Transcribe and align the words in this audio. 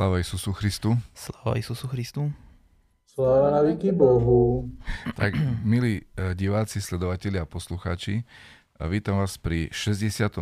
Sláva 0.00 0.16
Isusu 0.16 0.56
Christu. 0.56 0.96
Sláva 1.12 1.60
Isusu 1.60 1.84
Christu. 1.84 2.32
Sláva 3.04 3.52
na 3.52 3.60
Bohu. 3.92 4.64
Tak, 5.12 5.36
milí 5.60 6.08
eh, 6.16 6.32
diváci, 6.32 6.80
sledovatelia 6.80 7.44
a 7.44 7.44
poslucháči, 7.44 8.24
eh, 8.24 8.88
vítam 8.88 9.20
vás 9.20 9.36
pri 9.36 9.68
63. 9.68 10.40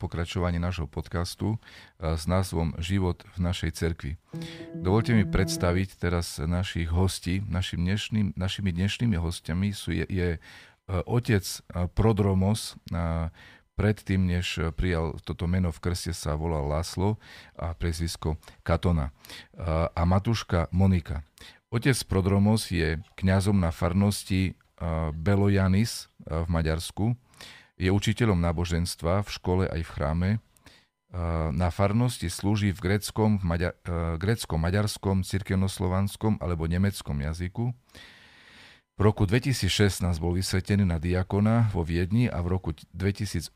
pokračovaní 0.00 0.56
nášho 0.56 0.88
podcastu 0.88 1.60
eh, 1.60 2.16
s 2.16 2.24
názvom 2.24 2.80
Život 2.80 3.28
v 3.36 3.38
našej 3.44 3.76
cerkvi. 3.76 4.16
Dovolte 4.72 5.12
mi 5.12 5.28
predstaviť 5.28 6.00
teraz 6.00 6.40
našich 6.40 6.88
hostí. 6.88 7.44
Našim 7.44 7.84
dnešným, 7.84 8.40
našimi 8.40 8.72
dnešnými 8.72 9.20
hostiami 9.20 9.68
sú, 9.76 9.92
je, 9.92 10.08
je 10.08 10.28
otec 10.88 11.44
Prodromos, 11.92 12.80
predtým, 13.78 14.26
než 14.26 14.74
prijal 14.74 15.14
toto 15.22 15.46
meno 15.46 15.70
v 15.70 15.78
krste, 15.78 16.10
sa 16.10 16.34
volal 16.34 16.66
Láslo 16.66 17.22
a 17.54 17.78
prezvisko 17.78 18.34
Katona. 18.66 19.14
A 19.94 20.02
Matuška 20.02 20.66
Monika. 20.74 21.22
Otec 21.70 21.94
Prodromos 22.10 22.74
je 22.74 22.98
kňazom 23.14 23.62
na 23.62 23.70
farnosti 23.70 24.58
Belojanis 25.14 26.10
v 26.26 26.48
Maďarsku. 26.50 27.14
Je 27.78 27.94
učiteľom 27.94 28.42
náboženstva 28.42 29.22
v 29.22 29.28
škole 29.30 29.64
aj 29.70 29.86
v 29.86 29.92
chráme. 29.94 30.30
Na 31.54 31.70
farnosti 31.70 32.26
slúži 32.28 32.74
v 32.74 32.82
gréckom, 32.82 33.38
v 33.38 33.44
maďar, 33.46 33.74
gréckom, 34.18 34.60
maďarskom, 34.60 35.22
cirkevnoslovanskom 35.22 36.36
alebo 36.42 36.66
nemeckom 36.66 37.16
jazyku. 37.22 37.72
V 38.98 39.06
roku 39.06 39.30
2016 39.30 40.02
bol 40.18 40.34
vysvetený 40.34 40.82
na 40.82 40.98
diakona 40.98 41.70
vo 41.70 41.86
Viedni 41.86 42.26
a 42.26 42.42
v 42.42 42.50
roku 42.50 42.74
2018 42.74 43.54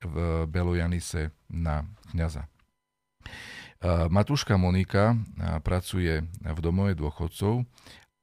v 0.00 0.14
Belojanise 0.48 1.28
na 1.52 1.84
kniaza. 2.08 2.48
Matúška 3.84 4.56
Monika 4.56 5.12
pracuje 5.60 6.24
v 6.40 6.58
domove 6.64 6.96
dôchodcov 6.96 7.68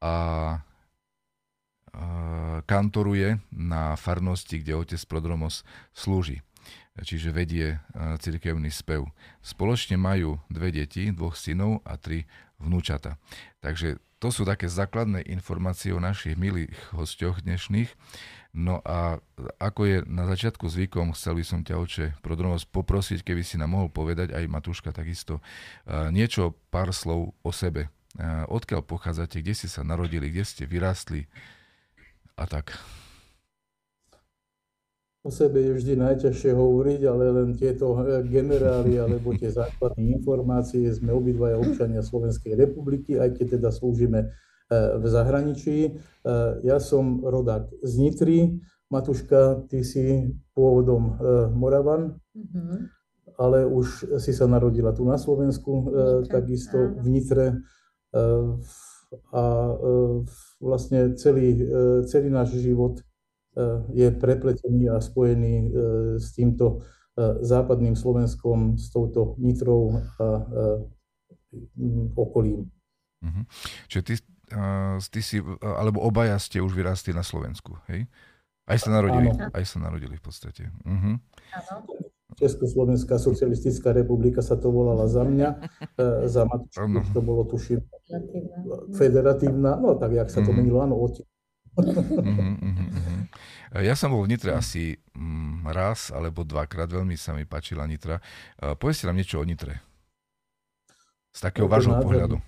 a 0.02 0.16
kantoruje 2.66 3.38
na 3.54 3.94
farnosti, 3.94 4.58
kde 4.58 4.74
otec 4.74 5.02
Prodromos 5.06 5.62
slúži 5.94 6.42
čiže 7.04 7.36
vedie 7.36 7.80
cirkevný 8.20 8.70
spev. 8.70 9.08
Spoločne 9.44 9.96
majú 10.00 10.40
dve 10.48 10.72
deti, 10.72 11.12
dvoch 11.12 11.36
synov 11.36 11.84
a 11.88 11.96
tri 11.96 12.28
vnúčata. 12.60 13.16
Takže 13.64 14.00
to 14.20 14.36
sú 14.36 14.44
také 14.44 14.68
základné 14.68 15.24
informácie 15.32 15.96
o 15.96 16.04
našich 16.04 16.36
milých 16.36 16.76
hostoch 16.92 17.40
dnešných. 17.40 17.88
No 18.52 18.82
a 18.84 19.22
ako 19.62 19.82
je 19.86 19.98
na 20.10 20.26
začiatku 20.26 20.68
zvykom, 20.68 21.14
chcel 21.16 21.40
by 21.40 21.44
som 21.46 21.60
ťa, 21.62 21.76
oče, 21.80 22.06
Prodronos, 22.20 22.66
poprosiť, 22.66 23.22
keby 23.22 23.46
si 23.46 23.62
nám 23.62 23.78
mohol 23.78 23.88
povedať, 23.94 24.34
aj 24.34 24.50
Matúška 24.50 24.90
takisto, 24.92 25.40
niečo, 26.10 26.58
pár 26.74 26.92
slov 26.92 27.32
o 27.46 27.52
sebe. 27.54 27.88
Odkiaľ 28.50 28.84
pochádzate, 28.84 29.40
kde 29.40 29.54
ste 29.54 29.70
sa 29.70 29.86
narodili, 29.86 30.34
kde 30.34 30.44
ste 30.44 30.64
vyrástli 30.66 31.30
a 32.36 32.50
tak. 32.50 32.74
O 35.20 35.28
sebe 35.28 35.60
je 35.60 35.76
vždy 35.76 36.00
najťažšie 36.00 36.56
hovoriť, 36.56 37.02
ale 37.04 37.26
len 37.36 37.50
tieto 37.60 37.92
eh, 38.00 38.24
generály 38.24 38.96
alebo 38.96 39.36
tie 39.36 39.52
základné 39.52 40.16
informácie. 40.16 40.88
Sme 40.96 41.12
obidvaja 41.12 41.60
občania 41.60 42.00
Slovenskej 42.00 42.56
republiky, 42.56 43.20
aj 43.20 43.36
keď 43.36 43.60
teda 43.60 43.70
slúžime 43.76 44.32
eh, 44.32 44.96
v 44.96 45.06
zahraničí. 45.12 45.78
Eh, 45.92 46.52
ja 46.64 46.80
som 46.80 47.20
rodák 47.20 47.68
z 47.84 47.94
Nitry. 48.00 48.40
Matuška, 48.90 49.70
ty 49.70 49.86
si 49.86 50.34
pôvodom 50.58 51.22
Moravan, 51.54 52.18
mm-hmm. 52.34 52.78
ale 53.38 53.62
už 53.62 54.18
si 54.18 54.34
sa 54.34 54.50
narodila 54.50 54.98
tu 54.98 55.06
na 55.06 55.22
Slovensku, 55.22 55.94
Nitre, 56.26 56.26
takisto 56.26 56.98
v 56.98 57.06
Nitre. 57.06 57.62
A 59.30 59.44
vlastne 60.58 61.14
celý, 61.22 61.62
celý 62.10 62.34
náš 62.34 62.58
život 62.58 63.06
je 63.94 64.08
prepletený 64.14 64.90
a 64.94 65.02
spojený 65.02 65.56
e, 65.58 65.70
s 66.22 66.32
týmto 66.38 66.86
e, 67.18 67.42
západným 67.44 67.98
Slovenskom, 67.98 68.78
s 68.78 68.94
touto 68.94 69.36
Nitrou 69.42 70.00
a 70.22 70.26
e, 70.26 70.44
okolím. 72.14 72.70
Uh-huh. 73.20 73.44
Čiže 73.90 74.02
ty, 74.06 74.14
ty 75.10 75.20
si, 75.26 75.42
alebo 75.60 76.00
obaja 76.06 76.38
ste 76.38 76.62
už 76.62 76.78
vyrástli 76.78 77.12
na 77.12 77.26
Slovensku, 77.26 77.74
hej? 77.90 78.06
Aj 78.70 78.78
sa 78.78 78.94
narodili, 78.94 79.34
Áno. 79.34 79.50
aj 79.50 79.66
sa 79.66 79.82
narodili 79.82 80.14
v 80.14 80.24
podstate. 80.24 80.70
Uh-huh. 80.86 81.18
Československá 82.38 83.18
socialistická 83.18 83.98
republika 83.98 84.46
sa 84.46 84.54
to 84.54 84.70
volala 84.70 85.10
za 85.10 85.26
mňa, 85.26 85.50
za 86.30 86.46
Matušku 86.46 87.10
to 87.10 87.22
bolo 87.26 87.50
tuším 87.50 87.82
federatívna, 88.94 89.74
no 89.74 89.98
tak 89.98 90.14
jak 90.14 90.30
sa 90.30 90.46
to 90.46 90.54
uh-huh. 90.54 90.62
menilo, 90.62 90.86
áno, 90.86 91.02
uh-huh, 91.84 92.56
uh-huh. 92.60 93.84
Ja 93.86 93.94
som 93.94 94.12
bol 94.12 94.26
v 94.26 94.34
Nitre 94.34 94.58
asi 94.58 94.98
mm, 95.14 95.68
raz 95.70 96.10
alebo 96.10 96.42
dvakrát, 96.42 96.90
veľmi 96.90 97.14
sa 97.14 97.38
mi 97.38 97.46
páčila 97.46 97.86
Nitra. 97.86 98.18
Povedzte 98.82 99.06
nám 99.06 99.18
niečo 99.22 99.38
o 99.38 99.46
Nitre. 99.46 99.80
Z 101.30 101.46
takého 101.46 101.70
vášho 101.70 101.94
pohľadu. 102.02 102.42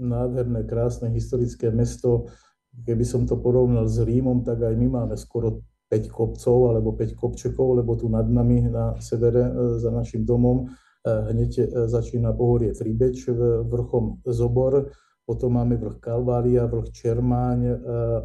Nádherné, 0.00 0.64
krásne 0.64 1.12
historické 1.12 1.68
mesto. 1.74 2.30
Keby 2.72 3.04
som 3.04 3.26
to 3.26 3.36
porovnal 3.36 3.90
s 3.90 3.98
Rímom, 3.98 4.46
tak 4.46 4.62
aj 4.62 4.74
my 4.78 4.86
máme 4.86 5.14
skoro 5.18 5.66
5 5.90 6.12
kopcov 6.12 6.76
alebo 6.76 6.92
5 6.94 7.16
kopčekov, 7.16 7.80
lebo 7.80 7.96
tu 7.96 8.12
nad 8.12 8.28
nami 8.28 8.68
na 8.68 8.94
severe 9.00 9.48
e, 9.48 9.52
za 9.80 9.88
našim 9.88 10.22
domom 10.22 10.68
e, 10.68 11.04
hneď 11.32 11.50
e, 11.58 11.64
začína 11.88 12.36
pohorie 12.36 12.76
Tribeč, 12.76 13.24
vrchom 13.64 14.20
Zobor, 14.28 14.92
potom 15.28 15.60
máme 15.60 15.76
vrch 15.76 16.00
Kalvária, 16.00 16.64
vrch 16.64 16.88
Čermáň 16.88 17.60
e, 17.68 17.76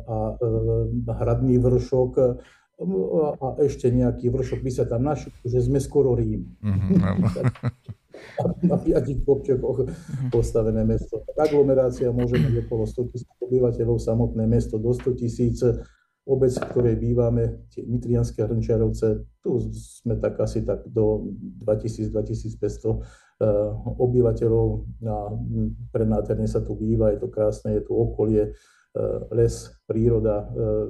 a 0.07 0.17
e, 0.31 0.47
Hradný 1.11 1.59
vršok 1.59 2.11
e, 2.15 2.23
a 3.43 3.47
ešte 3.59 3.91
nejaký 3.91 4.31
vršok 4.31 4.63
by 4.63 4.71
sa 4.71 4.87
tam 4.87 5.03
našiel, 5.03 5.35
že 5.43 5.67
sme 5.67 5.83
skoro 5.83 6.15
Rím. 6.15 6.55
na 8.63 8.77
piatich 8.83 9.19
kopčekoch 9.27 9.83
postavené 10.31 10.87
mesto. 10.87 11.27
Aglomerácia 11.35 12.07
môže 12.15 12.39
mať 12.39 12.63
okolo 12.65 12.87
100 12.87 13.11
tisíc 13.11 13.29
obyvateľov, 13.43 13.99
samotné 13.99 14.47
mesto 14.47 14.79
do 14.79 14.95
100 14.95 15.19
tisíc 15.19 15.59
obec, 16.23 16.55
v 16.55 16.67
ktorej 16.71 16.95
bývame, 17.03 17.67
tie 17.67 17.83
Nitrianské 17.83 18.47
Hrnčiarovce, 18.47 19.27
tu 19.43 19.59
sme 19.75 20.15
tak 20.19 20.39
asi 20.39 20.63
tak 20.63 20.87
do 20.87 21.35
2000-2500 21.67 22.63
eh, 22.63 22.95
obyvateľov 23.99 24.67
a 25.03 25.17
pre 25.91 26.03
nádherne 26.07 26.47
sa 26.47 26.63
tu 26.63 26.75
býva, 26.75 27.11
je 27.13 27.19
to 27.21 27.29
krásne, 27.29 27.75
je 27.77 27.83
tu 27.83 27.93
okolie, 27.95 28.51
eh, 28.51 29.19
les, 29.31 29.53
príroda, 29.85 30.47
eh, 30.49 30.87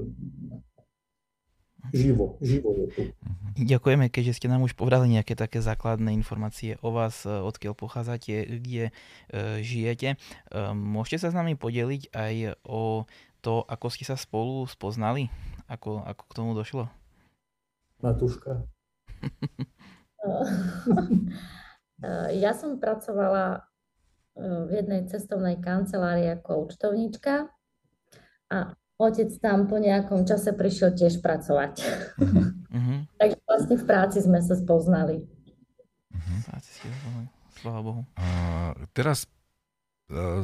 živo, 1.92 2.38
živo 2.40 2.74
je 2.80 2.88
tu. 2.94 3.02
Ďakujeme, 3.54 4.10
keďže 4.10 4.42
ste 4.42 4.48
nám 4.50 4.66
už 4.66 4.74
povedali 4.74 5.14
nejaké 5.14 5.38
také 5.38 5.62
základné 5.62 6.16
informácie 6.16 6.82
o 6.82 6.90
vás, 6.90 7.28
odkiaľ 7.28 7.78
pochádzate, 7.78 8.50
kde 8.50 8.90
žijete. 9.62 10.18
Môžete 10.74 11.22
sa 11.22 11.30
s 11.30 11.38
nami 11.38 11.54
podeliť 11.54 12.10
aj 12.18 12.58
o 12.66 13.06
to, 13.46 13.62
ako 13.68 13.94
ste 13.94 14.10
sa 14.10 14.18
spolu 14.18 14.66
spoznali? 14.66 15.30
Ako, 15.70 16.02
ako 16.02 16.24
k 16.26 16.34
tomu 16.34 16.58
došlo? 16.58 16.90
Matúška. 18.02 18.66
ja 22.36 22.52
som 22.52 22.84
pracovala 22.84 23.46
e, 23.56 23.60
v 24.44 24.72
jednej 24.76 25.08
cestovnej 25.08 25.60
kancelárii 25.64 26.36
ako 26.36 26.68
účtovníčka 26.68 27.48
a 28.52 28.58
otec 29.00 29.32
tam 29.40 29.72
po 29.72 29.80
nejakom 29.80 30.28
čase 30.28 30.52
prišiel 30.52 30.94
tiež 30.94 31.24
pracovať. 31.24 31.74
Uh-huh. 32.20 33.08
Takže 33.20 33.38
vlastne 33.48 33.76
v 33.80 33.86
práci 33.88 34.20
sme 34.20 34.44
sa 34.44 34.56
spoznali. 34.60 35.24
Uh-huh. 36.12 36.40
Sláva 37.64 37.80
Bohu. 37.80 38.02
Uh, 38.20 38.76
teraz 38.92 39.24
uh, 40.12 40.44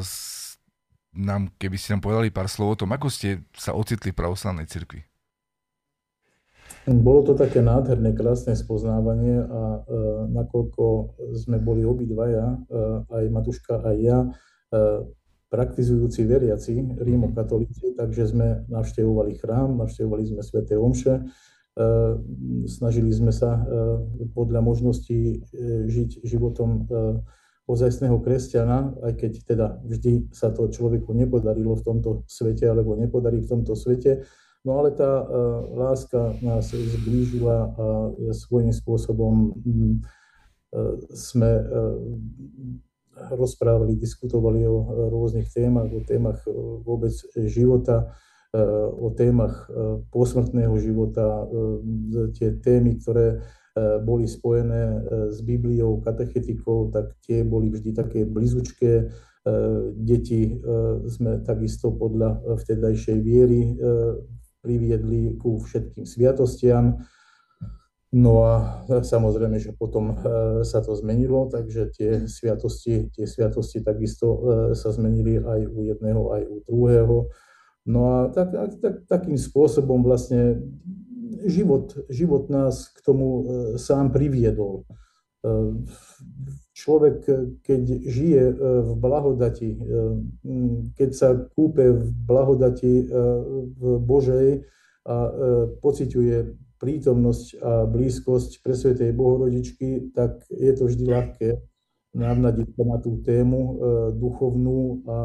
nám, 1.11 1.51
keby 1.59 1.75
ste 1.75 1.97
nám 1.97 2.03
povedali 2.05 2.31
pár 2.31 2.47
slov 2.47 2.77
o 2.77 2.79
tom, 2.85 2.95
ako 2.95 3.11
ste 3.11 3.43
sa 3.51 3.75
ocitli 3.75 4.15
v 4.15 4.19
pravoslavnej 4.23 4.69
cirkvi. 4.69 5.08
Bolo 6.89 7.21
to 7.21 7.33
také 7.37 7.61
nádherné, 7.61 8.17
krásne 8.17 8.57
spoznávanie 8.57 9.45
a 9.45 9.61
e, 9.77 9.79
nakoľko 10.33 11.13
sme 11.37 11.61
boli 11.61 11.85
obidvaja, 11.85 12.57
e, 12.57 12.57
aj 13.13 13.23
Matuška, 13.29 13.85
aj 13.85 13.97
ja, 14.01 14.19
e, 14.25 14.29
praktizujúci 15.49 16.25
veriaci, 16.29 17.01
rímokatolíci, 17.01 17.97
takže 17.97 18.33
sme 18.33 18.47
navštevovali 18.69 19.33
chrám, 19.41 19.81
navštevovali 19.81 20.23
sme 20.33 20.41
sväté 20.45 20.77
omše, 20.77 21.13
e, 21.17 21.23
snažili 22.69 23.09
sme 23.09 23.33
sa 23.33 23.57
e, 23.57 23.61
podľa 24.33 24.61
možností 24.61 25.21
e, 25.29 25.59
žiť 25.89 26.25
životom 26.25 26.89
ozajstného 27.69 28.17
kresťana, 28.17 28.97
aj 29.05 29.13
keď 29.13 29.31
teda 29.45 29.67
vždy 29.85 30.33
sa 30.33 30.49
to 30.49 30.73
človeku 30.73 31.13
nepodarilo 31.13 31.77
v 31.77 31.85
tomto 31.85 32.09
svete, 32.25 32.65
alebo 32.65 32.97
nepodarí 32.97 33.45
v 33.45 33.49
tomto 33.49 33.77
svete. 33.77 34.25
No 34.67 34.83
ale 34.83 34.91
tá 34.91 35.23
uh, 35.23 35.27
láska 35.75 36.35
nás 36.43 36.71
zblížila 36.75 37.57
a 37.71 37.85
svojím 38.35 38.75
spôsobom 38.75 39.55
um, 39.55 39.99
sme 41.15 41.65
rozprávali, 43.33 43.97
diskutovali 43.97 44.63
o 44.69 45.09
rôznych 45.11 45.49
témach, 45.51 45.89
o 45.91 45.99
témach 46.05 46.39
vôbec 46.85 47.11
života, 47.35 48.13
o 48.95 49.09
témach 49.17 49.65
posmrtného 50.13 50.77
života, 50.77 51.43
tie 52.37 52.55
témy, 52.61 53.01
ktoré 53.01 53.41
boli 54.05 54.29
spojené 54.29 55.03
s 55.33 55.41
Bibliou, 55.41 55.99
katechetikou, 56.05 56.93
tak 56.93 57.17
tie 57.25 57.41
boli 57.41 57.73
vždy 57.73 57.91
také 57.97 58.23
blizučké. 58.23 59.09
Deti 59.97 60.53
sme 61.09 61.41
takisto 61.41 61.91
podľa 61.97 62.61
vtedajšej 62.61 63.17
viery 63.25 63.73
priviedli 64.59 65.35
ku 65.39 65.59
všetkým 65.59 66.03
sviatostiam. 66.03 67.01
No 68.09 68.41
a 68.41 68.81
samozrejme, 68.89 69.61
že 69.61 69.77
potom 69.77 70.17
sa 70.65 70.81
to 70.81 70.97
zmenilo, 70.97 71.45
takže 71.45 71.93
tie 71.93 72.11
sviatosti, 72.25 73.13
tie 73.13 73.29
sviatosti 73.29 73.85
takisto 73.85 74.27
sa 74.73 74.89
zmenili 74.89 75.37
aj 75.37 75.61
u 75.69 75.79
jedného, 75.85 76.21
aj 76.33 76.41
u 76.49 76.55
druhého. 76.65 77.17
No 77.85 77.99
a 78.09 78.17
tak, 78.33 78.49
tak, 78.81 79.05
takým 79.05 79.37
spôsobom 79.37 80.01
vlastne 80.01 80.57
život, 81.45 81.95
život 82.09 82.49
nás 82.49 82.89
k 82.91 82.99
tomu 83.05 83.27
e, 83.29 83.43
sám 83.77 84.11
priviedol. 84.11 84.83
Človek, 86.79 87.27
keď 87.59 87.81
žije 88.07 88.43
e, 88.47 88.55
v 88.87 88.91
blahodati, 88.95 89.75
keď 90.95 91.09
sa 91.11 91.35
kúpe 91.35 91.91
v 91.91 92.07
blahodati 92.23 93.03
v 93.75 93.83
Božej 93.99 94.63
a 95.03 95.17
pociťuje 95.83 96.37
prítomnosť 96.79 97.45
a 97.59 97.83
blízkosť 97.83 98.63
pre 98.63 98.73
Svetej 98.77 99.11
Bohorodičky, 99.11 100.15
tak 100.15 100.47
je 100.47 100.71
to 100.71 100.87
vždy 100.87 101.05
ľahké 101.11 101.49
navnadiť 102.15 102.67
sa 102.73 102.83
na 102.87 102.97
tú 103.03 103.19
tému 103.21 103.61
duchovnú 104.15 105.03
a 105.05 105.17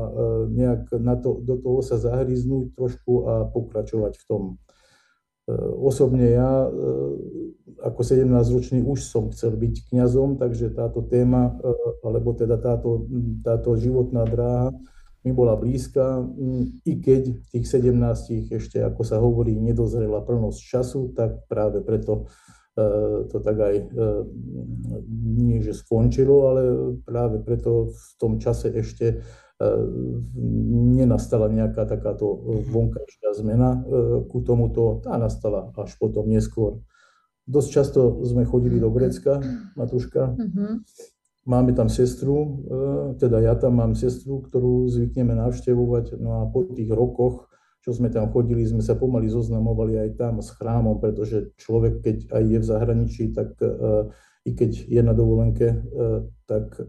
nejak 0.50 0.98
na 0.98 1.14
to, 1.16 1.38
do 1.40 1.60
toho 1.62 1.80
sa 1.80 1.96
zahryznúť 2.00 2.74
trošku 2.74 3.12
a 3.24 3.34
pokračovať 3.48 4.12
v 4.18 4.24
tom. 4.26 4.42
E, 5.44 5.52
osobne 5.76 6.32
ja 6.32 6.64
e, 6.64 6.68
ako 7.84 8.00
17-ročný 8.00 8.80
už 8.80 9.04
som 9.04 9.28
chcel 9.28 9.52
byť 9.60 9.92
kňazom, 9.92 10.40
takže 10.40 10.72
táto 10.72 11.04
téma, 11.04 11.52
e, 11.60 11.68
alebo 12.00 12.32
teda 12.32 12.56
táto, 12.56 13.04
táto 13.44 13.76
životná 13.76 14.24
dráha 14.24 14.72
mi 15.24 15.32
bola 15.32 15.56
blízka, 15.56 16.20
i 16.84 17.00
keď 17.00 17.48
tých 17.48 17.64
17 17.64 18.52
ešte, 18.52 18.84
ako 18.84 19.02
sa 19.08 19.16
hovorí, 19.16 19.56
nedozrela 19.56 20.20
plnosť 20.20 20.60
času, 20.60 21.16
tak 21.16 21.48
práve 21.48 21.80
preto 21.80 22.28
to 23.32 23.38
tak 23.38 23.56
aj 23.56 23.76
nie, 25.08 25.62
že 25.64 25.78
skončilo, 25.78 26.50
ale 26.50 26.62
práve 27.06 27.40
preto 27.40 27.88
v 27.88 28.08
tom 28.20 28.36
čase 28.36 28.68
ešte 28.74 29.24
nenastala 30.94 31.50
nejaká 31.50 31.84
takáto 31.84 32.38
vonkajšia 32.70 33.30
zmena 33.36 33.70
e, 33.74 33.78
ku 34.30 34.40
tomuto, 34.40 35.02
tá 35.04 35.18
nastala 35.18 35.74
až 35.76 35.94
potom 35.98 36.26
neskôr. 36.30 36.80
Dosť 37.44 37.68
často 37.68 38.00
sme 38.24 38.48
chodili 38.48 38.80
do 38.80 38.88
Grecka, 38.88 39.40
Matuška. 39.76 40.32
Mhm. 40.32 40.66
Máme 41.44 41.76
tam 41.76 41.92
sestru, 41.92 42.36
e, 42.40 42.48
teda 43.20 43.44
ja 43.44 43.52
tam 43.52 43.76
mám 43.76 43.92
sestru, 43.92 44.40
ktorú 44.40 44.88
zvykneme 44.88 45.36
navštevovať. 45.36 46.16
No 46.16 46.40
a 46.40 46.48
po 46.48 46.64
tých 46.64 46.88
rokoch, 46.88 47.52
čo 47.84 47.92
sme 47.92 48.08
tam 48.08 48.32
chodili, 48.32 48.64
sme 48.64 48.80
sa 48.80 48.96
pomaly 48.96 49.28
zoznamovali 49.28 50.00
aj 50.08 50.10
tam 50.16 50.40
s 50.40 50.48
chrámom, 50.56 51.04
pretože 51.04 51.52
človek, 51.60 52.00
keď 52.00 52.16
aj 52.32 52.44
je 52.48 52.58
v 52.58 52.64
zahraničí, 52.64 53.24
tak 53.36 53.60
e, 53.60 54.08
i 54.44 54.50
keď 54.52 54.88
je 54.88 55.02
na 55.04 55.12
dovolenke, 55.12 55.68
e, 55.68 55.76
tak 56.44 56.80
e, 56.80 56.84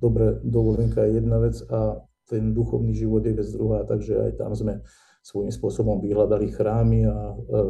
dobre, 0.00 0.40
dovolenka 0.44 1.04
je 1.04 1.20
jedna 1.20 1.38
vec 1.40 1.56
a 1.68 2.04
ten 2.30 2.54
duchovný 2.54 2.94
život 2.94 3.26
je 3.26 3.34
vec 3.34 3.48
druhá, 3.50 3.82
takže 3.82 4.14
aj 4.14 4.32
tam 4.38 4.54
sme 4.54 4.86
svojím 5.26 5.50
spôsobom 5.50 5.98
vyhľadali 5.98 6.46
chrámy 6.54 7.10
a 7.10 7.16
e, 7.34 7.66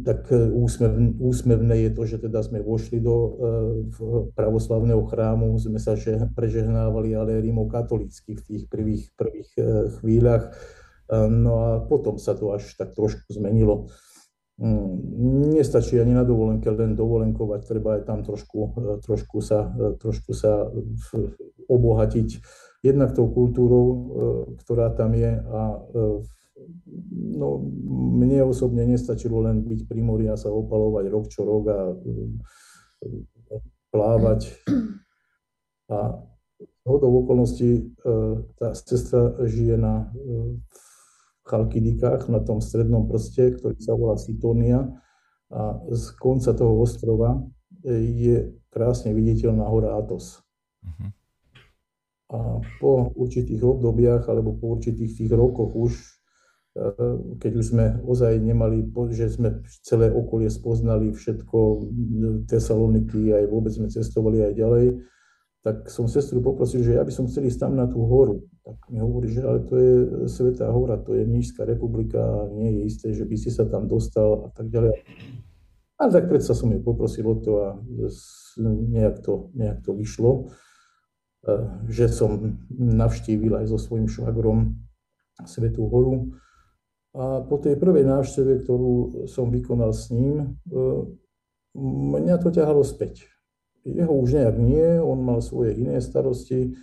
tak 0.00 0.32
úsmev, 0.32 0.92
úsmevné 1.20 1.88
je 1.88 1.90
to, 1.92 2.02
že 2.08 2.16
teda 2.24 2.40
sme 2.40 2.64
vošli 2.64 3.04
do 3.04 3.36
pravoslavného 4.32 5.04
chrámu, 5.04 5.60
sme 5.60 5.76
sa 5.76 5.92
že 5.92 6.16
prežehnávali, 6.32 7.12
ale 7.12 7.44
rímokatolícky 7.44 8.32
v 8.32 8.42
tých 8.48 8.62
prvých, 8.72 9.12
prvých 9.12 9.50
chvíľach. 10.00 10.56
No 11.12 11.52
a 11.60 11.70
potom 11.84 12.16
sa 12.16 12.32
to 12.32 12.56
až 12.56 12.72
tak 12.80 12.96
trošku 12.96 13.28
zmenilo. 13.28 13.92
Mm, 14.58 15.54
nestačí 15.54 16.02
ani 16.02 16.18
na 16.18 16.26
dovolenke 16.26 16.66
len 16.66 16.98
dovolenkovať, 16.98 17.60
treba 17.62 17.94
aj 17.94 18.02
tam 18.10 18.26
trošku, 18.26 18.58
e, 18.74 18.98
trošku, 19.06 19.38
sa, 19.38 19.70
e, 19.70 19.94
trošku 19.94 20.34
sa 20.34 20.66
obohatiť 21.70 22.42
jednak 22.82 23.14
tou 23.14 23.30
kultúrou, 23.30 23.86
e, 23.86 23.98
ktorá 24.58 24.90
tam 24.98 25.14
je 25.14 25.30
a 25.30 25.62
no, 27.38 27.48
mne 28.18 28.50
osobne 28.50 28.82
nestačilo 28.82 29.46
len 29.46 29.62
byť 29.62 29.86
pri 29.86 30.00
mori 30.02 30.26
a 30.26 30.34
sa 30.34 30.50
opalovať 30.50 31.06
rok 31.06 31.30
čo 31.30 31.46
rok 31.46 31.64
a 31.70 31.78
plávať. 33.94 34.58
A 35.88 36.18
hodou 36.82 37.24
okolností 37.24 37.94
tá 38.58 38.74
sestra 38.74 39.38
žije 39.46 39.78
na 39.78 40.10
Chalkidikách, 41.48 42.28
na 42.28 42.44
tom 42.44 42.60
strednom 42.60 43.08
prste, 43.08 43.56
ktorý 43.56 43.80
sa 43.80 43.96
volá 43.96 44.20
Sitónia. 44.20 44.84
A 45.48 45.80
z 45.88 46.12
konca 46.20 46.52
toho 46.52 46.76
ostrova 46.76 47.40
e, 47.80 47.96
je 48.04 48.36
krásne 48.68 49.16
viditeľná 49.16 49.64
hora 49.64 49.96
Atos. 49.96 50.44
Uh-huh. 50.84 51.08
A 52.28 52.38
po 52.76 53.08
určitých 53.16 53.64
obdobiach 53.64 54.28
alebo 54.28 54.52
po 54.60 54.76
určitých 54.76 55.16
tých 55.16 55.32
rokoch 55.32 55.72
už, 55.72 55.92
e, 56.76 56.92
keď 57.40 57.52
už 57.56 57.64
sme 57.64 57.86
ozaj 58.04 58.36
nemali, 58.44 58.84
že 59.16 59.32
sme 59.32 59.64
celé 59.80 60.12
okolie 60.12 60.52
spoznali 60.52 61.16
všetko, 61.16 61.88
Tesaloniky, 62.44 63.32
aj 63.32 63.48
vôbec 63.48 63.72
sme 63.72 63.88
cestovali 63.88 64.44
aj 64.44 64.52
ďalej, 64.52 64.86
tak 65.68 65.92
som 65.92 66.08
sestru 66.08 66.40
poprosil, 66.40 66.80
že 66.80 66.96
ja 66.96 67.04
by 67.04 67.12
som 67.12 67.28
chcel 67.28 67.44
ísť 67.44 67.68
tam 67.68 67.76
na 67.76 67.84
tú 67.84 68.00
horu. 68.08 68.40
Tak 68.64 68.88
mi 68.88 69.04
hovorí, 69.04 69.28
že 69.28 69.44
ale 69.44 69.60
to 69.68 69.76
je 69.76 69.92
Svetá 70.24 70.72
hora, 70.72 70.96
to 70.96 71.12
je 71.12 71.28
Nížská 71.28 71.68
republika, 71.68 72.48
nie 72.56 72.72
je 72.72 72.82
isté, 72.88 73.06
že 73.12 73.28
by 73.28 73.36
si 73.36 73.52
sa 73.52 73.68
tam 73.68 73.84
dostal 73.84 74.48
a 74.48 74.50
tak 74.56 74.72
ďalej. 74.72 74.96
A 76.00 76.08
tak 76.08 76.32
predsa 76.32 76.56
som 76.56 76.72
ju 76.72 76.80
poprosil 76.80 77.28
o 77.28 77.36
to 77.36 77.52
a 77.60 77.68
nejak 78.88 79.20
to, 79.20 79.52
nejak 79.52 79.84
to 79.84 79.92
vyšlo, 79.92 80.48
e, 81.44 81.52
že 81.92 82.08
som 82.08 82.56
navštívil 82.72 83.60
aj 83.60 83.68
so 83.68 83.76
svojím 83.76 84.08
švagrom 84.08 84.72
Svetú 85.44 85.84
horu. 85.84 86.32
A 87.12 87.44
po 87.44 87.60
tej 87.60 87.76
prvej 87.76 88.08
návšteve, 88.08 88.64
ktorú 88.64 89.26
som 89.28 89.52
vykonal 89.52 89.92
s 89.92 90.08
ním, 90.16 90.56
e, 90.64 90.80
mňa 91.76 92.40
to 92.40 92.56
ťahalo 92.56 92.80
späť 92.80 93.28
jeho 93.84 94.12
už 94.14 94.38
nejak 94.38 94.56
nie, 94.58 94.98
on 94.98 95.22
mal 95.22 95.42
svoje 95.42 95.78
iné 95.78 96.00
starosti 96.00 96.78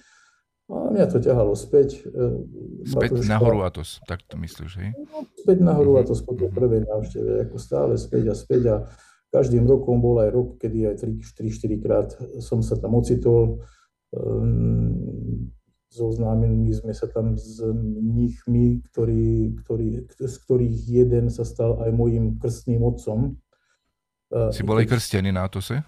a 0.66 0.90
mňa 0.90 1.06
to 1.14 1.22
ťahalo 1.22 1.54
späť. 1.54 2.02
E, 2.10 2.42
späť 2.90 3.22
na 3.30 3.38
horu 3.38 3.62
Atos, 3.62 4.02
tak 4.10 4.26
to 4.26 4.34
myslíš, 4.34 4.72
hej? 4.82 4.92
No, 4.98 5.30
späť 5.38 5.62
na 5.62 5.78
horu 5.78 6.02
mhm. 6.02 6.10
Po 6.26 6.34
tej 6.34 6.50
prvej 6.50 6.82
návšteve, 6.90 7.32
ako 7.46 7.58
stále 7.62 7.94
späť 8.02 8.34
a 8.34 8.36
späť 8.36 8.62
a 8.74 8.76
každým 9.30 9.70
rokom 9.70 10.02
bol 10.02 10.18
aj 10.26 10.30
rok, 10.34 10.58
kedy 10.58 10.90
aj 10.90 11.06
3-4 11.38 11.84
krát 11.86 12.10
som 12.42 12.66
sa 12.66 12.82
tam 12.82 12.98
ocitol. 12.98 13.62
Ehm, 14.16 15.54
zoznámili 15.94 16.74
sme 16.74 16.92
sa 16.92 17.08
tam 17.08 17.38
s 17.38 17.62
mnichmi, 18.02 18.84
ktorí, 18.90 19.56
ktorí, 19.64 20.12
z 20.12 20.36
ktorých 20.44 20.76
jeden 20.88 21.32
sa 21.32 21.46
stal 21.48 21.80
aj 21.86 21.92
môjim 21.94 22.36
krstným 22.42 22.84
otcom. 22.84 23.38
Si 24.52 24.66
bol 24.66 24.82
aj 24.82 24.92
krstený 24.92 25.32
na 25.32 25.48
Atose? 25.48 25.80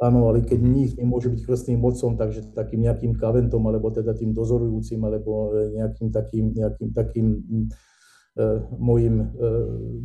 Áno, 0.00 0.32
ale 0.32 0.40
keď 0.40 0.60
nich 0.64 0.92
nemôže 0.96 1.28
byť 1.28 1.44
krstným 1.44 1.76
mocom, 1.76 2.16
takže 2.16 2.56
takým 2.56 2.88
nejakým 2.88 3.12
kaventom, 3.20 3.60
alebo 3.68 3.92
teda 3.92 4.16
tým 4.16 4.32
dozorujúcim, 4.32 4.96
alebo 5.04 5.52
e, 5.52 5.76
nejakým 5.76 6.08
takým, 6.08 6.56
nejakým 6.56 6.88
takým 6.96 7.26
e, 7.36 7.44
mojim 8.80 9.20
e, 9.20 9.26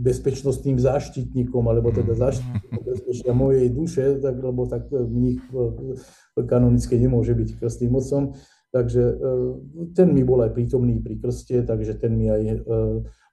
bezpečnostným 0.03 0.83
záštitníkom, 0.83 1.63
alebo 1.71 1.95
teda 1.95 2.11
záštitníkom 2.11 2.81
bezpečia 2.83 3.31
mojej 3.31 3.71
duše, 3.71 4.19
tak, 4.19 4.35
lebo 4.35 4.67
tak 4.67 4.91
mních 4.91 5.39
e, 5.55 6.43
kanonické 6.43 6.99
nemôže 6.99 7.31
byť 7.31 7.55
krstným 7.55 7.95
mocom. 7.95 8.35
Takže 8.75 8.99
e, 8.99 9.15
ten 9.95 10.11
mi 10.11 10.27
bol 10.27 10.43
aj 10.43 10.51
prítomný 10.51 10.99
pri 10.99 11.23
krste, 11.23 11.63
takže 11.63 11.95
ten 11.95 12.19
mi 12.19 12.27
aj 12.27 12.43
e, 12.43 12.55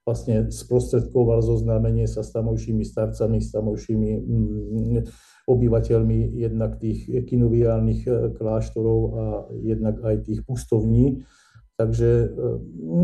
vlastne 0.07 0.47
sprostredkoval 0.47 1.43
zoznámenie 1.43 2.07
sa 2.07 2.23
s 2.23 2.31
tamojšími 2.31 2.87
starcami, 2.87 3.43
s 3.43 3.51
tamojšími 3.51 4.09
mm, 4.15 4.99
obyvateľmi 5.43 6.39
jednak 6.39 6.79
tých 6.79 7.07
kinoviálnych 7.27 8.01
e, 8.07 8.11
kláštorov 8.35 8.99
a 9.13 9.25
jednak 9.59 9.99
aj 9.99 10.15
tých 10.29 10.39
pustovní. 10.47 11.27
Takže 11.75 12.09
e, 12.09 12.27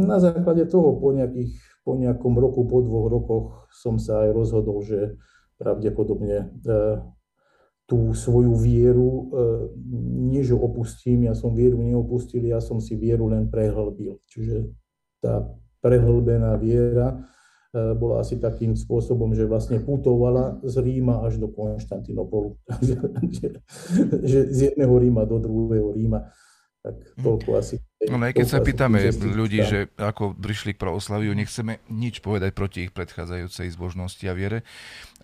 na 0.07 0.17
základe 0.23 0.63
toho 0.71 0.95
po, 0.95 1.11
nejakých, 1.11 1.55
po 1.83 1.99
nejakom 1.99 2.33
roku, 2.39 2.63
po 2.63 2.79
dvoch 2.79 3.07
rokoch 3.11 3.47
som 3.75 3.99
sa 3.99 4.27
aj 4.27 4.29
rozhodol, 4.31 4.79
že 4.83 5.19
pravdepodobne 5.59 6.55
tú 7.83 8.15
svoju 8.15 8.55
vieru, 8.55 9.27
nie 10.15 10.39
že 10.39 10.55
opustím, 10.55 11.27
ja 11.27 11.35
som 11.35 11.51
vieru 11.51 11.83
neopustil, 11.83 12.47
ja 12.47 12.63
som 12.63 12.79
si 12.79 12.95
vieru 12.95 13.27
len 13.27 13.51
prehlbil. 13.51 14.23
Čiže 14.31 14.71
tá 15.19 15.43
prehlbená 15.83 16.55
viera 16.55 17.27
bola 17.73 18.25
asi 18.25 18.41
takým 18.41 18.73
spôsobom, 18.73 19.37
že 19.37 19.45
vlastne 19.45 19.77
putovala 19.77 20.57
z 20.65 20.81
Ríma 20.81 21.21
až 21.21 21.37
do 21.37 21.53
Konštantinopolu. 21.53 22.57
že 24.29 24.39
z 24.49 24.59
jedného 24.73 24.93
Ríma 24.97 25.29
do 25.29 25.37
druhého 25.37 25.93
Ríma. 25.93 26.33
Tak 26.79 26.95
mhm. 26.95 27.23
toľko 27.27 27.49
asi. 27.59 27.75
No 28.07 28.15
aj 28.23 28.31
keď 28.31 28.47
sa 28.47 28.63
pýtame 28.63 29.03
ľudí, 29.35 29.59
že 29.67 29.91
ako 29.99 30.31
prišli 30.39 30.73
k 30.73 30.81
pravoslaviu, 30.81 31.35
nechceme 31.35 31.83
nič 31.91 32.23
povedať 32.23 32.55
proti 32.55 32.87
ich 32.87 32.95
predchádzajúcej 32.95 33.67
zbožnosti 33.75 34.23
a 34.25 34.33
viere, 34.33 34.63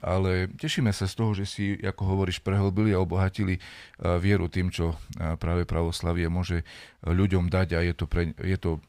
ale 0.01 0.51
tešíme 0.55 0.91
sa 0.91 1.05
z 1.05 1.15
toho, 1.15 1.31
že 1.35 1.45
si, 1.45 1.65
ako 1.79 2.03
hovoríš, 2.03 2.41
prehlbili 2.41 2.95
a 2.95 3.01
obohatili 3.03 3.59
vieru 4.19 4.47
tým, 4.51 4.71
čo 4.71 4.95
práve 5.39 5.63
pravoslavie 5.63 6.27
môže 6.27 6.67
ľuďom 7.05 7.47
dať 7.53 7.77
a 7.77 7.79
je 7.85 7.93
to, 7.93 8.05
pre, 8.09 8.33
je 8.41 8.57
to 8.57 8.81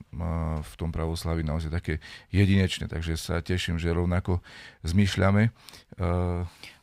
v 0.63 0.75
tom 0.81 0.91
pravoslaví 0.91 1.45
naozaj 1.45 1.69
také 1.69 1.95
jedinečné, 2.33 2.89
takže 2.89 3.21
sa 3.21 3.45
teším, 3.45 3.77
že 3.77 3.93
rovnako 3.93 4.41
zmýšľame. 4.89 5.53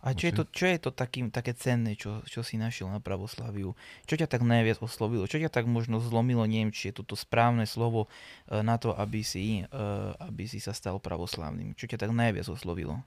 A 0.03 0.11
čo 0.11 0.27
je 0.27 0.35
to, 0.35 0.43
čo 0.51 0.67
je 0.67 0.77
to 0.83 0.91
takým, 0.91 1.31
také 1.31 1.55
cenné, 1.55 1.95
čo, 1.95 2.19
čo 2.27 2.43
si 2.43 2.59
našiel 2.59 2.91
na 2.91 2.99
pravoslaviu? 2.99 3.71
Čo 4.03 4.19
ťa 4.19 4.27
tak 4.27 4.43
najviac 4.43 4.83
oslovilo? 4.83 5.23
Čo 5.31 5.39
ťa 5.39 5.47
tak 5.47 5.63
možno 5.63 6.03
zlomilo, 6.03 6.43
neviem, 6.43 6.75
či 6.75 6.91
je 6.91 6.99
toto 6.99 7.15
správne 7.15 7.63
slovo 7.63 8.11
e, 8.51 8.59
na 8.59 8.75
to, 8.75 8.91
aby 8.91 9.23
si, 9.23 9.63
e, 9.63 9.79
aby 10.19 10.43
si 10.43 10.59
sa 10.59 10.75
stal 10.75 10.99
pravoslavným? 10.99 11.71
Čo 11.79 11.87
ťa 11.87 12.03
tak 12.03 12.11
najviac 12.11 12.51
oslovilo? 12.51 12.99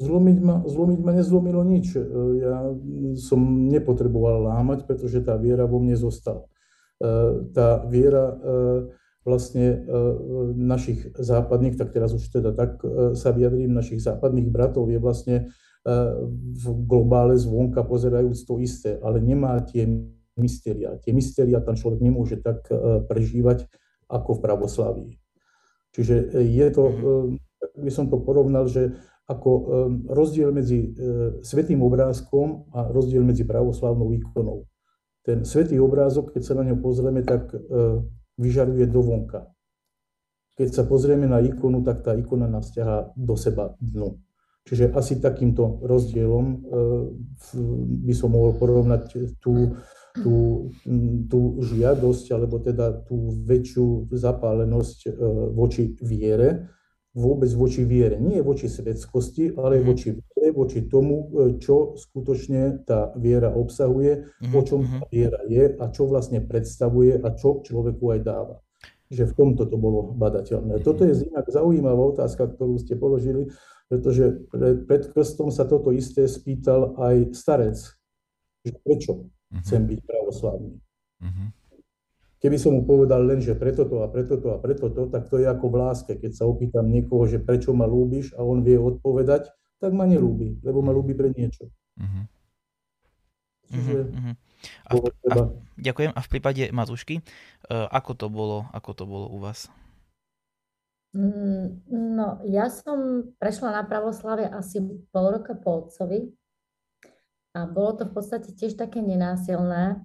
Zlomiť 0.00 0.38
ma, 0.40 0.56
zlomiť 0.64 1.00
ma 1.04 1.12
nezlomilo 1.12 1.62
nič. 1.64 1.96
E, 1.96 2.00
ja 2.40 2.72
som 3.20 3.68
nepotreboval 3.68 4.48
lámať, 4.48 4.88
pretože 4.88 5.20
tá 5.20 5.36
viera 5.36 5.68
vo 5.68 5.82
mne 5.82 5.96
zostala. 5.98 6.46
Tá 7.50 7.82
viera 7.90 8.38
vlastne 9.26 9.82
našich 10.54 11.10
západných, 11.18 11.74
tak 11.74 11.90
teraz 11.90 12.14
už 12.14 12.30
teda 12.30 12.54
tak 12.54 12.78
sa 13.18 13.34
vyjadrím, 13.34 13.74
našich 13.74 13.98
západných 13.98 14.46
bratov 14.46 14.86
je 14.86 15.02
vlastne 15.02 15.50
v 15.82 16.64
globále 16.86 17.34
zvonka 17.34 17.82
pozerajúc 17.82 18.46
to 18.46 18.62
isté, 18.62 19.02
ale 19.02 19.18
nemá 19.18 19.58
tie 19.66 19.82
mystéria. 20.38 20.96
Tie 21.02 21.12
mystéria 21.12 21.60
tam 21.60 21.76
človek 21.76 22.00
nemôže 22.00 22.40
tak 22.40 22.64
e, 22.70 23.04
prežívať 23.04 23.68
ako 24.08 24.38
v 24.38 24.42
pravoslavii. 24.42 25.12
Čiže 25.92 26.14
e, 26.16 26.24
je 26.56 26.66
to, 26.72 26.84
mhm. 26.88 27.00
e, 27.76 27.80
by 27.84 27.90
som 27.92 28.08
to 28.08 28.16
porovnal, 28.20 28.64
že 28.68 28.96
ako 29.32 29.50
rozdiel 30.12 30.52
medzi 30.52 30.92
svetým 31.40 31.80
obrázkom 31.80 32.68
a 32.76 32.92
rozdiel 32.92 33.24
medzi 33.24 33.48
pravoslavnou 33.48 34.12
ikonou. 34.12 34.68
Ten 35.24 35.48
svetý 35.48 35.80
obrázok, 35.80 36.36
keď 36.36 36.42
sa 36.44 36.54
na 36.58 36.68
ňo 36.68 36.76
pozrieme, 36.84 37.24
tak 37.24 37.48
vyžaruje 38.36 38.84
dovonka. 38.92 39.48
Keď 40.52 40.68
sa 40.68 40.84
pozrieme 40.84 41.24
na 41.24 41.40
ikonu, 41.40 41.80
tak 41.80 42.04
tá 42.04 42.12
ikona 42.12 42.44
nás 42.44 42.68
ťahá 42.76 43.16
do 43.16 43.34
seba 43.40 43.72
dnu. 43.80 44.20
Čiže 44.68 44.94
asi 44.94 45.18
takýmto 45.18 45.82
rozdielom 45.82 46.46
by 48.06 48.14
som 48.14 48.30
mohol 48.30 48.54
porovnať 48.60 49.34
tú, 49.42 49.74
tú, 50.14 50.68
tú 51.26 51.40
žiadosť, 51.62 52.26
alebo 52.30 52.62
teda 52.62 53.02
tú 53.02 53.42
väčšiu 53.42 54.12
zapálenosť 54.12 55.18
voči 55.50 55.98
viere, 55.98 56.68
vôbec 57.12 57.52
voči 57.52 57.84
viere. 57.84 58.16
Nie 58.16 58.40
voči 58.40 58.72
svetskosti, 58.72 59.52
ale 59.56 59.80
mhm. 59.80 59.84
voči 59.84 60.08
viere, 60.16 60.48
voči 60.52 60.88
tomu, 60.88 61.28
e, 61.28 61.60
čo 61.60 61.96
skutočne 61.96 62.88
tá 62.88 63.12
viera 63.20 63.52
obsahuje, 63.52 64.42
o 64.52 64.60
mhm, 64.60 64.66
čom 64.66 64.80
mhm. 64.82 64.88
tá 64.88 65.06
viera 65.12 65.40
je 65.48 65.64
a 65.76 65.84
čo 65.92 66.08
vlastne 66.08 66.40
predstavuje 66.40 67.20
a 67.20 67.28
čo 67.36 67.60
človeku 67.60 68.04
aj 68.16 68.20
dáva. 68.24 68.56
Že 69.12 69.28
v 69.28 69.36
tomto 69.36 69.68
to 69.68 69.76
bolo 69.76 70.16
badateľné. 70.16 70.80
Toto 70.80 71.04
je 71.04 71.28
inak 71.28 71.44
zaujímavá 71.52 72.16
otázka, 72.16 72.48
ktorú 72.48 72.80
ste 72.80 72.96
položili 72.96 73.52
pretože 73.92 74.48
pred 74.88 75.04
krstom 75.12 75.52
sa 75.52 75.68
toto 75.68 75.92
isté 75.92 76.24
spýtal 76.24 76.96
aj 76.96 77.36
starec, 77.36 77.76
že 78.64 78.72
prečo 78.80 79.28
uh-huh. 79.28 79.60
chcem 79.60 79.84
byť 79.84 80.00
pravoslavný. 80.00 80.80
Uh-huh. 81.20 81.48
Keby 82.42 82.58
som 82.58 82.74
mu 82.74 82.82
povedal 82.82 83.22
len, 83.22 83.38
že 83.38 83.54
preto 83.54 83.86
to 83.86 84.02
a 84.02 84.10
preto 84.10 84.34
to 84.42 84.50
a 84.50 84.58
preto 84.58 84.90
to, 84.90 85.06
tak 85.06 85.30
to 85.30 85.38
je 85.38 85.46
ako 85.46 85.70
v 85.70 85.76
láske. 85.78 86.12
Keď 86.18 86.32
sa 86.34 86.44
opýtam 86.50 86.90
niekoho, 86.90 87.30
že 87.30 87.38
prečo 87.38 87.70
ma 87.70 87.86
ľúbiš 87.86 88.34
a 88.34 88.42
on 88.42 88.66
vie 88.66 88.74
odpovedať, 88.74 89.46
tak 89.78 89.94
ma 89.94 90.10
nelúbi, 90.10 90.58
lebo 90.66 90.82
ma 90.82 90.90
ľúbi 90.90 91.14
pre 91.14 91.30
niečo. 91.30 91.70
Uh-huh. 92.02 92.24
Čiže 93.70 93.96
uh-huh. 94.10 94.34
A 94.86 94.90
v, 94.94 95.10
a, 95.26 95.34
ďakujem. 95.74 96.10
A 96.14 96.20
v 96.22 96.28
prípade 96.30 96.62
Matúšky, 96.70 97.18
uh, 97.18 97.90
ako 97.90 98.12
to 98.14 98.26
bolo, 98.30 98.70
ako 98.70 98.90
to 98.94 99.04
bolo 99.06 99.26
u 99.30 99.42
vás? 99.42 99.66
Mm, 101.12 101.84
no, 101.92 102.40
ja 102.48 102.72
som 102.72 103.30
prešla 103.36 103.74
na 103.74 103.82
pravoslavie 103.84 104.48
asi 104.48 104.80
pol 105.12 105.34
roka 105.34 105.52
po 105.52 105.84
otcovi 105.84 106.32
a 107.52 107.68
bolo 107.68 108.00
to 108.00 108.08
v 108.08 108.12
podstate 108.16 108.56
tiež 108.56 108.80
také 108.80 109.04
nenásilné. 109.04 110.00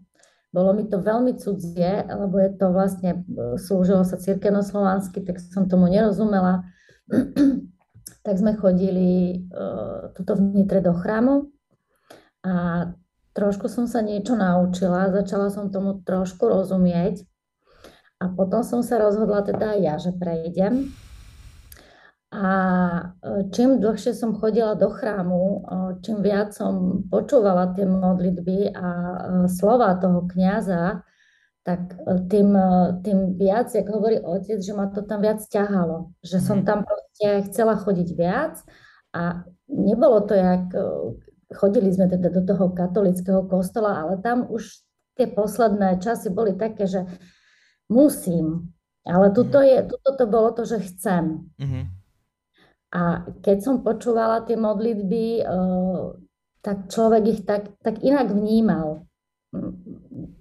Bolo 0.51 0.71
mi 0.71 0.87
to 0.87 1.03
veľmi 1.03 1.35
cudzie, 1.37 2.07
lebo 2.07 2.39
je 2.39 2.51
to 2.55 2.71
vlastne, 2.71 3.23
slúžilo 3.59 4.07
sa 4.07 4.15
cirkevno-slovansky, 4.15 5.21
tak 5.21 5.43
som 5.43 5.67
tomu 5.67 5.91
nerozumela. 5.91 6.63
tak 8.27 8.35
sme 8.35 8.59
chodili 8.59 9.43
uh, 9.55 10.11
tuto 10.11 10.35
vnitre 10.35 10.83
do 10.83 10.91
chrámu 10.91 11.47
a 12.43 12.87
trošku 13.31 13.71
som 13.71 13.87
sa 13.87 14.03
niečo 14.03 14.35
naučila, 14.35 15.15
začala 15.15 15.47
som 15.47 15.71
tomu 15.71 16.03
trošku 16.03 16.43
rozumieť 16.43 17.23
a 18.19 18.27
potom 18.27 18.67
som 18.67 18.83
sa 18.83 18.99
rozhodla 18.99 19.47
teda 19.47 19.77
aj 19.77 19.79
ja, 19.79 19.95
že 19.95 20.11
prejdem. 20.11 20.91
A 22.27 22.47
e, 23.23 23.47
čím 23.55 23.79
dlhšie 23.79 24.11
som 24.11 24.35
chodila 24.35 24.75
do 24.75 24.91
chrámu, 24.91 25.39
e, 25.39 25.59
čím 26.03 26.19
viac 26.19 26.51
som 26.51 26.99
počúvala 27.07 27.71
tie 27.71 27.87
modlitby 27.87 28.75
a 28.75 28.87
e, 28.87 29.17
slova 29.47 29.95
toho 29.95 30.27
kniaza, 30.27 31.07
tak 31.63 31.99
tým, 32.31 32.55
tým 33.03 33.35
viac, 33.35 33.67
jak 33.75 33.91
hovorí 33.91 34.23
otec, 34.23 34.63
že 34.63 34.71
ma 34.71 34.87
to 34.87 35.03
tam 35.03 35.19
viac 35.19 35.43
ťahalo. 35.51 36.15
Že 36.23 36.37
som 36.39 36.57
mhm. 36.63 36.65
tam 36.67 36.79
proste 36.87 37.27
chcela 37.51 37.75
chodiť 37.75 38.09
viac 38.15 38.55
a 39.11 39.43
nebolo 39.67 40.23
to 40.23 40.31
jak, 40.31 40.71
chodili 41.51 41.91
sme 41.91 42.07
teda 42.07 42.31
do 42.31 42.43
toho 42.47 42.71
katolického 42.71 43.43
kostola, 43.51 43.99
ale 43.99 44.23
tam 44.23 44.47
už 44.47 44.79
tie 45.19 45.27
posledné 45.27 45.99
časy 45.99 46.31
boli 46.31 46.55
také, 46.55 46.87
že 46.87 47.03
musím. 47.91 48.71
Ale 49.03 49.35
tuto, 49.35 49.59
mhm. 49.59 49.67
je, 49.67 49.77
tuto 49.91 50.09
to 50.15 50.25
bolo 50.27 50.55
to, 50.55 50.63
že 50.63 50.87
chcem. 50.87 51.51
Mm-hmm. 51.59 51.96
A 52.91 53.27
keď 53.43 53.57
som 53.59 53.83
počúvala 53.83 54.47
tie 54.47 54.55
modlitby, 54.55 55.25
eh, 55.43 56.03
tak 56.63 56.91
človek 56.91 57.23
ich 57.27 57.41
tak, 57.47 57.71
tak 57.83 58.03
inak 58.03 58.31
vnímal. 58.31 59.07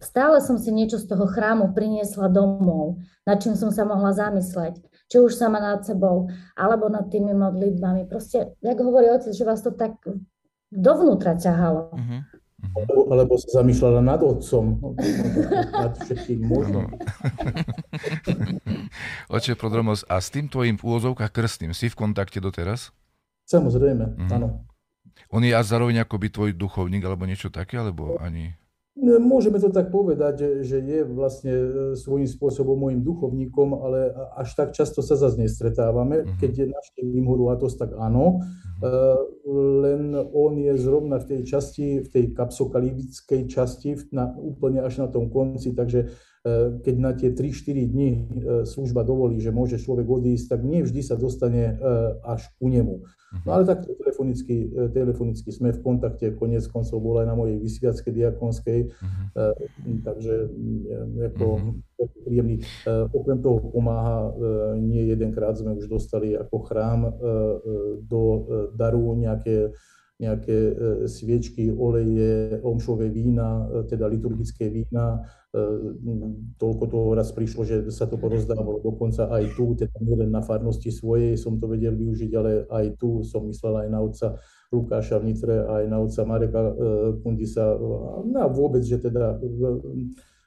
Stále 0.03 0.43
som 0.43 0.59
si 0.59 0.75
niečo 0.75 0.99
z 0.99 1.07
toho 1.07 1.31
chrámu 1.31 1.71
priniesla 1.71 2.27
domov, 2.27 2.99
nad 3.23 3.39
čím 3.39 3.55
som 3.55 3.71
sa 3.71 3.87
mohla 3.87 4.11
zamysleť. 4.11 4.83
Či 5.07 5.23
už 5.23 5.39
sama 5.39 5.63
nad 5.63 5.87
sebou, 5.87 6.27
alebo 6.59 6.91
nad 6.91 7.07
tými 7.07 7.31
modlitbami. 7.31 8.11
Proste, 8.11 8.59
jak 8.59 8.79
hovorí 8.83 9.07
otec, 9.07 9.31
že 9.31 9.47
vás 9.47 9.63
to 9.63 9.71
tak 9.71 9.95
dovnútra 10.75 11.39
ťahalo. 11.39 11.95
Uh-huh. 11.95 12.21
Alebo, 12.75 13.07
alebo 13.13 13.33
sa 13.39 13.63
zamýšľala 13.63 14.01
nad 14.03 14.21
otcom, 14.25 14.97
nad 15.71 15.93
všetkým 15.95 16.41
možným. 16.43 16.91
Oče 19.35 19.55
Prodromos, 19.55 20.03
a 20.11 20.19
s 20.19 20.35
tým 20.35 20.51
tvojim 20.51 20.81
úvozovkách 20.81 21.31
krstným 21.31 21.77
si 21.77 21.87
v 21.87 21.99
kontakte 21.99 22.43
doteraz? 22.43 22.91
Samozrejme, 23.47 24.27
mm. 24.27 24.31
áno. 24.35 24.67
On 25.31 25.43
je 25.43 25.55
a 25.55 25.63
zároveň 25.63 26.03
akoby 26.03 26.29
tvoj 26.29 26.51
duchovník 26.53 27.07
alebo 27.07 27.25
niečo 27.25 27.49
také, 27.49 27.79
alebo 27.79 28.19
ani... 28.19 28.59
Môžeme 28.97 29.61
to 29.61 29.69
tak 29.69 29.93
povedať, 29.93 30.65
že, 30.65 30.81
je 30.81 31.05
vlastne 31.05 31.53
e, 31.53 31.69
svojím 32.01 32.25
spôsobom 32.25 32.81
môjim 32.81 33.05
duchovníkom, 33.05 33.77
ale 33.77 34.09
až 34.41 34.57
tak 34.57 34.73
často 34.73 35.05
sa 35.05 35.21
zase 35.21 35.37
nestretávame. 35.37 36.25
Uh-huh. 36.25 36.33
Keď 36.41 36.53
je 36.57 36.67
navštívim 36.73 37.29
Huru 37.29 37.53
Atos, 37.53 37.77
tak 37.77 37.93
áno. 37.93 38.41
Uh-huh. 38.41 39.21
Len 39.85 40.17
on 40.17 40.57
je 40.57 40.73
zrovna 40.81 41.21
v 41.21 41.29
tej 41.29 41.41
časti, 41.45 42.01
v 42.01 42.09
tej 42.09 42.25
kapsokalibickej 42.33 43.43
časti, 43.53 44.01
na, 44.17 44.33
úplne 44.33 44.81
až 44.81 45.05
na 45.05 45.13
tom 45.13 45.29
konci, 45.29 45.77
takže 45.77 46.09
E, 46.09 46.36
keď 46.87 46.95
na 46.95 47.11
tie 47.11 47.35
3-4 47.35 47.91
dní 47.91 48.11
e, 48.15 48.19
služba 48.63 49.03
dovolí, 49.03 49.43
že 49.43 49.51
môže 49.51 49.83
človek 49.83 50.07
odísť, 50.07 50.55
tak 50.55 50.61
nie 50.63 50.87
vždy 50.87 51.03
sa 51.03 51.19
dostane 51.19 51.75
e, 51.75 51.85
až 52.23 52.47
ku 52.63 52.71
nemu. 52.71 53.03
No 53.45 53.53
ale 53.53 53.67
tak 53.67 53.85
telefonicky, 53.85 54.71
telefonicky 54.95 55.51
sme 55.51 55.75
v 55.75 55.83
kontakte, 55.83 56.33
konec 56.39 56.65
koncov 56.71 57.03
bol 57.03 57.21
aj 57.21 57.27
na 57.27 57.37
mojej 57.37 57.59
vysviackej 57.59 58.13
diakonskej, 58.15 58.81
uh-huh. 58.89 59.45
takže 60.01 60.49
ako 61.35 61.47
uh-huh. 61.59 62.09
príjemný. 62.25 62.63
Okrem 63.13 63.43
toho 63.43 63.61
pomáha, 63.61 64.33
nie 64.81 65.11
jedenkrát 65.11 65.59
sme 65.59 65.77
už 65.77 65.91
dostali 65.91 66.33
ako 66.33 66.57
chrám 66.65 67.01
do 68.09 68.47
daru 68.73 69.19
nejaké 69.19 69.75
nejaké 70.17 70.57
sviečky, 71.05 71.69
oleje, 71.69 72.57
omšové 72.65 73.13
vína, 73.13 73.69
teda 73.85 74.09
liturgické 74.09 74.73
vína. 74.73 75.29
Toľko 76.57 76.85
toho 76.89 77.09
raz 77.13 77.37
prišlo, 77.37 77.69
že 77.69 77.77
sa 77.93 78.09
to 78.09 78.17
porozdávalo 78.17 78.81
dokonca 78.81 79.29
aj 79.29 79.53
tu, 79.57 79.77
teda 79.77 79.93
nielen 80.01 80.33
na 80.33 80.41
farnosti 80.41 80.89
svojej 80.89 81.37
som 81.37 81.61
to 81.61 81.69
vedel 81.69 81.93
využiť, 81.93 82.33
ale 82.33 82.65
aj 82.65 82.97
tu 82.97 83.29
som 83.29 83.45
myslel 83.45 83.85
aj 83.85 83.89
na 83.93 84.01
otca 84.01 84.41
Lukáša 84.73 85.21
v 85.21 85.33
Nitre, 85.33 85.57
aj 85.69 85.85
na 85.85 86.01
otca 86.01 86.25
Mareka 86.25 86.61
Kundisa. 87.21 87.77
No 88.25 88.41
a 88.41 88.49
vôbec, 88.49 88.89
že 88.89 88.97
teda 88.97 89.37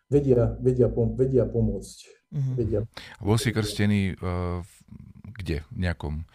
vedia, 0.10 0.58
vedia, 0.58 0.90
vedia 0.90 1.46
pomôcť. 1.46 1.98
Uh-huh. 2.34 2.54
Vedia. 2.58 2.80
Bol 3.22 3.38
si 3.38 3.54
krstený 3.54 4.18
uh, 4.18 4.66
kde? 5.38 5.62
V 5.70 5.78
nejakom... 5.78 6.26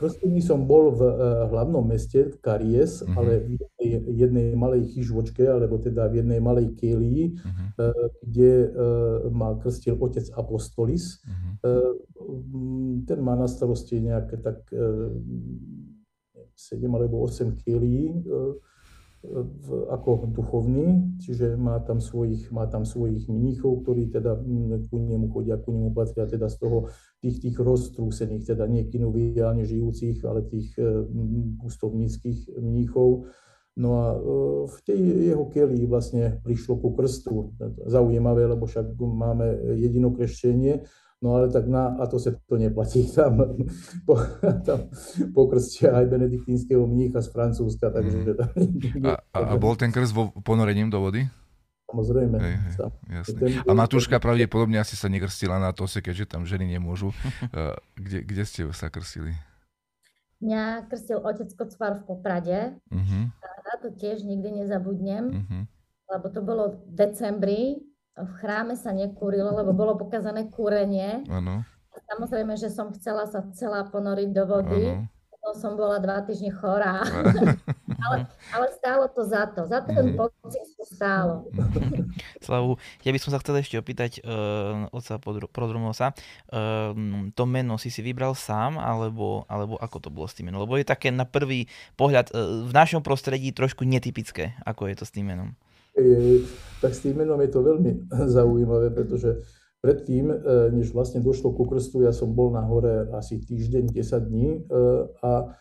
Krstený 0.00 0.40
som 0.40 0.64
bol 0.64 0.96
v 0.96 1.04
uh, 1.04 1.44
hlavnom 1.52 1.84
meste, 1.84 2.32
Karies, 2.40 3.04
uh-huh. 3.04 3.20
ale 3.20 3.32
v 3.44 3.48
jednej, 3.60 3.88
jednej 4.16 4.46
malej 4.56 4.96
chyžvočke, 4.96 5.44
alebo 5.44 5.76
teda 5.76 6.08
v 6.08 6.24
jednej 6.24 6.40
malej 6.40 6.72
kelii, 6.80 7.36
uh-huh. 7.36 7.92
uh, 7.92 8.08
kde 8.24 8.72
uh, 8.72 9.28
ma 9.28 9.60
krstil 9.60 10.00
otec 10.00 10.24
Apostolis. 10.40 11.20
Uh-huh. 11.20 11.52
Uh, 11.60 13.04
ten 13.04 13.20
má 13.20 13.36
na 13.36 13.44
starosti 13.44 14.00
nejaké 14.00 14.40
tak 14.40 14.64
uh, 14.72 15.12
7 16.56 16.80
alebo 16.88 17.20
8 17.28 17.60
kelií. 17.60 18.24
Ako 19.92 20.32
duchovný, 20.32 21.16
čiže 21.20 21.52
má 21.52 21.76
tam 21.84 22.00
svojich, 22.00 22.48
má 22.48 22.64
tam 22.64 22.88
svojich 22.88 23.28
mníchov, 23.28 23.84
ktorí 23.84 24.08
teda 24.08 24.32
mm, 24.32 24.88
ku 24.88 24.96
nemu 24.96 25.28
chodia, 25.28 25.60
ku 25.60 25.76
nemu 25.76 25.92
patria 25.92 26.24
teda 26.24 26.48
z 26.48 26.56
toho 26.56 26.88
tých, 27.20 27.36
tých 27.44 27.56
roztrúsených, 27.60 28.56
teda 28.56 28.64
nie 28.64 28.88
kinoviálne 28.88 29.60
žijúcich, 29.68 30.24
ale 30.24 30.48
tých 30.48 30.72
mm, 30.80 31.60
pustovníckých 31.60 32.56
mníchov. 32.64 33.28
No 33.76 33.90
a 34.00 34.06
e, 34.16 34.18
v 34.72 34.76
tej 34.88 35.00
jeho 35.36 35.44
kelii 35.52 35.84
vlastne 35.84 36.40
prišlo 36.40 36.80
ku 36.80 36.96
krstu. 36.96 37.52
Zaujímavé, 37.86 38.48
lebo 38.48 38.64
však 38.64 38.96
máme 38.96 39.76
jedinokrešťenie, 39.84 40.88
No 41.20 41.36
ale 41.36 41.52
tak 41.52 41.68
na, 41.68 42.00
a 42.00 42.08
to 42.08 42.16
sa 42.16 42.32
to 42.32 42.56
neplatí. 42.56 43.04
Tam, 43.16 43.36
po, 44.08 44.16
tam 44.64 44.88
pokrstia 45.36 45.92
aj 45.92 46.08
benediktínskeho 46.08 46.80
mnícha 46.88 47.20
z 47.20 47.28
Francúzska, 47.28 47.92
takže... 47.92 48.40
Mm. 48.56 49.04
A, 49.04 49.20
a, 49.36 49.38
a 49.52 49.54
bol 49.60 49.76
ten 49.76 49.92
krst 49.92 50.16
vo, 50.16 50.32
ponorením 50.40 50.88
do 50.88 50.96
vody? 51.04 51.28
Samozrejme. 51.92 52.36
Hej, 52.40 52.54
hej, 52.56 52.72
jasne. 53.20 53.36
Ten, 53.36 53.50
a 53.66 53.72
Matúška 53.76 54.16
pravdepodobne 54.16 54.80
asi 54.80 54.96
sa 54.96 55.12
nekrstila 55.12 55.60
na 55.60 55.76
tose, 55.76 56.00
keďže 56.00 56.32
tam 56.38 56.48
ženy 56.48 56.78
nemôžu. 56.78 57.12
kde, 58.00 58.24
kde 58.24 58.42
ste 58.48 58.60
sa 58.72 58.88
krstili? 58.88 59.36
Mňa 60.40 60.88
krstil 60.88 61.20
otec 61.20 61.52
Kocvar 61.52 62.00
v 62.00 62.02
Poprade. 62.08 62.60
Uh-huh. 62.88 63.28
A 63.28 63.48
na 63.60 63.74
to 63.76 63.92
tiež 63.92 64.24
nikdy 64.24 64.64
nezabudnem, 64.64 65.24
uh-huh. 65.36 65.62
lebo 66.16 66.26
to 66.32 66.40
bolo 66.40 66.80
v 66.80 66.96
decembri 66.96 67.89
v 68.24 68.32
chráme 68.40 68.74
sa 68.76 68.92
nekúrilo, 68.92 69.52
lebo 69.52 69.72
bolo 69.72 69.96
pokazané 69.96 70.48
kúrenie. 70.50 71.24
Ano. 71.28 71.64
Samozrejme, 72.10 72.54
že 72.58 72.70
som 72.70 72.90
chcela 72.94 73.26
sa 73.26 73.46
celá 73.54 73.86
ponoriť 73.86 74.30
do 74.30 74.44
vody. 74.46 74.84
Ano. 74.94 75.08
Som 75.56 75.74
bola 75.74 75.98
dva 75.98 76.22
týždne 76.22 76.52
chorá. 76.54 77.00
ale, 78.06 78.28
ale 78.54 78.66
stálo 78.76 79.08
to 79.10 79.24
za 79.24 79.50
to. 79.50 79.66
Za 79.66 79.82
ten 79.82 80.14
mhm. 80.14 80.16
pocit 80.20 80.62
to 80.76 80.84
stálo. 80.86 81.48
Slavu, 82.44 82.76
ja 83.02 83.10
by 83.10 83.18
som 83.18 83.34
sa 83.34 83.40
chcel 83.42 83.58
ešte 83.58 83.80
opýtať 83.80 84.20
uh, 84.22 84.86
otca 84.94 85.18
Prodromosa. 85.50 86.12
Uh, 86.52 86.92
to 87.34 87.48
meno 87.48 87.80
si 87.80 87.88
si 87.88 88.04
vybral 88.04 88.36
sám, 88.36 88.78
alebo, 88.78 89.48
alebo 89.50 89.80
ako 89.80 89.96
to 89.98 90.08
bolo 90.12 90.28
s 90.28 90.36
tým 90.36 90.52
menom? 90.52 90.62
Lebo 90.62 90.76
je 90.76 90.86
také 90.86 91.08
na 91.10 91.24
prvý 91.26 91.66
pohľad 91.98 92.30
uh, 92.30 92.68
v 92.68 92.72
našom 92.76 93.00
prostredí 93.02 93.50
trošku 93.50 93.82
netypické, 93.82 94.54
ako 94.62 94.86
je 94.92 94.94
to 95.00 95.04
s 95.08 95.14
tým 95.14 95.34
menom 95.34 95.56
tak 96.80 96.92
s 96.96 97.00
tým 97.04 97.20
menom 97.20 97.40
je 97.40 97.50
to 97.50 97.60
veľmi 97.60 98.08
zaujímavé, 98.36 98.90
pretože 98.90 99.40
predtým, 99.80 100.30
e, 100.30 100.36
než 100.76 100.92
vlastne 100.92 101.24
došlo 101.24 101.56
ku 101.56 101.64
krstu, 101.64 102.04
ja 102.04 102.12
som 102.12 102.32
bol 102.32 102.52
na 102.52 102.64
hore 102.64 103.08
asi 103.16 103.40
týždeň, 103.40 103.92
10 103.92 104.28
dní 104.28 104.48
e, 104.52 104.58
a 105.24 105.56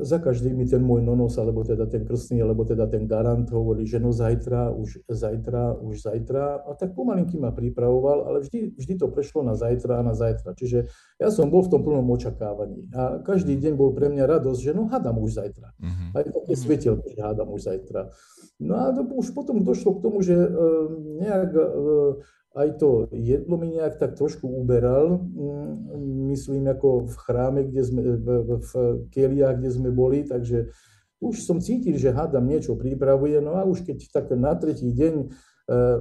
za 0.00 0.18
každý 0.18 0.56
mi 0.56 0.64
ten 0.64 0.80
môj 0.80 1.04
nonos, 1.04 1.36
alebo 1.36 1.60
teda 1.60 1.84
ten 1.84 2.08
krstný, 2.08 2.40
alebo 2.40 2.64
teda 2.64 2.88
ten 2.88 3.04
garant 3.04 3.44
hovorí, 3.52 3.84
že 3.84 4.00
no 4.00 4.08
zajtra, 4.08 4.72
už 4.72 5.04
zajtra, 5.04 5.76
už 5.76 6.00
zajtra. 6.00 6.64
A 6.64 6.72
tak 6.72 6.96
pomalinky 6.96 7.36
ma 7.36 7.52
pripravoval, 7.52 8.24
ale 8.24 8.40
vždy, 8.40 8.72
vždy 8.72 8.94
to 8.96 9.12
prešlo 9.12 9.44
na 9.44 9.52
zajtra 9.52 10.00
a 10.00 10.06
na 10.06 10.16
zajtra. 10.16 10.56
Čiže 10.56 10.88
ja 11.20 11.28
som 11.28 11.52
bol 11.52 11.60
v 11.60 11.76
tom 11.76 11.84
plnom 11.84 12.08
očakávaní. 12.08 12.88
A 12.96 13.20
každý 13.20 13.60
deň 13.60 13.76
bol 13.76 13.92
pre 13.92 14.08
mňa 14.08 14.24
radosť, 14.24 14.60
že 14.64 14.72
no 14.72 14.88
hádam 14.88 15.20
už 15.20 15.44
zajtra. 15.44 15.68
Uh-huh. 15.76 16.08
Aj 16.16 16.24
také 16.24 16.52
uh-huh. 16.56 16.64
svetelko, 16.64 17.06
že 17.12 17.20
hádam 17.20 17.48
už 17.52 17.62
zajtra. 17.68 18.00
No 18.56 18.72
a 18.80 18.88
to, 18.96 19.04
už 19.04 19.36
potom 19.36 19.60
došlo 19.60 20.00
k 20.00 20.02
tomu, 20.02 20.24
že 20.24 20.32
uh, 20.32 20.88
nejak 21.20 21.52
uh, 21.52 22.24
aj 22.56 22.68
to 22.80 23.12
jedlo 23.12 23.60
mi 23.60 23.76
nejak 23.76 24.00
tak 24.00 24.16
trošku 24.16 24.48
uberal, 24.48 25.20
mm, 25.20 26.32
myslím 26.32 26.72
ako 26.72 27.04
v 27.04 27.14
chráme, 27.20 27.60
kde 27.68 27.82
sme, 27.84 28.00
v, 28.16 28.26
v 28.64 28.70
keliách, 29.12 29.60
kde 29.60 29.70
sme 29.70 29.90
boli, 29.92 30.24
takže 30.24 30.72
už 31.20 31.44
som 31.44 31.60
cítil, 31.60 32.00
že 32.00 32.16
hádam 32.16 32.48
niečo 32.48 32.76
pripravuje, 32.76 33.44
no 33.44 33.60
a 33.60 33.68
už 33.68 33.84
keď 33.84 34.08
tak 34.08 34.32
na 34.32 34.56
tretí 34.56 34.88
deň 34.88 35.14
e, 35.20 35.26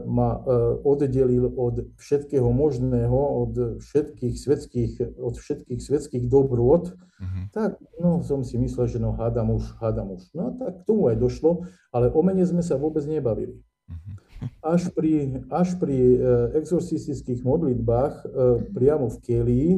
ma 0.08 0.40
e, 0.40 0.40
oddelil 0.84 1.52
od 1.52 1.92
všetkého 2.00 2.48
možného, 2.48 3.16
od 3.16 3.54
všetkých 3.84 4.36
svetských, 4.40 4.92
od 5.20 5.36
všetkých 5.36 5.80
svetských 5.80 6.24
dobrôd, 6.28 6.96
uh-huh. 6.96 7.52
tak 7.52 7.80
no, 8.00 8.24
som 8.24 8.48
si 8.48 8.56
myslel, 8.60 8.88
že 8.92 9.00
no 9.00 9.16
hádam 9.16 9.56
už, 9.56 9.76
hádam 9.80 10.16
už. 10.16 10.32
No 10.36 10.56
tak 10.56 10.84
k 10.84 10.88
tomu 10.88 11.12
aj 11.12 11.20
došlo, 11.20 11.68
ale 11.96 12.12
o 12.12 12.22
mene 12.24 12.44
sme 12.48 12.64
sa 12.64 12.80
vôbec 12.80 13.04
nebavili. 13.08 13.60
Uh-huh 13.88 14.25
až 14.62 14.90
pri, 14.92 15.44
až 15.50 15.78
pri 15.78 15.98
e, 15.98 16.18
exorcistických 16.58 17.46
modlitbách 17.46 18.14
e, 18.22 18.26
priamo 18.74 19.08
v 19.14 19.18
Kelii, 19.22 19.72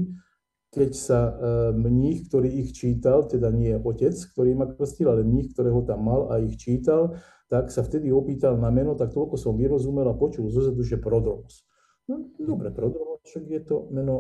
keď 0.72 0.92
sa 0.96 1.20
e, 1.28 1.34
mních, 1.76 2.28
ktorý 2.32 2.50
ich 2.66 2.76
čítal, 2.76 3.28
teda 3.28 3.52
nie 3.52 3.76
otec, 3.76 4.14
ktorý 4.14 4.52
ma 4.56 4.66
krstil, 4.68 5.12
ale 5.12 5.28
mních, 5.28 5.54
ktorého 5.54 5.84
tam 5.84 6.08
mal 6.08 6.32
a 6.32 6.40
ich 6.40 6.56
čítal, 6.56 7.20
tak 7.48 7.72
sa 7.72 7.84
vtedy 7.84 8.12
opýtal 8.12 8.60
na 8.60 8.68
meno, 8.74 8.96
tak 8.96 9.16
toľko 9.16 9.40
som 9.40 9.56
vyrozumel 9.56 10.08
a 10.12 10.16
počul 10.16 10.52
zozadu, 10.52 10.84
že 10.84 11.00
Prodromos. 11.00 11.64
No, 12.08 12.28
dobre, 12.40 12.72
Prodromos, 12.72 13.24
však 13.24 13.44
je 13.48 13.62
to 13.64 13.88
meno 13.92 14.16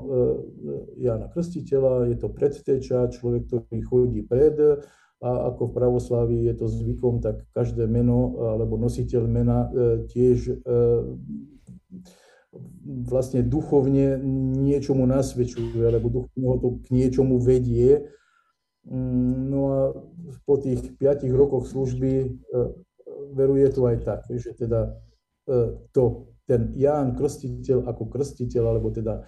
Jana 0.99 1.31
Krstiteľa, 1.31 2.11
je 2.11 2.17
to 2.19 2.31
predteča, 2.31 3.11
človek, 3.11 3.47
ktorý 3.47 3.79
chodí 3.83 4.21
pred, 4.23 4.55
a 5.17 5.49
ako 5.49 5.69
v 5.69 5.73
pravoslávi 5.73 6.37
je 6.45 6.53
to 6.53 6.67
zvykom, 6.69 7.25
tak 7.25 7.41
každé 7.57 7.89
meno 7.89 8.37
alebo 8.53 8.77
nositeľ 8.77 9.23
mena 9.25 9.65
e, 9.65 9.69
tiež 10.05 10.37
e, 10.45 10.55
vlastne 13.01 13.41
duchovne 13.41 14.21
niečomu 14.61 15.09
nasvedčuje, 15.09 15.81
alebo 15.81 16.13
duchovne 16.13 16.45
ho 16.45 16.57
to 16.61 16.69
k 16.85 16.93
niečomu 16.93 17.41
vedie. 17.41 18.13
Mm, 18.85 19.49
no 19.49 19.61
a 19.73 19.81
po 20.45 20.61
tých 20.61 20.85
piatich 21.01 21.33
rokoch 21.33 21.65
služby 21.65 22.11
e, 22.21 22.27
veruje 23.33 23.73
to 23.73 23.89
aj 23.89 23.97
tak, 24.05 24.21
že 24.29 24.53
teda 24.53 24.93
to, 25.95 26.27
ten 26.43 26.75
Ján 26.75 27.15
Krstiteľ 27.15 27.87
ako 27.87 28.11
krstiteľ, 28.11 28.75
alebo 28.75 28.91
teda 28.91 29.23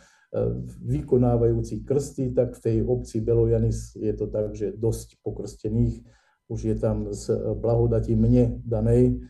vykonávajúci 0.85 1.81
krsty, 1.81 2.33
tak 2.37 2.53
v 2.57 2.61
tej 2.61 2.77
obci 2.85 3.17
Belojanis 3.17 3.97
je 3.97 4.13
to 4.13 4.29
tak, 4.29 4.53
že 4.53 4.77
dosť 4.77 5.17
pokrstených, 5.25 6.05
už 6.49 6.59
je 6.65 6.75
tam 6.77 7.09
z 7.13 7.33
blahodatí 7.57 8.13
mne 8.13 8.61
danej, 8.65 9.21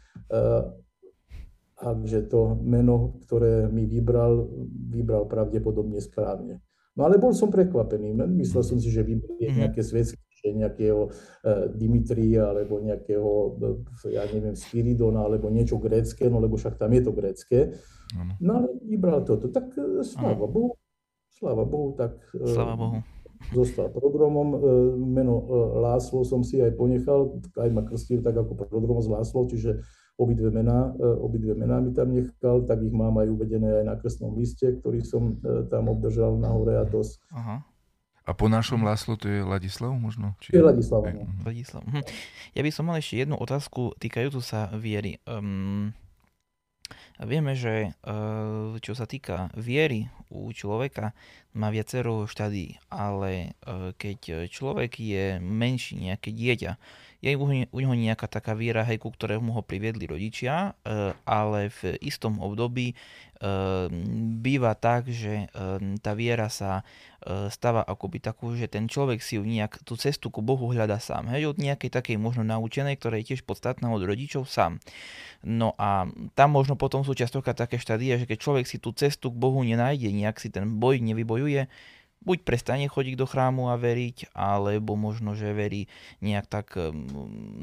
takže 1.79 2.27
to 2.27 2.59
meno, 2.59 3.19
ktoré 3.27 3.71
mi 3.71 3.88
vybral, 3.88 4.47
vybral 4.91 5.23
pravdepodobne 5.27 6.03
správne. 6.03 6.59
No 6.99 7.07
ale 7.07 7.15
bol 7.15 7.31
som 7.31 7.47
prekvapený. 7.47 8.12
Myslel 8.35 8.63
som 8.67 8.75
si, 8.75 8.91
že 8.91 9.07
vybrie 9.07 9.51
mhm. 9.51 9.57
nejaké 9.63 9.79
svetské 9.79 10.51
nejakého 10.51 11.12
uh, 11.12 11.67
Dimitria 11.75 12.47
alebo 12.51 12.79
nejakého, 12.79 13.59
ja 14.07 14.23
neviem, 14.31 14.55
Spiridona 14.55 15.27
alebo 15.27 15.51
niečo 15.51 15.75
grécké, 15.75 16.31
no 16.31 16.39
lebo 16.39 16.55
však 16.55 16.79
tam 16.79 16.91
je 16.95 17.01
to 17.03 17.12
grécké. 17.12 17.59
No 18.41 18.63
ale 18.63 18.67
vybral 18.88 19.21
toto. 19.21 19.51
Tak 19.51 19.75
sláva 20.01 20.47
Bohu, 20.49 20.78
Sláva 21.39 21.63
Bohu, 21.63 21.95
tak 21.95 22.19
e, 22.36 22.43
Sláva 22.43 22.75
Bohu. 22.75 22.99
zostal 23.56 23.88
prodromom. 23.95 24.49
E, 24.52 24.58
meno 24.99 25.36
e, 25.39 25.45
Láslo 25.80 26.28
som 26.28 26.43
si 26.43 26.60
aj 26.60 26.75
ponechal, 26.75 27.39
aj 27.56 27.69
ma 27.71 27.88
krstil 27.88 28.19
tak 28.19 28.36
ako 28.36 28.60
prodromom 28.60 28.99
z 28.99 29.08
Láslo, 29.08 29.47
čiže 29.47 29.80
obidve 30.19 30.52
mená, 30.52 30.91
obidve 31.23 31.56
mená 31.56 31.80
mi 31.80 31.95
tam 31.95 32.12
nechal, 32.12 32.67
tak 32.67 32.84
ich 32.84 32.91
mám 32.91 33.15
aj 33.23 33.32
uvedené 33.32 33.80
aj 33.80 33.86
na 33.88 33.95
krstnom 33.95 34.36
liste, 34.36 34.67
ktorý 34.67 34.99
som 34.99 35.39
tam 35.71 35.88
obdržal 35.88 36.36
na 36.36 36.52
hore 36.52 36.75
a 36.75 36.84
dosť. 36.84 37.23
Aha. 37.32 37.63
A 38.28 38.32
po 38.36 38.52
našom 38.52 38.84
Láslo 38.84 39.15
to 39.15 39.25
je 39.25 39.41
Ladislav 39.41 39.95
možno? 39.95 40.36
Či... 40.38 40.54
Je 40.54 40.62
Ladislav. 40.62 41.02
No. 41.02 41.23
Ladislav. 41.47 41.82
Hm. 41.82 42.04
Ja 42.52 42.62
by 42.62 42.71
som 42.75 42.91
mal 42.91 42.99
ešte 42.99 43.23
jednu 43.25 43.39
otázku 43.39 43.97
týkajúcu 43.97 44.43
sa 44.43 44.69
viery. 44.75 45.17
Um, 45.23 45.95
Vieme, 47.19 47.54
že 47.54 47.91
eh, 47.91 48.69
čo 48.80 48.93
sa 48.95 49.06
týka 49.06 49.52
viery 49.54 50.08
u 50.32 50.49
človeka, 50.54 51.12
má 51.58 51.73
viacero 51.73 52.30
štádí, 52.30 52.80
ale 52.93 53.54
eh, 53.65 53.91
keď 53.97 54.47
človek 54.47 54.99
je 54.99 55.38
menší, 55.43 55.99
nejaké 55.99 56.32
dieťa, 56.32 56.71
je 57.19 57.36
u, 57.36 57.45
neho 57.51 57.95
nejaká 57.95 58.32
taká 58.32 58.55
viera, 58.55 58.88
hej, 58.88 59.03
ku 59.03 59.12
ktorému 59.12 59.51
ho 59.51 59.62
priviedli 59.63 60.08
rodičia, 60.08 60.71
e, 60.71 61.12
ale 61.27 61.67
v 61.84 61.99
istom 61.99 62.39
období 62.39 62.91
e, 62.91 62.95
býva 64.39 64.71
tak, 64.79 65.12
že 65.12 65.51
e, 65.51 65.97
tá 65.99 66.15
viera 66.15 66.47
sa 66.47 66.84
stáva 67.51 67.84
akoby 67.84 68.23
takú, 68.23 68.55
že 68.55 68.71
ten 68.71 68.88
človek 68.88 69.19
si 69.19 69.36
ju 69.36 69.43
nejak 69.43 69.84
tú 69.84 69.99
cestu 69.99 70.32
ku 70.32 70.39
Bohu 70.39 70.71
hľada 70.71 71.03
sám. 71.03 71.27
Hej, 71.36 71.51
od 71.51 71.58
nejakej 71.60 71.91
takej 71.91 72.15
možno 72.15 72.47
naučenej, 72.47 72.95
ktorá 72.95 73.19
je 73.19 73.36
tiež 73.36 73.43
podstatná 73.43 73.91
od 73.91 73.99
rodičov 73.99 74.47
sám. 74.47 74.79
No 75.43 75.75
a 75.75 76.08
tam 76.39 76.55
možno 76.55 76.79
potom 76.79 77.03
sú 77.03 77.12
častokrát 77.12 77.60
také 77.60 77.75
štádia, 77.75 78.15
že 78.15 78.23
keď 78.23 78.39
človek 78.39 78.65
si 78.71 78.79
tú 78.79 78.95
cestu 78.95 79.36
k 79.36 79.36
Bohu 79.36 79.60
nenájde, 79.67 80.15
nejak 80.15 80.39
si 80.39 80.47
ten 80.47 80.79
boj 80.79 81.03
nevybojuje, 81.03 81.67
buď 82.19 82.43
prestane 82.43 82.86
chodiť 82.91 83.15
do 83.15 83.23
chrámu 83.23 83.71
a 83.71 83.79
veriť, 83.79 84.36
alebo 84.36 84.99
možno, 84.99 85.39
že 85.39 85.55
verí 85.55 85.88
nejak 86.19 86.45
tak 86.51 86.75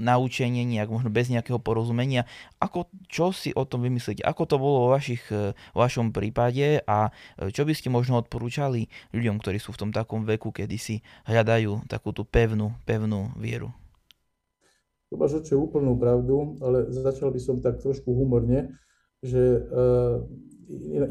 naučenie, 0.00 0.64
nejak 0.64 0.88
možno 0.88 1.12
bez 1.12 1.28
nejakého 1.28 1.60
porozumenia. 1.60 2.24
Ako, 2.56 2.88
čo 3.06 3.36
si 3.36 3.52
o 3.52 3.68
tom 3.68 3.84
vymyslíte? 3.84 4.24
Ako 4.24 4.48
to 4.48 4.56
bolo 4.56 4.88
vo, 4.88 4.96
vašich, 4.96 5.28
vo 5.30 5.80
vašom 5.80 6.10
prípade 6.10 6.80
a 6.88 7.12
e, 7.36 7.52
čo 7.52 7.68
by 7.68 7.72
ste 7.76 7.92
možno 7.92 8.16
odporúčali 8.16 8.88
ľuďom, 9.12 9.36
ktorí 9.40 9.60
sú 9.60 9.76
v 9.76 9.80
tom 9.86 9.90
takom 9.92 10.24
veku, 10.24 10.48
kedy 10.50 10.76
si 10.80 11.04
hľadajú 11.28 11.84
takú 11.86 12.16
tú 12.16 12.24
pevnú, 12.24 12.72
pevnú 12.88 13.36
vieru? 13.36 13.68
To 15.12 15.14
máš 15.14 15.38
úplnú 15.54 15.94
pravdu, 15.94 16.58
ale 16.64 16.90
začal 16.90 17.30
by 17.30 17.38
som 17.38 17.62
tak 17.62 17.78
trošku 17.78 18.10
humorne, 18.10 18.74
že 19.26 19.42
uh, 19.66 20.22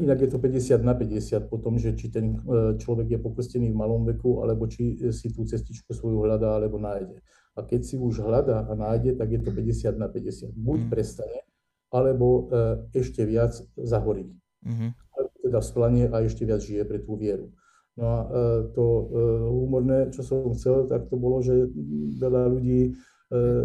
inak 0.00 0.20
je 0.20 0.28
to 0.28 0.38
50 0.38 0.84
na 0.84 0.94
50 0.94 1.48
potom, 1.48 1.80
že 1.80 1.96
či 1.96 2.12
ten 2.12 2.36
e, 2.36 2.76
človek 2.76 3.16
je 3.16 3.18
pokrstený 3.20 3.72
v 3.72 3.76
malom 3.76 4.04
veku, 4.04 4.44
alebo 4.44 4.68
či 4.68 5.00
si 5.12 5.32
tú 5.32 5.48
cestičku 5.48 5.96
svoju 5.96 6.28
hľadá, 6.28 6.60
alebo 6.60 6.76
nájde. 6.76 7.24
A 7.56 7.64
keď 7.64 7.80
si 7.88 7.96
už 7.96 8.20
hľadá 8.20 8.68
a 8.68 8.72
nájde, 8.76 9.16
tak 9.16 9.32
je 9.32 9.40
to 9.40 9.50
50 9.56 9.96
na 9.96 10.12
50. 10.12 10.52
Buď 10.52 10.78
mm. 10.86 10.90
prestane, 10.92 11.40
alebo 11.88 12.52
e, 12.52 13.00
ešte 13.00 13.24
viac 13.24 13.56
zahorí. 13.80 14.28
Mm-hmm. 14.60 14.90
Alebo 14.92 15.34
teda 15.40 15.60
splanie 15.64 16.04
a 16.12 16.16
ešte 16.20 16.44
viac 16.44 16.60
žije 16.60 16.84
pre 16.84 17.00
tú 17.00 17.16
vieru. 17.16 17.48
No 17.96 18.04
a 18.04 18.18
to 18.76 19.08
humorné, 19.48 20.12
čo 20.12 20.20
som 20.20 20.52
chcel, 20.52 20.84
tak 20.84 21.08
to 21.08 21.16
bolo, 21.16 21.40
že 21.40 21.72
veľa 22.20 22.52
ľudí 22.52 22.92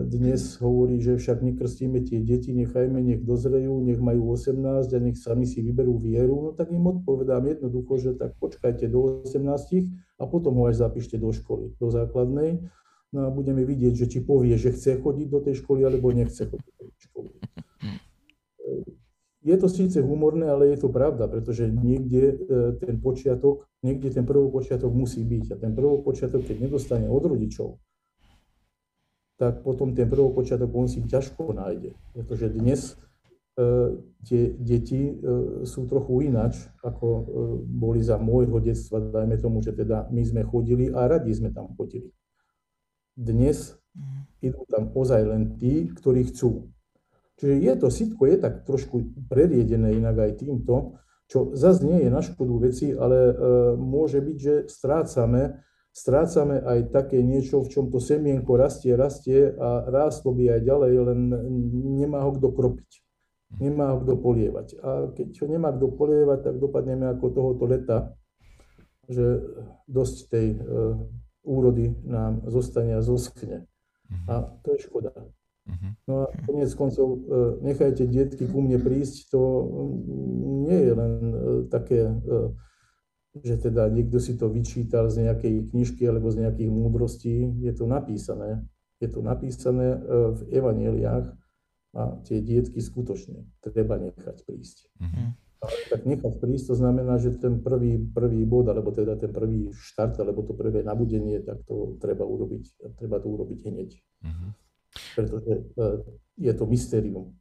dnes 0.10 0.58
hovorí, 0.58 0.98
že 0.98 1.22
však 1.22 1.46
nekrstíme 1.46 2.02
tie 2.02 2.18
deti, 2.18 2.50
nechajme, 2.50 2.98
nech 2.98 3.22
dozrejú, 3.22 3.78
nech 3.86 4.02
majú 4.02 4.34
18 4.34 4.90
a 4.90 4.98
nech 4.98 5.22
sami 5.22 5.46
si 5.46 5.62
vyberú 5.62 6.02
vieru, 6.02 6.50
no 6.50 6.50
tak 6.58 6.74
im 6.74 6.82
odpovedám 6.82 7.46
jednoducho, 7.46 8.02
že 8.02 8.12
tak 8.18 8.34
počkajte 8.42 8.90
do 8.90 9.22
18 9.22 10.18
a 10.18 10.24
potom 10.26 10.58
ho 10.58 10.66
až 10.66 10.82
zapíšte 10.82 11.22
do 11.22 11.30
školy, 11.30 11.78
do 11.78 11.94
základnej. 11.94 12.58
No 13.14 13.28
a 13.28 13.30
budeme 13.30 13.62
vidieť, 13.62 13.94
že 13.94 14.06
či 14.10 14.20
povie, 14.26 14.58
že 14.58 14.74
chce 14.74 14.98
chodiť 14.98 15.28
do 15.30 15.40
tej 15.44 15.62
školy, 15.62 15.86
alebo 15.86 16.10
nechce 16.10 16.48
chodiť 16.48 16.74
do 16.80 16.86
tej 16.90 17.02
školy. 17.12 17.30
E, 17.30 17.42
je 19.46 19.56
to 19.60 19.68
síce 19.68 20.00
humorné, 20.00 20.48
ale 20.48 20.74
je 20.74 20.80
to 20.80 20.90
pravda, 20.90 21.28
pretože 21.28 21.68
niekde 21.68 22.24
e, 22.24 22.36
ten 22.80 22.98
počiatok, 23.04 23.68
niekde 23.84 24.16
ten 24.16 24.24
prvopočiatok 24.24 24.90
musí 24.96 25.28
byť. 25.28 25.54
A 25.54 25.56
ten 25.60 25.76
prvopočiatok, 25.76 26.50
keď 26.50 26.58
nedostane 26.72 27.12
od 27.12 27.24
rodičov, 27.28 27.78
tak 29.42 29.66
potom 29.66 29.98
ten 29.98 30.06
prvopočiatok 30.06 30.70
on 30.70 30.86
si 30.86 31.02
ťažko 31.02 31.58
nájde. 31.58 31.98
Pretože 32.14 32.54
dnes 32.54 32.94
e, 33.58 33.98
tie 34.22 34.54
deti 34.54 35.10
e, 35.10 35.14
sú 35.66 35.90
trochu 35.90 36.30
ináč, 36.30 36.70
ako 36.86 37.08
e, 37.10 37.24
boli 37.66 38.06
za 38.06 38.22
môjho 38.22 38.62
detstva, 38.62 39.02
dajme 39.02 39.42
tomu, 39.42 39.66
že 39.66 39.74
teda 39.74 40.14
my 40.14 40.22
sme 40.22 40.46
chodili 40.46 40.94
a 40.94 41.10
radi 41.10 41.34
sme 41.34 41.50
tam 41.50 41.74
chodili. 41.74 42.14
Dnes 43.18 43.74
mhm. 43.98 44.46
idú 44.46 44.62
tam 44.70 44.94
ozaj 44.94 45.22
len 45.26 45.58
tí, 45.58 45.90
ktorí 45.90 46.30
chcú. 46.30 46.70
Čiže 47.42 47.56
je 47.66 47.74
to 47.82 47.88
sitko, 47.90 48.30
je 48.30 48.38
tak 48.38 48.62
trošku 48.70 49.26
preriedené 49.26 49.98
inak 49.98 50.22
aj 50.22 50.46
týmto, 50.46 51.02
čo 51.26 51.58
zase 51.58 51.82
nie 51.82 52.06
je 52.06 52.14
na 52.14 52.22
škodu 52.22 52.54
veci, 52.62 52.94
ale 52.94 53.34
môže 53.74 54.22
byť, 54.22 54.38
že 54.38 54.54
strácame 54.70 55.66
strácame 55.92 56.64
aj 56.64 56.96
také 56.96 57.20
niečo, 57.20 57.62
v 57.64 57.72
čom 57.72 57.86
to 57.92 58.00
semienko 58.00 58.56
rastie, 58.56 58.96
rastie 58.96 59.52
a 59.52 59.84
rástlo 59.92 60.32
by 60.32 60.58
aj 60.58 60.62
ďalej, 60.64 60.94
len 61.04 61.20
nemá 62.00 62.24
ho 62.24 62.32
kto 62.36 62.52
kropiť. 62.56 62.92
Nemá 63.60 63.92
ho 63.92 64.00
kto 64.00 64.16
polievať. 64.16 64.68
A 64.80 64.90
keď 65.12 65.28
ho 65.44 65.48
nemá 65.52 65.76
kto 65.76 65.92
polievať, 65.92 66.40
tak 66.48 66.56
dopadneme 66.64 67.12
ako 67.12 67.26
tohoto 67.36 67.68
leta, 67.68 68.16
že 69.12 69.44
dosť 69.92 70.18
tej 70.32 70.48
uh, 70.56 70.96
úrody 71.44 71.92
nám 72.08 72.48
zostane 72.48 72.96
a 72.96 73.04
zoschne. 73.04 73.68
A 74.32 74.48
to 74.64 74.80
je 74.80 74.88
škoda. 74.88 75.12
No 76.08 76.26
a 76.26 76.26
konec 76.48 76.72
koncov, 76.80 77.08
uh, 77.08 77.20
nechajte 77.60 78.08
detky 78.08 78.48
ku 78.48 78.64
mne 78.64 78.80
prísť, 78.80 79.36
to 79.36 79.42
nie 80.64 80.88
je 80.88 80.94
len 80.96 81.14
uh, 81.20 81.36
také 81.68 82.08
že 83.40 83.56
teda 83.56 83.88
niekto 83.88 84.20
si 84.20 84.36
to 84.36 84.52
vyčítal 84.52 85.08
z 85.08 85.24
nejakej 85.24 85.72
knižky 85.72 86.04
alebo 86.04 86.28
z 86.28 86.44
nejakých 86.44 86.68
múdrostí. 86.68 87.48
Je 87.64 87.72
to 87.72 87.88
napísané. 87.88 88.60
Je 89.00 89.08
to 89.08 89.24
napísané 89.24 89.96
e, 89.96 90.00
v 90.36 90.42
evaneliách 90.52 91.32
a 91.96 92.02
tie 92.28 92.44
dietky 92.44 92.84
skutočne 92.84 93.48
treba 93.64 93.96
nechať 94.00 94.38
prísť. 94.44 94.92
Mm-hmm. 95.00 95.28
Ale 95.62 95.78
tak 95.94 96.02
nechať 96.10 96.34
prísť, 96.42 96.66
to 96.74 96.76
znamená, 96.76 97.22
že 97.22 97.38
ten 97.38 97.62
prvý, 97.62 98.02
prvý 98.02 98.44
bod, 98.44 98.68
alebo 98.68 98.92
teda 98.92 99.16
ten 99.16 99.30
prvý 99.30 99.70
štart, 99.72 100.18
alebo 100.20 100.42
to 100.42 100.58
prvé 100.58 100.82
nabudenie, 100.82 101.40
tak 101.46 101.62
to 101.70 102.02
treba 102.02 102.26
urobiť. 102.26 102.96
Treba 102.98 103.22
to 103.22 103.28
urobiť 103.30 103.60
hneď. 103.70 103.90
Mm-hmm. 104.26 104.50
Pretože 105.16 105.52
uh, 105.78 106.02
je 106.36 106.52
to 106.52 106.66
mystérium. 106.68 107.38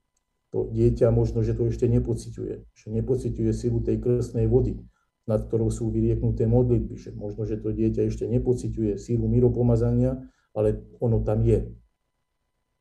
To 0.51 0.67
dieťa 0.71 1.15
možno, 1.15 1.47
že 1.47 1.55
to 1.55 1.71
ešte 1.71 1.87
nepociťuje. 1.87 2.55
Že 2.75 2.87
nepociťuje 3.01 3.51
silu 3.55 3.81
tej 3.83 4.03
krstnej 4.03 4.51
vody 4.51 4.83
nad 5.31 5.47
ktorou 5.47 5.71
sú 5.71 5.95
vyrieknuté 5.95 6.51
modlitby. 6.51 6.99
Že 6.99 7.11
možno, 7.15 7.47
že 7.47 7.63
to 7.63 7.71
dieťa 7.71 8.11
ešte 8.11 8.27
nepociťuje 8.27 8.99
sílu 8.99 9.31
miropomazania, 9.31 10.19
ale 10.51 10.83
ono 10.99 11.23
tam 11.23 11.47
je. 11.47 11.71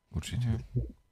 Určite. 0.10 0.58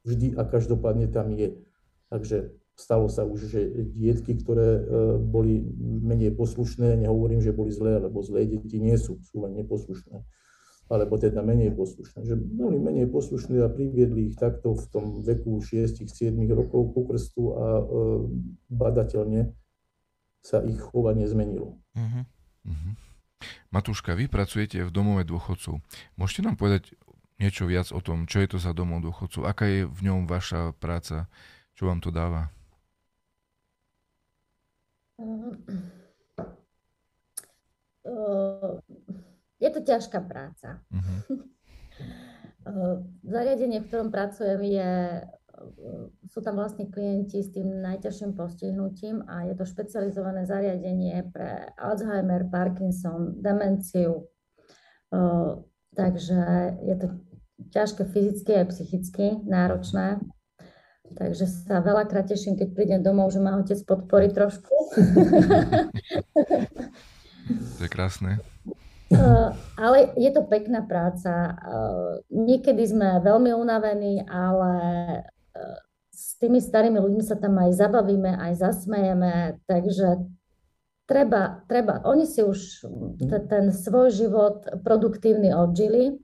Vždy 0.02 0.34
a 0.34 0.41
každopádne 0.50 1.13
tam 1.13 1.30
je. 1.38 1.62
Takže 2.10 2.58
stalo 2.78 3.10
sa 3.10 3.26
už, 3.26 3.50
že 3.50 3.60
dietky, 3.93 4.38
ktoré 4.38 4.69
e, 4.78 4.82
boli 5.17 5.65
menej 5.82 6.34
poslušné, 6.38 6.93
nehovorím, 7.02 7.41
že 7.41 7.54
boli 7.54 7.73
zlé, 7.73 7.97
lebo 7.97 8.21
zlé 8.21 8.45
deti 8.45 8.78
nie 8.78 8.95
sú, 8.95 9.17
sú 9.26 9.43
len 9.43 9.58
neposlušné, 9.58 10.21
alebo 10.88 11.17
teda 11.17 11.41
menej 11.41 11.73
poslušné, 11.73 12.23
že 12.23 12.38
boli 12.38 12.78
menej 12.78 13.10
poslušné 13.10 13.65
a 13.65 13.73
priviedli 13.73 14.32
ich 14.32 14.38
takto 14.38 14.78
v 14.78 14.86
tom 14.93 15.06
veku 15.26 15.58
6-7 15.58 16.06
rokov 16.54 16.93
ku 16.93 17.02
krstu 17.10 17.43
a 17.58 17.65
e, 17.82 17.84
badateľne 18.69 19.52
sa 20.48 20.64
ich 20.64 20.80
chovanie 20.80 21.28
zmenilo. 21.28 21.76
Uh-huh. 21.92 22.24
Uh-huh. 22.64 22.96
Matúška, 23.68 24.16
vy 24.16 24.32
pracujete 24.32 24.80
v 24.88 24.92
domove 24.96 25.28
dôchodcov. 25.28 25.84
Môžete 26.16 26.48
nám 26.48 26.56
povedať 26.56 26.96
niečo 27.36 27.68
viac 27.68 27.92
o 27.92 28.00
tom, 28.00 28.24
čo 28.32 28.40
je 28.40 28.56
to 28.56 28.58
za 28.64 28.72
domov 28.72 29.04
dôchodcov? 29.04 29.44
Aká 29.44 29.68
je 29.68 29.84
v 29.84 30.00
ňom 30.08 30.24
vaša 30.24 30.72
práca? 30.80 31.28
Čo 31.76 31.92
vám 31.92 32.00
to 32.00 32.16
dáva? 32.16 32.48
Je 39.60 39.70
to 39.70 39.82
ťažká 39.84 40.24
práca. 40.24 40.80
Uh-huh. 40.96 41.44
Zariadenie, 43.28 43.84
v 43.84 43.88
ktorom 43.92 44.16
pracujem, 44.16 44.64
je 44.64 44.92
sú 46.30 46.39
tam 46.46 46.56
vlastne 46.56 46.86
klienti 46.89 47.41
s 47.41 47.50
tým 47.50 47.82
najťažším 47.82 48.38
postihnutím 48.38 49.26
a 49.26 49.50
je 49.50 49.54
to 49.58 49.65
špecializované 49.65 50.46
zariadenie 50.46 51.26
pre 51.34 51.74
Alzheimer, 51.78 52.46
Parkinson, 52.50 53.41
demenciu. 53.41 54.30
Takže 55.98 56.41
je 56.86 56.96
to 57.02 57.08
ťažké 57.74 58.06
fyzicky 58.06 58.52
aj 58.54 58.65
psychicky 58.70 59.26
náročné. 59.50 60.22
Takže 61.08 61.48
sa 61.48 61.80
veľakrát 61.80 62.28
teším, 62.28 62.60
keď 62.60 62.67
prídem 62.76 63.02
domov, 63.02 63.32
že 63.32 63.39
ma 63.39 63.56
otec 63.58 63.80
podporí 63.88 64.30
trošku. 64.30 64.76
To 67.48 67.82
je 67.82 67.89
krásne. 67.89 68.43
Uh, 69.08 69.56
ale 69.80 70.12
je 70.20 70.28
to 70.36 70.43
pekná 70.52 70.84
práca. 70.84 71.56
Uh, 71.63 72.20
niekedy 72.28 72.84
sme 72.84 73.24
veľmi 73.24 73.56
unavení, 73.56 74.28
ale 74.28 74.76
s 76.12 76.38
tými 76.41 76.58
starými 76.58 76.98
ľuďmi 76.98 77.24
sa 77.24 77.38
tam 77.38 77.62
aj 77.62 77.78
zabavíme, 77.78 78.34
aj 78.38 78.54
zasmejeme, 78.58 79.62
takže 79.70 80.26
treba, 81.06 81.62
treba, 81.70 82.02
oni 82.04 82.26
si 82.26 82.41
už 82.41 82.86
ten, 83.22 83.41
ten 83.48 83.65
svoj 83.70 84.10
život 84.10 84.65
produktívny 84.82 85.54
odžili, 85.54 86.17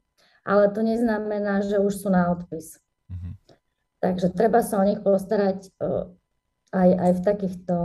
ale 0.44 0.74
to 0.74 0.82
neznamená, 0.82 1.62
že 1.62 1.80
už 1.80 1.94
sú 1.94 2.10
na 2.10 2.34
odpis. 2.34 2.82
Mm-hmm. 3.08 3.34
Takže 4.04 4.28
treba 4.36 4.60
sa 4.60 4.84
o 4.84 4.88
nich 4.88 5.00
postarať 5.00 5.72
aj, 6.74 6.90
aj 6.90 7.12
v 7.14 7.22
takýchto 7.22 7.76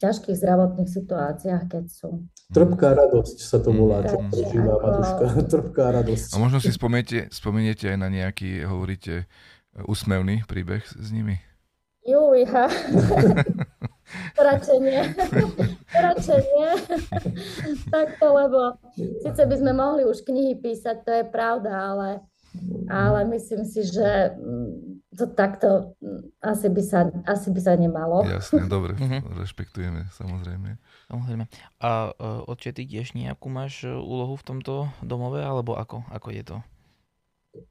ťažkých 0.00 0.36
zdravotných 0.40 0.88
situáciách, 0.88 1.62
keď 1.68 1.84
sú. 1.92 2.24
Trpká 2.48 2.96
radosť 2.96 3.36
sa 3.44 3.60
to 3.60 3.70
volá, 3.76 4.00
čo 4.02 4.16
prežíva 4.32 4.80
Matuška. 4.80 5.24
Trpká 5.52 5.84
radosť. 6.02 6.32
A 6.32 6.36
možno 6.40 6.58
si 6.58 6.72
spomeniete, 6.72 7.28
spomeniete 7.28 7.92
aj 7.92 7.98
na 8.00 8.08
nejaký, 8.08 8.64
hovoríte, 8.64 9.28
úsmevný 9.84 10.48
príbeh 10.48 10.84
s 10.86 11.08
nimi? 11.12 11.42
Jújha. 12.06 12.70
Radšej 14.38 14.78
nie. 14.78 15.02
Radšej 15.90 16.40
nie. 16.54 16.70
Takto, 17.90 18.24
lebo 18.30 18.78
síce 18.96 19.42
by 19.42 19.56
sme 19.58 19.72
mohli 19.74 20.06
už 20.06 20.22
knihy 20.22 20.54
písať, 20.62 20.96
to 21.02 21.10
je 21.10 21.24
pravda, 21.26 21.72
ale, 21.74 22.08
ale 22.86 23.26
myslím 23.34 23.66
si, 23.66 23.82
že 23.82 24.38
to 25.16 25.26
takto 25.32 25.96
asi 26.44 26.68
by 26.68 26.82
sa, 26.84 27.10
asi 27.26 27.48
by 27.50 27.60
sa 27.60 27.74
nemalo. 27.74 28.22
Jasne, 28.28 28.68
dobre, 28.68 28.94
rešpektujeme, 29.42 30.06
samozrejme. 30.14 30.78
Samozrejme. 31.10 31.44
A 31.82 32.12
uh, 32.12 32.46
otče, 32.46 32.76
ty 32.76 32.86
tiež 32.86 33.16
nejakú 33.16 33.48
máš 33.48 33.88
úlohu 33.88 34.36
v 34.38 34.46
tomto 34.46 34.92
domove, 35.02 35.40
alebo 35.40 35.74
ako, 35.74 36.04
ako 36.12 36.28
je 36.30 36.42
to? 36.44 36.56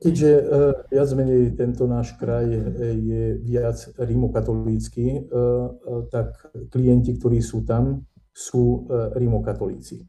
Keďže 0.02 0.32
uh, 0.32 0.44
viac 0.92 1.10
menej 1.14 1.54
tento 1.56 1.86
náš 1.86 2.18
kraj 2.18 2.50
je 2.96 3.24
viac 3.42 3.78
rímokatolícky, 3.98 5.30
uh, 5.30 5.70
tak 6.12 6.36
klienti, 6.74 7.16
ktorí 7.16 7.40
sú 7.42 7.64
tam, 7.64 8.06
sú 8.36 8.92
rímokatolíci. 9.16 10.04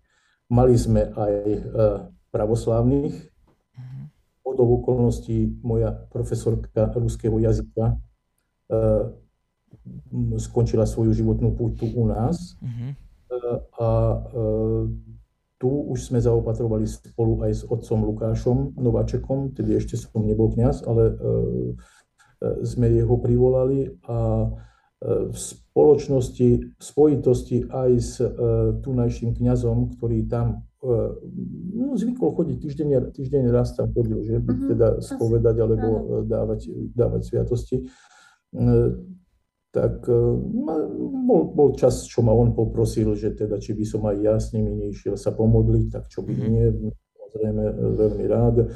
Mali 0.50 0.74
sme 0.74 1.14
aj 1.14 1.34
pravoslávnych. 2.34 3.14
Od 4.42 4.58
okolností 4.58 5.62
moja 5.62 5.94
profesorka 5.94 6.90
ruského 6.98 7.38
jazyka 7.38 7.94
skončila 10.42 10.90
svoju 10.90 11.14
životnú 11.14 11.54
púť 11.54 11.72
tu 11.78 11.86
u 11.94 12.10
nás. 12.10 12.58
Uh, 13.30 13.62
a 13.78 13.88
tu 15.66 15.90
už 15.90 16.14
sme 16.14 16.22
zaopatrovali 16.22 16.87
spolu 16.87 17.42
aj 17.42 17.50
s 17.50 17.62
otcom 17.66 18.07
Lukášom 18.14 18.59
Nováčekom, 18.79 19.50
tedy 19.50 19.74
ešte 19.74 19.98
som 19.98 20.22
nebol 20.22 20.55
kňaz, 20.55 20.87
ale 20.87 21.11
e, 21.11 21.14
e, 21.18 21.26
sme 22.62 22.87
jeho 22.94 23.18
privolali 23.18 23.90
a 24.07 24.46
e, 24.46 24.48
v 25.26 25.35
spoločnosti, 25.35 26.79
spojitosti 26.79 27.66
aj 27.66 27.90
s 27.98 28.22
tunajším 28.81 29.35
kňazom, 29.35 29.98
ktorý 29.98 30.24
tam 30.31 30.64
no, 31.74 31.98
zvykol 31.98 32.33
chodiť 32.33 32.57
týždeň, 32.62 32.88
týždeň 33.12 33.42
raz 33.50 33.74
tam 33.74 33.90
chodil, 33.90 34.22
že? 34.22 34.38
Mm-hmm. 34.38 34.68
teda 34.70 34.88
spovedať 35.02 35.57
alebo 35.61 35.88
dávať, 36.24 36.70
dávať 36.94 37.22
sviatosti 37.26 37.76
tak 39.76 40.08
e, 40.08 40.16
bol, 41.28 41.52
bol 41.52 41.76
čas, 41.76 42.08
čo 42.08 42.24
ma 42.24 42.32
on 42.32 42.56
poprosil, 42.56 43.12
že 43.12 43.36
teda, 43.36 43.60
či 43.60 43.76
by 43.76 43.84
som 43.84 44.00
aj 44.08 44.16
ja 44.16 44.34
s 44.40 44.56
nimi 44.56 44.72
nešiel 44.72 45.20
sa 45.20 45.36
pomodliť, 45.36 45.86
tak 45.92 46.08
čo 46.08 46.24
by 46.24 46.32
mm-hmm. 46.32 46.48
nie, 46.48 46.66
samozrejme 47.12 47.62
e, 47.68 47.74
veľmi 48.00 48.24
rád. 48.24 48.56
E, 48.64 48.66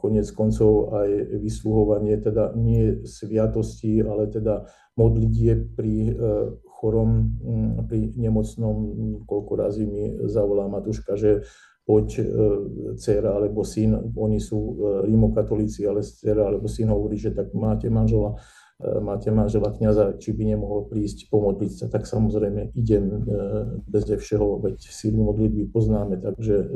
konec 0.00 0.26
koncov 0.32 0.96
aj 0.96 1.10
vysluhovanie, 1.44 2.16
teda 2.24 2.56
nie 2.56 3.04
sviatosti, 3.04 4.00
ale 4.00 4.32
teda 4.32 4.64
modlitie 4.96 5.60
pri 5.76 6.16
chorom, 6.64 7.36
pri 7.84 8.16
nemocnom, 8.16 8.76
koľko 9.28 9.52
razy 9.60 9.84
mi 9.84 10.08
zavolá 10.24 10.72
Matuška, 10.72 11.20
že 11.20 11.44
poď 11.84 12.22
dcera 12.96 13.36
alebo 13.36 13.60
syn, 13.60 13.92
oni 14.16 14.40
sú 14.40 14.78
rímokatolíci, 15.04 15.84
ale 15.84 16.00
dcera 16.00 16.48
alebo 16.48 16.64
syn 16.64 16.94
hovorí, 16.94 17.20
že 17.20 17.36
tak 17.36 17.52
máte 17.52 17.92
manžela, 17.92 18.40
máte 18.76 19.32
manžela 19.32 19.72
kniaza, 19.72 20.20
či 20.20 20.36
by 20.36 20.52
nemohol 20.52 20.84
prísť 20.92 21.32
pomodliť 21.32 21.72
sa, 21.72 21.86
tak 21.88 22.04
samozrejme 22.04 22.76
idem 22.76 23.08
e, 23.08 23.18
bez 23.88 24.04
všeho, 24.04 24.60
veď 24.60 24.76
sílu 24.84 25.24
modlitby 25.24 25.72
poznáme, 25.72 26.20
takže 26.20 26.54
e, 26.60 26.66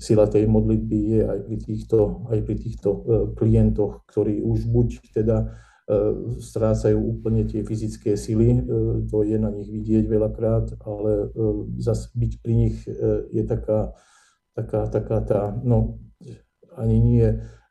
sila 0.00 0.24
tej 0.24 0.48
modlitby 0.48 0.98
je 1.04 1.20
aj 1.28 1.38
pri 1.44 1.56
týchto, 1.60 1.98
aj 2.32 2.38
pri 2.46 2.56
týchto 2.56 2.88
klientoch, 3.34 4.06
ktorí 4.06 4.38
už 4.38 4.70
buď 4.70 4.88
teda 5.10 5.50
strácajú 6.38 6.94
úplne 6.94 7.42
tie 7.42 7.66
fyzické 7.66 8.14
sily, 8.14 8.62
to 9.10 9.26
je 9.26 9.34
na 9.34 9.50
nich 9.50 9.66
vidieť 9.66 10.06
veľakrát, 10.06 10.78
ale 10.86 11.34
zase 11.82 12.14
byť 12.14 12.32
pri 12.38 12.54
nich 12.54 12.76
je 13.34 13.42
taká, 13.42 13.98
taká, 14.54 14.86
taká 14.86 15.18
tá, 15.26 15.42
no 15.66 15.98
ani 16.78 17.02
nie 17.02 17.26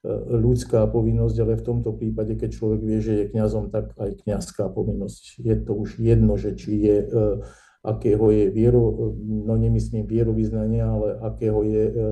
ľudská 0.08 0.88
povinnosť, 0.88 1.36
ale 1.44 1.60
v 1.60 1.66
tomto 1.66 1.92
prípade, 1.92 2.40
keď 2.40 2.50
človek 2.56 2.82
vie, 2.88 3.00
že 3.04 3.14
je 3.20 3.30
kňazom, 3.36 3.68
tak 3.68 3.92
aj 4.00 4.24
kňazská 4.24 4.72
povinnosť. 4.72 5.44
Je 5.44 5.56
to 5.60 5.76
už 5.76 6.00
jedno, 6.00 6.40
že 6.40 6.56
či 6.56 6.72
je, 6.80 6.98
e, 7.04 7.08
akého 7.84 8.32
je 8.32 8.46
viero, 8.48 9.12
no 9.20 9.60
nemyslím 9.60 10.08
vierovýznania, 10.08 10.88
ale 10.88 11.08
akého 11.20 11.60
je 11.68 11.84
e, 11.84 11.94
e, 11.94 12.06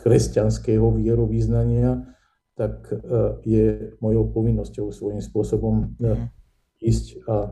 kresťanského 0.00 0.88
vierovýznania, 0.96 2.08
tak 2.54 2.86
je 3.42 3.98
mojou 3.98 4.30
povinnosťou 4.30 4.94
svojím 4.94 5.18
spôsobom 5.18 5.98
mhm. 5.98 6.30
ísť 6.78 7.26
a 7.26 7.50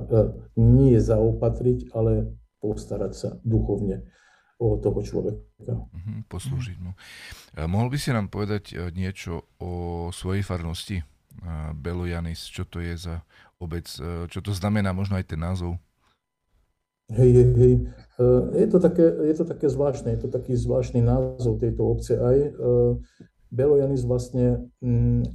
nie 0.54 0.94
zaopatriť, 0.94 1.90
ale 1.90 2.38
postarať 2.62 3.12
sa 3.12 3.28
duchovne 3.42 4.06
o 4.62 4.78
toho 4.78 5.02
človeka. 5.02 5.74
Uh-huh, 5.74 6.22
poslúžiť 6.30 6.78
mu. 6.78 6.94
A 7.58 7.66
mohol 7.66 7.90
by 7.90 7.98
si 7.98 8.14
nám 8.14 8.30
povedať 8.30 8.78
e, 8.78 8.94
niečo 8.94 9.50
o 9.58 10.08
svojej 10.14 10.46
farnosti 10.46 11.02
Belo 11.74 12.04
Janis, 12.06 12.44
čo 12.46 12.62
to 12.68 12.78
je 12.78 12.94
za 12.94 13.26
obec, 13.58 13.88
e, 13.98 14.30
čo 14.30 14.38
to 14.38 14.54
znamená, 14.54 14.94
možno 14.94 15.18
aj 15.18 15.34
ten 15.34 15.40
názov? 15.42 15.80
Hej, 17.10 17.30
hej, 17.34 17.48
hej. 17.58 17.74
E, 18.22 18.26
je 18.62 18.66
to, 18.70 18.78
také, 18.78 19.02
je 19.02 19.34
to 19.34 19.44
také 19.48 19.66
zvláštne, 19.66 20.14
je 20.14 20.20
to 20.22 20.28
taký 20.30 20.54
zvláštny 20.54 21.02
názov 21.02 21.58
tejto 21.58 21.82
obce 21.82 22.14
aj. 22.14 22.38
Belo 23.52 23.76
Janis 23.76 24.06
vlastne 24.06 24.70
mm, 24.80 25.28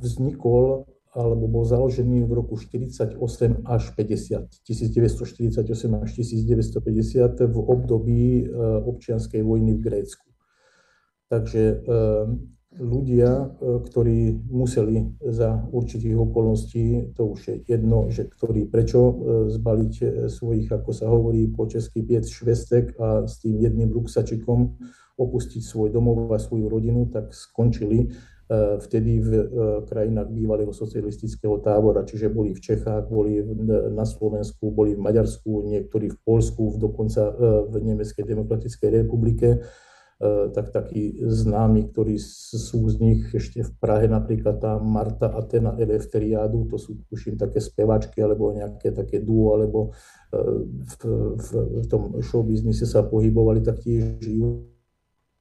vznikol 0.00 0.88
alebo 1.10 1.50
bol 1.50 1.66
založený 1.66 2.22
v 2.22 2.32
roku 2.38 2.54
48 2.54 3.18
až 3.66 3.82
50, 3.98 4.62
1948 4.62 5.58
až 5.98 6.10
1950 6.14 7.50
v 7.50 7.56
období 7.58 8.22
e, 8.38 8.54
občianskej 8.86 9.42
vojny 9.42 9.74
v 9.74 9.80
Grécku. 9.82 10.30
Takže 11.26 11.62
e, 11.66 11.76
ľudia, 12.78 13.30
e, 13.42 13.46
ktorí 13.82 14.38
museli 14.54 15.18
za 15.18 15.66
určitých 15.74 16.14
okolností, 16.14 17.10
to 17.18 17.34
už 17.34 17.40
je 17.42 17.56
jedno, 17.66 18.06
že 18.06 18.30
ktorí 18.30 18.70
prečo 18.70 19.02
zbaliť 19.50 20.30
svojich, 20.30 20.70
ako 20.70 20.90
sa 20.94 21.10
hovorí 21.10 21.50
po 21.50 21.66
česky, 21.66 22.06
piec 22.06 22.30
švestek 22.30 22.94
a 23.02 23.26
s 23.26 23.42
tým 23.42 23.58
jedným 23.58 23.90
ruksačikom 23.90 24.78
opustiť 25.18 25.62
svoj 25.66 25.90
domov 25.90 26.30
a 26.30 26.38
svoju 26.38 26.70
rodinu, 26.70 27.10
tak 27.10 27.34
skončili 27.34 28.14
vtedy 28.82 29.22
v 29.22 29.30
e, 29.30 29.44
krajinách 29.86 30.34
bývalého 30.34 30.74
socialistického 30.74 31.62
tábora, 31.62 32.02
čiže 32.02 32.26
boli 32.26 32.50
v 32.50 32.58
Čechách, 32.58 33.06
boli 33.06 33.38
na 33.94 34.02
Slovensku, 34.02 34.74
boli 34.74 34.98
v 34.98 35.02
Maďarsku, 35.06 35.70
niektorí 35.70 36.10
v 36.10 36.18
Polsku, 36.18 36.74
dokonca 36.74 37.30
e, 37.30 37.34
v 37.70 37.74
Nemeckej 37.78 38.26
demokratickej 38.26 38.90
republike, 38.90 39.62
tak 40.52 40.68
takí 40.68 41.16
známi, 41.24 41.96
ktorí 41.96 42.20
sú 42.20 42.92
z 42.92 43.00
nich 43.00 43.32
ešte 43.32 43.64
v 43.64 43.72
Prahe, 43.80 44.04
napríklad 44.04 44.60
tá 44.60 44.76
Marta 44.76 45.32
Atena 45.32 45.72
Elefteriádu, 45.80 46.68
to 46.68 46.76
sú 46.76 47.00
tuším 47.08 47.40
také 47.40 47.56
spevačky 47.56 48.20
alebo 48.20 48.52
nejaké 48.52 48.92
také 48.92 49.24
duo, 49.24 49.56
alebo 49.56 49.96
v, 50.28 50.92
v, 51.40 51.48
v 51.72 51.86
tom 51.88 52.20
showbiznise 52.20 52.84
sa 52.84 53.00
pohybovali, 53.00 53.64
tak 53.64 53.80
tiež 53.80 54.20
žijú 54.20 54.68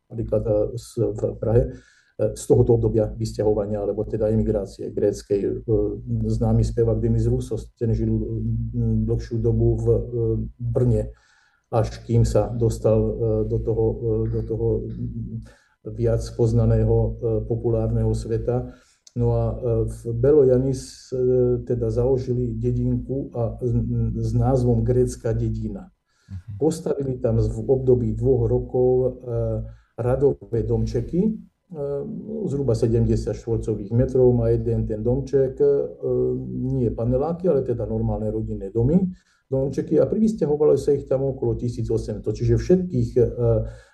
napríklad 0.07 0.71
v 0.71 1.21
Prahe 1.43 1.75
z 2.19 2.43
tohoto 2.51 2.75
obdobia 2.75 3.07
vysťahovania, 3.15 3.79
alebo 3.79 4.03
teda 4.03 4.27
emigrácie 4.27 4.91
gréckej. 4.91 5.39
E, 5.39 5.51
známy 6.27 6.67
spevák 6.67 6.99
Demis 6.99 7.23
Roussos, 7.31 7.71
ten 7.79 7.95
žil 7.95 8.11
dlhšiu 9.07 9.39
dobu 9.39 9.79
v 9.79 9.85
e, 9.87 9.99
Brne, 10.59 11.15
až 11.71 12.03
kým 12.03 12.27
sa 12.27 12.51
dostal 12.51 12.99
e, 12.99 13.11
do 13.47 13.57
toho, 13.63 13.85
do 14.27 14.41
toho 14.43 14.67
viac 15.95 16.19
poznaného 16.35 17.15
populárneho 17.47 18.11
sveta. 18.11 18.75
No 19.15 19.33
a 19.33 19.43
v 19.89 19.99
Belo 20.13 20.45
Janis 20.45 21.09
teda 21.65 21.89
založili 21.89 22.51
dedinku 22.53 23.33
a 23.33 23.57
s 24.13 24.31
názvom 24.37 24.83
Grécka 24.83 25.33
dedina. 25.33 25.87
Mhm. 26.29 26.59
Postavili 26.59 27.17
tam 27.17 27.39
v 27.39 27.57
období 27.63 28.11
dvoch 28.13 28.45
rokov 28.45 29.23
radové 29.97 30.67
domčeky, 30.67 31.48
zhruba 32.49 32.73
70 32.73 33.05
štvorcových 33.13 33.93
metrov, 33.93 34.33
má 34.33 34.49
jeden 34.49 34.89
ten 34.89 35.05
domček, 35.05 35.61
ehm, 35.61 36.41
nie 36.65 36.89
paneláky, 36.89 37.45
ale 37.45 37.61
teda 37.61 37.85
normálne 37.85 38.33
rodinné 38.33 38.73
domy, 38.73 39.05
domčeky 39.49 40.01
a 40.01 40.09
privysťahovalo 40.09 40.73
sa 40.77 40.97
ich 40.97 41.05
tam 41.05 41.29
okolo 41.29 41.53
1800, 41.53 42.33
čiže 42.33 42.57
všetkých 42.57 43.09
ehm, 43.21 43.29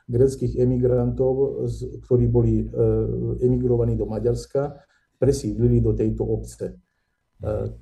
greckých 0.06 0.62
emigrantov, 0.62 1.66
ktorí 2.06 2.30
boli 2.30 2.62
emigrovaní 3.42 3.98
do 3.98 4.06
Maďarska, 4.06 4.78
presídlili 5.18 5.82
do 5.82 5.98
tejto 5.98 6.22
obce. 6.22 6.78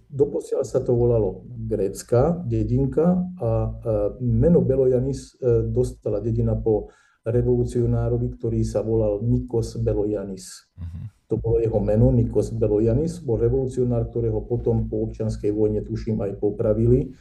Doposiaľ 0.08 0.64
sa 0.64 0.80
to 0.80 0.96
volalo 0.96 1.44
grécka 1.44 2.40
dedinka 2.48 3.28
a 3.44 3.76
meno 4.24 4.64
Belojanis 4.64 5.36
dostala 5.68 6.24
dedina 6.24 6.56
po 6.56 6.96
revolucionárovi, 7.24 8.36
ktorý 8.36 8.62
sa 8.68 8.84
volal 8.84 9.24
Nikos 9.24 9.80
Belojanis. 9.80 10.72
Uh-huh. 10.76 11.08
To 11.32 11.40
bolo 11.40 11.58
jeho 11.64 11.80
meno, 11.80 12.12
Nikos 12.12 12.52
Belojanis, 12.52 13.24
bol 13.24 13.40
revolucionár, 13.40 14.12
ktorého 14.12 14.44
potom 14.44 14.92
po 14.92 15.08
občianskej 15.08 15.50
vojne, 15.56 15.82
tuším, 15.82 16.22
aj 16.22 16.38
popravili. 16.38 17.16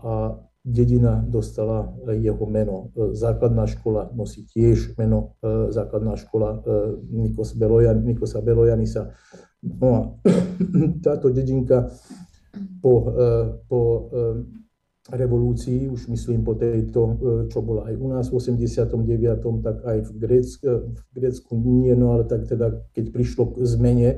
A 0.00 0.40
dedina 0.64 1.20
dostala 1.20 1.92
jeho 2.16 2.46
meno. 2.48 2.88
Základná 3.12 3.68
škola 3.68 4.08
nosí 4.16 4.48
tiež 4.48 4.96
meno, 4.96 5.36
základná 5.68 6.16
škola 6.16 6.64
Nikos 7.12 7.52
Belojan, 7.52 8.00
Nikosa 8.00 8.40
Belojanisa. 8.40 9.12
No 9.60 9.88
a 9.92 10.00
táto 11.04 11.28
dedinka 11.28 11.92
po, 12.80 13.12
po 13.68 13.80
revolúcii, 15.12 15.92
už 15.92 16.08
myslím 16.08 16.44
po 16.48 16.56
tejto, 16.56 17.20
čo 17.52 17.60
bola 17.60 17.92
aj 17.92 17.94
u 18.00 18.08
nás 18.08 18.26
v 18.32 18.40
89., 18.40 19.60
tak 19.60 19.76
aj 19.84 19.98
v 20.00 20.10
Grécku, 20.16 20.64
v 20.88 21.08
Grécku 21.12 21.52
nie, 21.60 21.92
no 21.92 22.16
ale 22.16 22.24
tak 22.24 22.48
teda, 22.48 22.72
keď 22.96 23.12
prišlo 23.12 23.52
k 23.52 23.68
zmene 23.68 24.10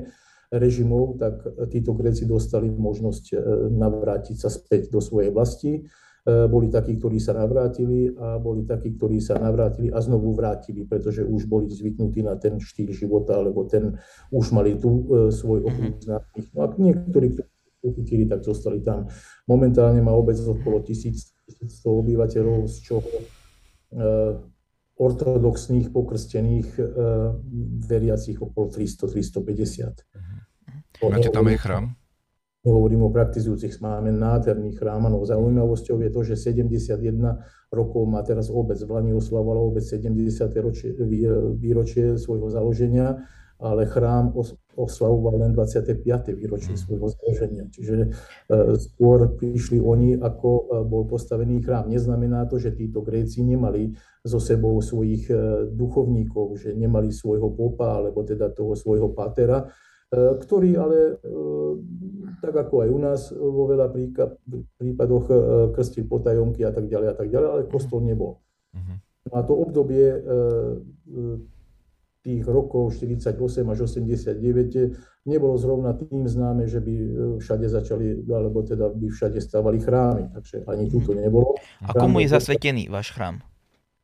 režimov, 0.47 1.19
tak 1.19 1.43
títo 1.67 1.91
Gréci 1.91 2.23
dostali 2.23 2.71
možnosť 2.71 3.35
navrátiť 3.67 4.37
sa 4.39 4.47
späť 4.47 4.87
do 4.87 5.03
svojej 5.03 5.27
vlasti 5.35 5.83
E, 6.27 6.43
boli 6.51 6.67
takí, 6.67 6.99
ktorí 6.99 7.23
sa 7.23 7.31
navrátili 7.31 8.11
a 8.19 8.35
boli 8.35 8.67
takí, 8.67 8.91
ktorí 8.99 9.23
sa 9.23 9.39
navrátili 9.39 9.87
a 9.95 10.03
znovu 10.03 10.35
vrátili, 10.35 10.83
pretože 10.83 11.23
už 11.23 11.47
boli 11.47 11.71
zvyknutí 11.71 12.19
na 12.19 12.35
ten 12.35 12.59
štýl 12.59 12.91
života, 12.91 13.39
alebo 13.39 13.63
ten, 13.63 13.95
už 14.35 14.51
mali 14.51 14.75
tu 14.75 15.07
e, 15.07 15.31
svoj 15.31 15.63
mhm. 15.63 15.67
okruh 15.71 15.95
známych. 16.03 16.47
No 16.51 16.59
a 16.59 16.67
niektorí, 16.75 17.27
ktorí 17.31 17.47
uchytili, 17.87 18.27
tak 18.27 18.43
zostali 18.43 18.83
tam. 18.83 19.07
Momentálne 19.47 20.03
má 20.03 20.11
obec 20.11 20.35
okolo 20.43 20.83
1100 20.83 21.63
obyvateľov, 21.87 22.67
z 22.67 22.77
čoho 22.83 23.07
e, 23.07 23.23
ortodoxných, 24.97 25.93
pokrstených, 25.93 26.69
veriacich 27.85 28.41
okolo 28.41 28.67
300-350. 28.73 29.93
Mhm. 29.93 30.37
Máte 31.13 31.29
tam 31.29 31.47
aj 31.47 31.57
chrám? 31.61 31.85
Nehovorím 32.67 33.07
o 33.07 33.13
praktizujúcich, 33.13 33.79
máme 33.79 34.11
nádherný 34.11 34.75
chrám, 34.75 35.07
no 35.07 35.23
zaujímavosťou 35.23 36.03
je 36.03 36.09
to, 36.11 36.21
že 36.27 36.51
71 36.51 37.15
rokov 37.71 38.03
má 38.09 38.19
teraz 38.27 38.51
obec. 38.51 38.75
V 38.83 38.91
Lani 38.91 39.15
oslavovala 39.15 39.63
obec 39.63 39.87
70. 39.87 40.51
Ročie, 40.51 40.91
výročie 41.55 42.19
svojho 42.19 42.51
založenia, 42.51 43.23
ale 43.57 43.89
chrám 43.89 44.37
oslavoval 44.77 45.41
len 45.41 45.51
25. 45.57 46.37
výročie 46.37 46.77
hmm. 46.77 46.81
svojho 46.85 47.07
založenia. 47.09 47.65
Čiže 47.73 47.95
e, 48.05 48.09
skôr 48.77 49.33
prišli 49.33 49.81
oni, 49.81 50.13
ako 50.21 50.49
e, 50.49 50.63
bol 50.85 51.09
postavený 51.09 51.65
chrám. 51.65 51.89
Neznamená 51.89 52.45
to, 52.45 52.61
že 52.61 52.77
títo 52.77 53.01
Gréci 53.01 53.41
nemali 53.41 53.97
so 54.21 54.37
sebou 54.37 54.77
svojich 54.77 55.33
e, 55.33 55.65
duchovníkov, 55.73 56.61
že 56.61 56.77
nemali 56.77 57.09
svojho 57.09 57.49
popa, 57.49 57.97
alebo 57.97 58.21
teda 58.21 58.53
toho 58.53 58.77
svojho 58.77 59.09
patera, 59.17 59.65
ktorý 60.15 60.71
ale, 60.79 61.19
tak 62.39 62.55
ako 62.55 62.79
aj 62.79 62.89
u 62.95 62.99
nás 63.03 63.27
vo 63.35 63.67
veľa 63.67 63.91
prípadoch 64.79 65.25
krstil 65.75 66.07
potajomky 66.07 66.63
a 66.63 66.71
tak 66.71 66.87
ďalej 66.87 67.07
a 67.11 67.15
tak 67.19 67.27
ďalej, 67.27 67.47
ale 67.51 67.63
kostol 67.67 67.99
nebol. 67.99 68.39
Uh-huh. 68.71 68.95
A 69.35 69.43
to 69.43 69.51
obdobie 69.51 70.15
tých 72.27 72.43
rokov 72.43 72.99
48 72.99 73.39
až 73.71 73.87
89 73.87 75.23
nebolo 75.23 75.55
zrovna 75.55 75.95
tým 75.95 76.27
známe, 76.27 76.67
že 76.67 76.83
by 76.83 76.93
všade 77.39 77.71
začali, 77.71 78.27
alebo 78.27 78.67
teda 78.67 78.91
by 78.91 79.07
všade 79.07 79.39
stavali 79.39 79.79
chrámy, 79.79 80.27
takže 80.35 80.67
ani 80.67 80.91
tu 80.91 80.99
to 80.99 81.15
mhm. 81.15 81.23
nebolo. 81.23 81.55
A 81.87 81.95
komu 81.95 82.19
je 82.19 82.27
zasvetený 82.35 82.91
váš 82.91 83.15
chrám? 83.15 83.39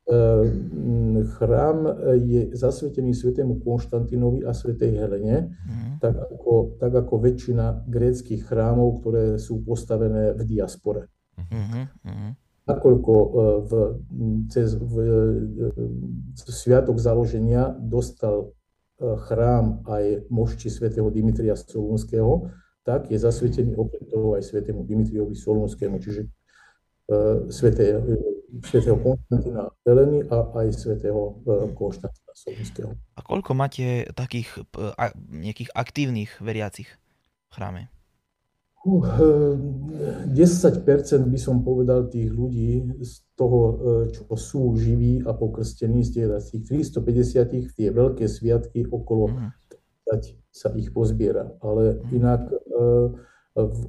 Ehm, 0.03 1.23
chrám 1.39 1.87
je 2.19 2.51
zasvetený 2.51 3.15
svetému 3.15 3.63
Konštantinovi 3.63 4.43
a 4.43 4.51
svetej 4.51 4.99
Helene, 4.99 5.55
mm. 5.63 6.03
tak, 6.03 6.19
ako, 6.19 6.75
tak 6.75 6.91
ako 6.91 7.23
väčšina 7.23 7.87
gréckých 7.87 8.43
chrámov, 8.43 8.99
ktoré 8.99 9.39
sú 9.39 9.63
postavené 9.63 10.35
v 10.35 10.43
diaspore. 10.43 11.07
Mm-hmm. 11.39 12.42
Nakoľko 12.63 13.13
e, 13.13 13.27
v, 13.67 13.71
cez 14.47 14.75
v, 14.79 14.95
v 16.31 16.39
e, 16.39 16.51
sviatok 16.51 16.95
založenia 16.95 17.75
dostal 17.75 18.47
e, 18.47 18.47
chrám 19.27 19.83
aj 19.83 20.27
mošči 20.31 20.71
svätého 20.71 21.11
Dimitria 21.11 21.59
Solunského, 21.59 22.51
tak 22.83 23.11
je 23.11 23.19
zasvetený 23.19 23.75
okrem 23.75 24.03
toho 24.07 24.35
aj 24.39 24.43
svätému 24.47 24.83
Dimitriovi 24.83 25.35
Solunskému, 25.35 26.03
čiže 26.03 26.27
sveté, 27.51 27.99
svätého 28.61 28.97
Konštantina 29.01 29.73
Heleny 29.81 30.29
a 30.29 30.37
aj 30.61 30.67
svätého 30.77 31.41
e, 31.41 31.73
Konštantina 31.73 32.33
Solunského. 32.37 32.91
A 33.17 33.21
koľko 33.25 33.57
máte 33.57 34.05
takých 34.13 34.61
e, 34.77 34.93
nejakých 35.33 35.73
aktívnych 35.73 36.31
veriacich 36.37 36.89
v 37.49 37.51
chráme? 37.53 37.92
Uh, 38.83 39.55
10% 40.27 41.31
by 41.31 41.39
som 41.39 41.63
povedal 41.63 42.11
tých 42.11 42.27
ľudí 42.27 42.99
z 42.99 43.23
toho, 43.39 43.59
čo 44.11 44.27
sú 44.35 44.75
živí 44.75 45.23
a 45.23 45.31
pokrstení, 45.31 46.03
z 46.03 46.27
tých 46.27 46.63
350 46.91 47.71
tie 47.79 47.87
veľké 47.95 48.27
sviatky 48.27 48.83
okolo 48.83 49.31
uh-huh. 49.31 50.19
sa 50.51 50.67
ich 50.75 50.91
pozbiera. 50.91 51.47
Ale 51.63 51.95
uh-huh. 51.95 52.11
inak 52.11 52.41
uh, 52.51 53.07
v 53.55 53.79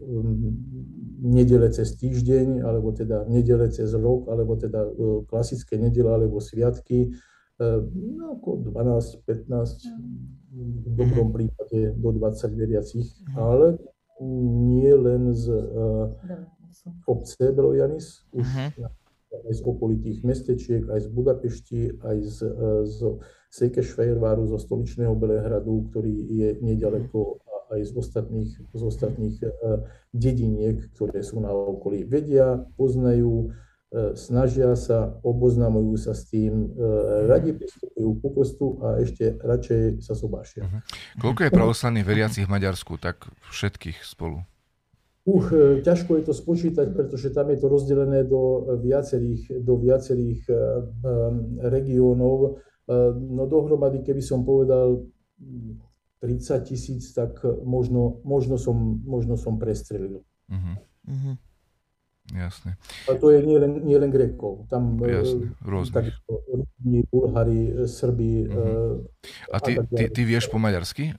nedele 1.24 1.72
cez 1.72 1.97
týždeň, 1.97 2.62
alebo 2.62 2.92
teda 2.92 3.24
nedele 3.26 3.72
cez 3.72 3.90
rok, 3.97 4.28
alebo 4.28 4.61
teda 4.61 4.92
klasické 5.24 5.80
nedele 5.80 6.12
alebo 6.12 6.36
sviatky, 6.36 7.16
no, 7.59 8.36
ako 8.36 8.61
12, 8.76 9.24
15, 9.24 9.88
v 10.55 10.90
dobrom 10.95 11.28
mhm. 11.30 11.34
prípade 11.34 11.78
do 11.99 12.11
20 12.12 12.55
veriacich, 12.55 13.09
mhm. 13.24 13.36
ale 13.38 13.66
nie 14.23 14.95
len 14.95 15.35
z 15.35 15.51
uh, 15.51 16.11
obce 17.07 17.51
Belojanis, 17.51 18.23
už 18.31 18.47
uh-huh. 18.47 18.91
aj 19.49 19.53
z 19.55 19.61
okolitých 19.67 20.19
mestečiek, 20.23 20.83
aj 20.87 21.01
z 21.03 21.09
Budapešti, 21.11 21.83
aj 22.03 22.17
z, 22.23 22.39
z 22.87 22.99
Sekešvejrváru, 23.55 24.51
zo 24.51 24.59
stoličného 24.59 25.15
Belehradu, 25.15 25.91
ktorý 25.91 26.15
je 26.27 26.49
nedaleko 26.59 27.39
aj 27.71 27.81
z 27.87 27.93
ostatných, 27.97 28.51
z 28.75 28.83
ostatných 28.83 29.37
e, 29.41 29.49
dediniek, 30.15 30.79
ktoré 30.95 31.23
sú 31.25 31.41
na 31.43 31.51
okolí. 31.51 32.05
Vedia, 32.05 32.61
poznajú, 32.77 33.55
snažia 34.18 34.74
sa, 34.74 35.14
oboznamujú 35.22 35.95
sa 35.95 36.18
s 36.18 36.26
tým, 36.26 36.74
e, 36.74 36.90
radi 37.30 37.55
pristupujú 37.55 38.11
ku 38.18 38.28
kostu 38.34 38.66
a 38.82 38.99
ešte 38.99 39.38
radšej 39.38 40.03
sa 40.03 40.18
sobášia. 40.18 40.66
Uh-huh. 40.66 40.82
Koľko 41.22 41.40
je 41.47 41.51
pravoslavných 41.55 42.07
veriacich 42.07 42.47
v 42.51 42.55
Maďarsku, 42.59 42.99
tak 42.99 43.30
všetkých 43.55 44.03
spolu? 44.03 44.42
Uh, 45.24 45.80
ťažko 45.80 46.20
je 46.20 46.22
to 46.26 46.34
spočítať, 46.36 46.90
pretože 46.92 47.32
tam 47.32 47.49
je 47.55 47.59
to 47.62 47.66
rozdelené 47.70 48.26
do 48.28 48.66
viacerých, 48.82 49.62
do 49.62 49.80
viacerých 49.80 50.42
um, 50.53 51.57
regiónov. 51.64 52.61
No 53.16 53.49
dohromady, 53.49 54.05
keby 54.05 54.20
som 54.20 54.45
povedal 54.45 55.09
30 56.20 56.68
tisíc, 56.68 57.16
tak 57.16 57.40
možno, 57.64 58.20
možno, 58.28 58.61
som, 58.61 59.01
možno 59.09 59.40
som 59.40 59.57
prestrelil. 59.57 60.20
Uh-huh. 60.53 60.76
Uh-huh. 61.09 61.40
Jasne. 62.33 62.81
A 63.05 63.20
to 63.20 63.29
je 63.29 63.45
nielen 63.45 63.85
nie 63.85 64.01
len 64.01 64.09
Grékov. 64.09 64.64
Tam 64.72 64.97
e, 65.05 65.12
Jasne, 65.12 65.53
rôznych. 65.61 66.16
Bulhári, 67.12 67.85
Srbi. 67.85 68.49
Uh-huh. 68.49 69.05
A 69.53 69.61
ty, 69.61 69.77
a 69.77 69.85
ty, 69.85 70.09
ty 70.09 70.22
vieš 70.25 70.49
po 70.49 70.57
maďarsky? 70.57 71.12
E, 71.12 71.14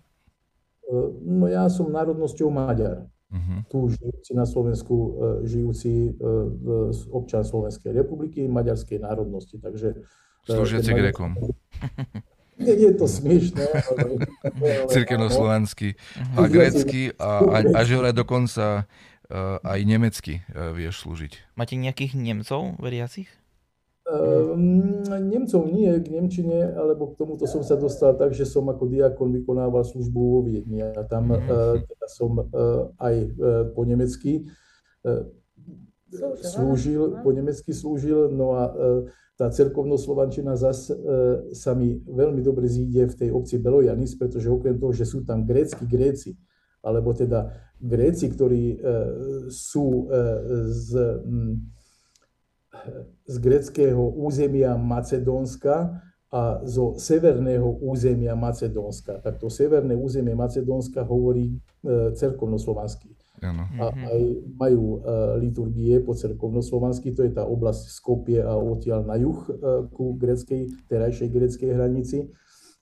no 1.21 1.45
ja 1.45 1.69
som 1.69 1.93
národnosťou 1.93 2.49
Maďar. 2.49 3.05
Uh-huh. 3.29 3.61
Tu 3.69 3.77
žijúci 4.01 4.31
na 4.33 4.49
Slovensku, 4.49 4.95
žijúci 5.45 6.17
občan 7.13 7.45
Slovenskej 7.45 7.93
republiky, 7.93 8.49
maďarskej 8.49 9.05
národnosti. 9.05 9.61
Takže, 9.61 10.01
Slúžiaci 10.45 10.93
Grékom. 10.93 11.37
Nie 12.55 12.75
je 12.79 12.91
to 12.95 13.05
smiešné. 13.09 13.67
Cirkevno-slovanský 14.93 15.99
a 16.39 16.47
grécky 16.47 17.11
a, 17.19 17.43
a, 17.43 17.57
a 17.75 17.79
že 17.83 17.99
vraj 17.99 18.15
dokonca 18.15 18.87
aj 19.61 19.79
nemecky 19.85 20.45
uh, 20.53 20.73
vieš 20.75 21.05
slúžiť. 21.05 21.57
Máte 21.57 21.77
nejakých 21.77 22.13
Nemcov 22.13 22.77
veriacich? 22.77 23.29
Um, 24.05 25.01
Nemcov 25.01 25.65
nie, 25.73 25.89
k 25.97 26.07
Nemčine, 26.13 26.77
alebo 26.77 27.09
k 27.09 27.25
tomuto 27.25 27.49
som 27.49 27.65
sa 27.65 27.73
dostal 27.73 28.13
tak, 28.13 28.37
že 28.37 28.45
som 28.45 28.69
ako 28.69 28.85
diakon 28.85 29.33
vykonával 29.33 29.81
službu 29.81 30.19
vo 30.21 30.39
Viedni 30.45 30.85
a 30.85 31.01
tam 31.09 31.33
uh, 31.33 31.81
teda 31.81 32.07
som 32.09 32.37
uh, 32.37 32.45
aj 33.01 33.15
uh, 33.33 33.65
po 33.73 33.81
nemecky 33.81 34.45
uh, 35.09 35.25
slúžil, 36.37 37.17
po 37.25 37.33
nemecky 37.33 37.73
slúžil, 37.73 38.29
no 38.29 38.53
a 38.53 38.63
uh, 38.69 39.01
tá 39.35 39.51
cerkovno-slovančina 39.51 40.55
zas 40.55 40.87
e, 40.87 40.95
sa 41.51 41.75
mi 41.75 41.99
veľmi 42.07 42.39
dobre 42.39 42.71
zíde 42.71 43.11
v 43.11 43.17
tej 43.19 43.29
obci 43.35 43.59
Belojanis, 43.59 44.15
pretože 44.15 44.47
okrem 44.47 44.79
toho, 44.79 44.95
že 44.95 45.03
sú 45.03 45.27
tam 45.27 45.43
grécky 45.43 45.83
Gréci, 45.83 46.39
alebo 46.85 47.11
teda 47.17 47.49
Gréci, 47.75 48.31
ktorí 48.31 48.79
sú 49.51 50.07
z, 50.71 50.89
z 53.27 53.35
greckého 53.41 53.99
územia 54.15 54.79
Macedónska, 54.79 56.05
a 56.35 56.59
zo 56.67 56.99
severného 56.99 57.79
územia 57.79 58.35
Macedónska. 58.35 59.23
Tak 59.23 59.39
to 59.39 59.47
severné 59.47 59.95
územie 59.95 60.35
Macedónska 60.35 61.07
hovorí 61.07 61.55
e, 61.55 62.11
cerkovnoslovansky. 62.11 63.15
Ano. 63.39 63.63
A 63.79 63.85
mhm. 63.95 64.03
aj 64.03 64.21
majú 64.59 64.83
e, 64.83 64.99
liturgie 65.39 65.95
po 66.03 66.11
cerkovnoslovansky, 66.11 67.15
to 67.15 67.23
je 67.23 67.31
tá 67.31 67.47
oblasť 67.47 67.87
Skopie 67.87 68.43
a 68.43 68.51
odtiaľ 68.51 69.07
na 69.07 69.15
juh 69.15 69.39
e, 69.47 69.51
ku 69.95 70.19
greckej, 70.19 70.91
terajšej 70.91 71.29
greckej 71.31 71.71
hranici. 71.71 72.27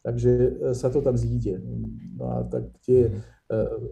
Takže 0.01 0.31
e, 0.33 0.49
sa 0.73 0.89
to 0.89 1.05
tam 1.05 1.13
zíde. 1.13 1.61
No 2.17 2.25
a 2.33 2.37
tak 2.49 2.73
tie 2.81 3.11
mhm. 3.11 3.21
e, 3.21 3.32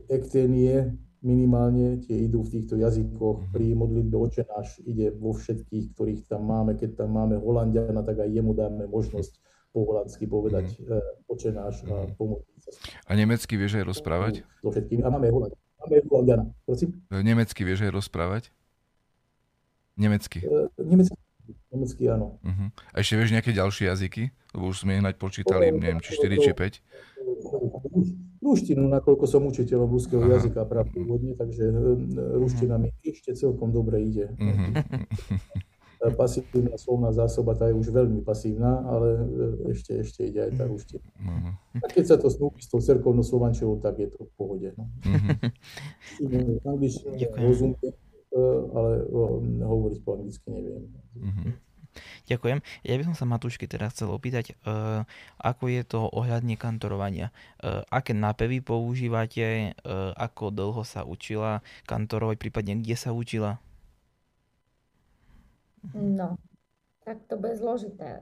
ekténie 0.10 0.96
minimálne 1.22 2.02
tie 2.02 2.26
idú 2.26 2.42
v 2.42 2.60
týchto 2.60 2.76
jazykoch. 2.82 3.48
Mhm. 3.48 3.52
Pri 3.54 3.66
modlitbe 3.78 4.16
oče 4.18 4.44
náš 4.50 4.82
ide 4.84 5.14
vo 5.14 5.38
všetkých, 5.38 5.86
ktorých 5.96 6.22
tam 6.28 6.50
máme. 6.50 6.76
Keď 6.76 6.98
tam 6.98 7.16
máme 7.16 7.38
Holandiana, 7.38 8.02
tak 8.02 8.26
aj 8.26 8.30
jemu 8.30 8.52
dáme 8.58 8.84
možnosť 8.90 9.38
po 9.72 9.88
holandsky 9.88 10.28
povedať 10.28 10.68
mm. 10.84 11.32
oče 11.32 11.56
náš 11.56 11.88
a 11.88 12.04
mhm. 12.04 12.20
pomôcť 12.20 12.60
sa. 12.60 12.70
A 13.08 13.12
nemecky 13.16 13.56
vieš 13.56 13.80
aj 13.80 13.86
rozprávať? 13.88 14.34
So 14.60 14.74
všetkými. 14.74 15.00
A 15.06 15.08
máme 15.08 15.32
Holandiana. 15.32 15.64
Máme 15.80 15.96
Holandiana. 16.12 16.46
Prosím? 16.68 16.90
E, 17.08 17.24
nemecky 17.24 17.62
vieš 17.64 17.88
aj 17.88 17.92
rozprávať? 17.96 18.44
Nemecky. 19.96 20.44
Nemecky. 20.76 21.16
Nemecky 21.72 22.04
áno. 22.08 22.40
Uh-huh. 22.44 22.68
A 22.92 23.00
ešte 23.00 23.16
vieš 23.16 23.32
nejaké 23.32 23.52
ďalšie 23.56 23.88
jazyky? 23.88 24.32
Lebo 24.56 24.72
už 24.72 24.84
sme 24.84 25.00
hneď 25.00 25.16
počítali, 25.16 25.72
neviem, 25.72 26.04
či 26.04 26.20
4, 26.20 26.36
či 26.44 26.52
5. 26.52 28.31
Ruštinu, 28.42 28.90
nakoľko 28.90 29.26
som 29.30 29.46
učiteľom 29.46 29.90
ruského 29.94 30.26
Aha. 30.26 30.42
jazyka 30.42 30.66
pravdepodobne, 30.66 31.38
takže 31.38 31.70
ruština 32.42 32.82
mi 32.82 32.90
ešte 33.06 33.38
celkom 33.38 33.70
dobre 33.70 34.02
ide. 34.02 34.34
Uh-huh. 36.02 36.18
pasívna 36.18 36.82
slovná 36.82 37.14
zásoba, 37.14 37.54
tá 37.54 37.70
je 37.70 37.78
už 37.78 37.94
veľmi 37.94 38.26
pasívna, 38.26 38.82
ale 38.90 39.22
e, 39.22 39.70
ešte, 39.70 40.02
ešte 40.02 40.26
ide 40.26 40.50
aj 40.50 40.58
tá 40.58 40.66
ruština. 40.66 41.06
Uh-huh. 41.06 41.54
A 41.78 41.86
keď 41.86 42.04
sa 42.10 42.18
to 42.18 42.26
snúpi 42.34 42.58
s 42.66 42.74
tou 42.74 42.82
cerkovnou 42.82 43.22
slovančovou, 43.22 43.78
tak 43.78 44.02
je 44.02 44.10
to 44.10 44.26
v 44.26 44.32
pohode. 44.34 44.74
No. 44.74 44.90
Uh-huh. 45.06 46.58
Angličtina 46.74 47.14
rozumie, 47.38 47.78
e, 47.86 48.42
ale 48.74 49.06
hovoriť 49.62 50.00
po 50.02 50.18
anglicky 50.18 50.50
neviem. 50.50 50.90
Uh-huh. 51.22 51.54
Ďakujem. 52.28 52.64
Ja 52.88 52.96
by 52.96 53.04
som 53.12 53.16
sa 53.16 53.26
Matúšky 53.28 53.68
teraz 53.68 53.94
chcel 53.96 54.10
opýtať, 54.10 54.56
uh, 54.64 55.04
ako 55.42 55.68
je 55.68 55.84
to 55.84 56.08
ohľadne 56.08 56.56
kantorovania. 56.56 57.36
Uh, 57.60 57.84
aké 57.92 58.16
nápevy 58.16 58.64
používate, 58.64 59.76
uh, 59.84 60.16
ako 60.16 60.52
dlho 60.52 60.82
sa 60.88 61.04
učila 61.04 61.60
kantorovať, 61.86 62.38
prípadne 62.40 62.80
kde 62.80 62.96
sa 62.96 63.12
učila? 63.12 63.60
No, 65.94 66.38
tak 67.02 67.26
to 67.26 67.38
bude 67.38 67.58
zložité. 67.58 68.22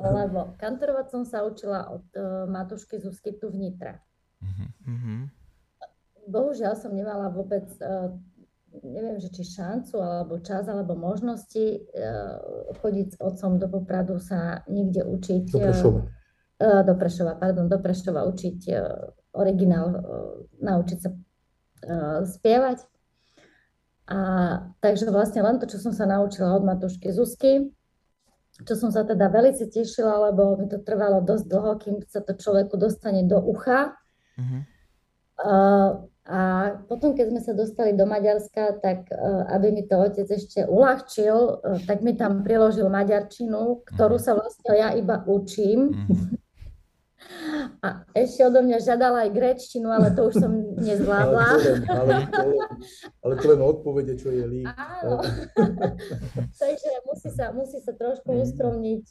Lebo 0.00 0.56
kantorovať 0.56 1.06
som 1.12 1.22
sa 1.28 1.44
učila 1.44 1.92
od 1.92 2.04
uh, 2.16 2.48
Matušky 2.48 2.96
Zuzky 2.96 3.36
tu 3.36 3.52
v 3.52 3.68
Nitre. 3.68 4.00
Mm-hmm. 4.40 5.20
Bohužiaľ 6.32 6.72
som 6.80 6.96
nemala 6.96 7.28
vôbec, 7.28 7.68
uh, 7.84 8.08
neviem, 8.82 9.18
že 9.18 9.32
či 9.34 9.42
šancu, 9.44 9.98
alebo 9.98 10.38
čas, 10.40 10.68
alebo 10.70 10.94
možnosti 10.98 11.62
uh, 11.62 12.38
chodiť 12.80 13.06
s 13.14 13.16
otcom 13.18 13.58
do 13.58 13.66
Popradu 13.66 14.18
sa 14.22 14.62
niekde 14.70 15.04
učiť. 15.04 15.44
Do 15.50 15.58
Prešova. 15.58 16.00
Uh, 16.60 16.80
do 16.84 16.94
Prešova, 16.94 17.32
pardon, 17.36 17.66
do 17.66 17.78
Prešova 17.78 18.26
učiť 18.30 18.60
originál, 19.30 19.86
naučiť 20.58 20.98
sa 20.98 21.10
spievať. 22.26 22.82
A 24.10 24.18
takže 24.82 25.06
vlastne 25.14 25.46
len 25.46 25.62
to, 25.62 25.70
čo 25.70 25.78
som 25.78 25.94
sa 25.94 26.02
naučila 26.02 26.58
od 26.58 26.66
Matušky 26.66 27.14
Zuzky, 27.14 27.70
čo 28.66 28.74
som 28.76 28.90
sa 28.90 29.06
teda 29.06 29.30
veľmi 29.30 29.54
tešila, 29.70 30.30
lebo 30.30 30.58
mi 30.58 30.66
to 30.68 30.82
trvalo 30.82 31.22
dosť 31.22 31.44
dlho, 31.46 31.72
kým 31.80 31.96
sa 32.10 32.20
to 32.20 32.34
človeku 32.36 32.76
dostane 32.76 33.24
do 33.24 33.38
ucha. 33.38 33.94
Uh-huh. 34.36 34.60
Uh, 35.40 35.90
a 36.28 36.40
potom, 36.84 37.16
keď 37.16 37.32
sme 37.32 37.40
sa 37.40 37.52
dostali 37.56 37.96
do 37.96 38.04
Maďarska, 38.04 38.78
tak 38.84 39.08
uh, 39.08 39.48
aby 39.56 39.72
mi 39.72 39.82
to 39.88 39.96
otec 39.96 40.28
ešte 40.28 40.68
uľahčil, 40.68 41.36
uh, 41.36 41.80
tak 41.88 42.04
mi 42.04 42.12
tam 42.12 42.44
priložil 42.44 42.92
maďarčinu, 42.92 43.82
ktorú 43.88 44.20
mhm. 44.20 44.24
sa 44.24 44.32
vlastne 44.36 44.72
ja 44.76 44.92
iba 44.92 45.24
učím. 45.24 45.96
Uh-huh. 45.96 46.38
A 47.80 48.04
ešte 48.12 48.44
odo 48.44 48.60
mňa 48.64 48.78
žiadala 48.80 49.28
aj 49.28 49.30
grečtinu, 49.32 49.88
ale 49.92 50.12
to 50.12 50.28
už 50.28 50.40
som 50.40 50.52
nezvládla. 50.76 51.46
ale, 51.52 51.60
to 51.62 52.02
len, 52.04 52.22
ale, 52.32 52.52
len, 52.52 52.72
ale 53.22 53.32
to 53.36 53.46
len 53.48 53.60
odpovede, 53.60 54.14
čo 54.20 54.28
je 54.32 54.44
lík. 54.44 54.66
Áno. 54.68 55.24
Takže 56.62 56.90
musí 57.08 57.28
sa, 57.32 57.52
musí 57.52 57.78
sa 57.80 57.92
trošku 57.96 58.34
mm. 58.34 58.40
ustromniť 58.44 59.04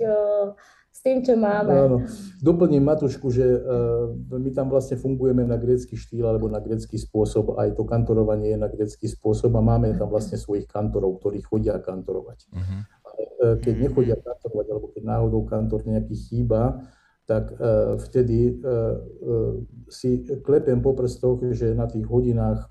s 0.99 1.07
tým, 1.07 1.23
čo 1.23 1.39
máme. 1.39 1.71
Áno. 1.71 1.97
Doplním 2.43 2.83
Matušku, 2.83 3.31
že 3.31 3.47
uh, 3.47 4.11
my 4.35 4.51
tam 4.51 4.67
vlastne 4.67 4.99
fungujeme 4.99 5.47
na 5.47 5.55
grécky 5.55 5.95
štýl 5.95 6.27
alebo 6.27 6.51
na 6.51 6.59
grécky 6.59 6.99
spôsob. 6.99 7.55
Aj 7.55 7.71
to 7.71 7.87
kantorovanie 7.87 8.51
je 8.51 8.59
na 8.59 8.67
grécky 8.67 9.07
spôsob 9.07 9.55
a 9.55 9.63
máme 9.63 9.95
tam 9.95 10.11
vlastne 10.11 10.35
svojich 10.35 10.67
kantorov, 10.67 11.23
ktorí 11.23 11.39
chodia 11.39 11.79
kantorovať. 11.79 12.51
Uh-huh. 12.51 13.55
keď 13.63 13.75
nechodia 13.79 14.19
kantorovať 14.19 14.65
alebo 14.67 14.87
keď 14.91 15.03
náhodou 15.07 15.41
kantor 15.47 15.87
nejaký 15.87 16.15
chýba, 16.19 16.83
tak 17.23 17.47
uh, 17.55 17.95
vtedy 17.95 18.59
uh, 18.59 18.99
uh, 18.99 19.55
si 19.87 20.27
klepem 20.43 20.83
po 20.83 20.91
prstoch, 20.99 21.39
že 21.55 21.79
na 21.79 21.87
tých 21.87 22.03
hodinách 22.11 22.67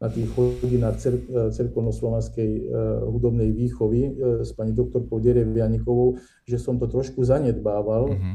na 0.00 0.08
tých 0.08 0.32
hodinách 0.32 0.96
cer, 0.96 1.20
cerkovnoslovanskej 1.52 2.72
hudobnej 3.04 3.52
výchovy 3.52 4.16
s 4.40 4.56
pani 4.56 4.72
doktorkou 4.72 5.20
Derevianikovou, 5.20 6.16
že 6.48 6.56
som 6.56 6.80
to 6.80 6.88
trošku 6.88 7.20
zanedbával, 7.20 8.08
mm-hmm. 8.08 8.34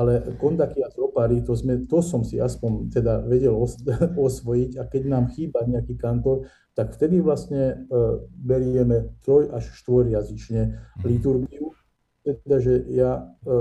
ale 0.00 0.12
kondaky 0.40 0.80
a 0.80 0.88
tropári, 0.88 1.44
to, 1.44 1.52
sme, 1.52 1.84
to 1.84 2.00
som 2.00 2.24
si 2.24 2.40
aspoň 2.40 2.88
teda 2.88 3.20
vedel 3.28 3.52
os, 3.52 3.84
osvojiť 4.32 4.80
a 4.80 4.88
keď 4.88 5.02
nám 5.12 5.28
chýba 5.36 5.60
nejaký 5.68 6.00
kantor, 6.00 6.48
tak 6.72 6.96
vtedy 6.96 7.20
vlastne 7.20 7.84
berieme 8.32 9.12
troj 9.20 9.52
až 9.52 9.68
štvorjazyčne 9.76 10.62
mhm. 10.72 11.04
liturgiu 11.04 11.72
teda, 12.22 12.56
že 12.62 12.74
ja 12.94 13.34
e, 13.42 13.52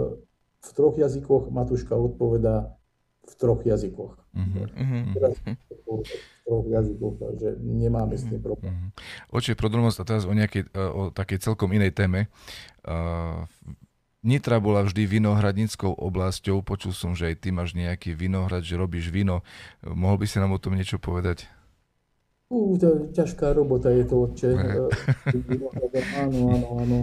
v 0.61 0.69
troch 0.77 0.95
jazykoch, 0.97 1.49
Matuška 1.49 1.97
odpovedá 1.97 2.77
v 3.21 3.33
troch 3.37 3.61
jazykoch. 3.61 4.13
Uh-huh. 4.17 4.65
Teraz 5.13 5.37
v 5.43 5.55
troch 6.45 6.67
jazykoch, 6.67 7.15
takže 7.21 7.49
nemáme 7.61 8.17
s 8.17 8.25
tým 8.25 8.41
problém. 8.41 8.73
Uh-huh. 8.73 9.37
Oče, 9.37 9.53
prodromosť 9.53 9.97
a 10.01 10.03
teraz 10.07 10.23
o, 10.25 10.33
nejakej, 10.33 10.69
e, 10.69 10.81
o 10.81 11.13
takej 11.13 11.37
celkom 11.41 11.69
inej 11.71 11.93
téme. 11.93 12.27
Uh, 12.81 13.45
Nitra 14.21 14.61
bola 14.61 14.85
vždy 14.85 15.09
vinohradníckou 15.09 15.97
oblasťou. 15.97 16.61
Počul 16.61 16.93
som, 16.93 17.17
že 17.17 17.33
aj 17.33 17.35
ty 17.41 17.49
máš 17.49 17.73
nejaký 17.73 18.13
vinohrad, 18.13 18.61
že 18.61 18.77
robíš 18.77 19.09
víno. 19.09 19.41
Mohol 19.81 20.21
by 20.21 20.25
si 20.29 20.37
nám 20.37 20.53
o 20.53 20.61
tom 20.61 20.77
niečo 20.77 21.01
povedať? 21.01 21.49
Uh, 22.49 22.77
to, 22.77 23.09
ťažká 23.13 23.53
robota 23.57 23.89
je 23.89 24.05
to, 24.05 24.15
otče. 24.29 24.49
áno, 26.21 26.39
áno, 26.53 26.67
áno 26.85 26.99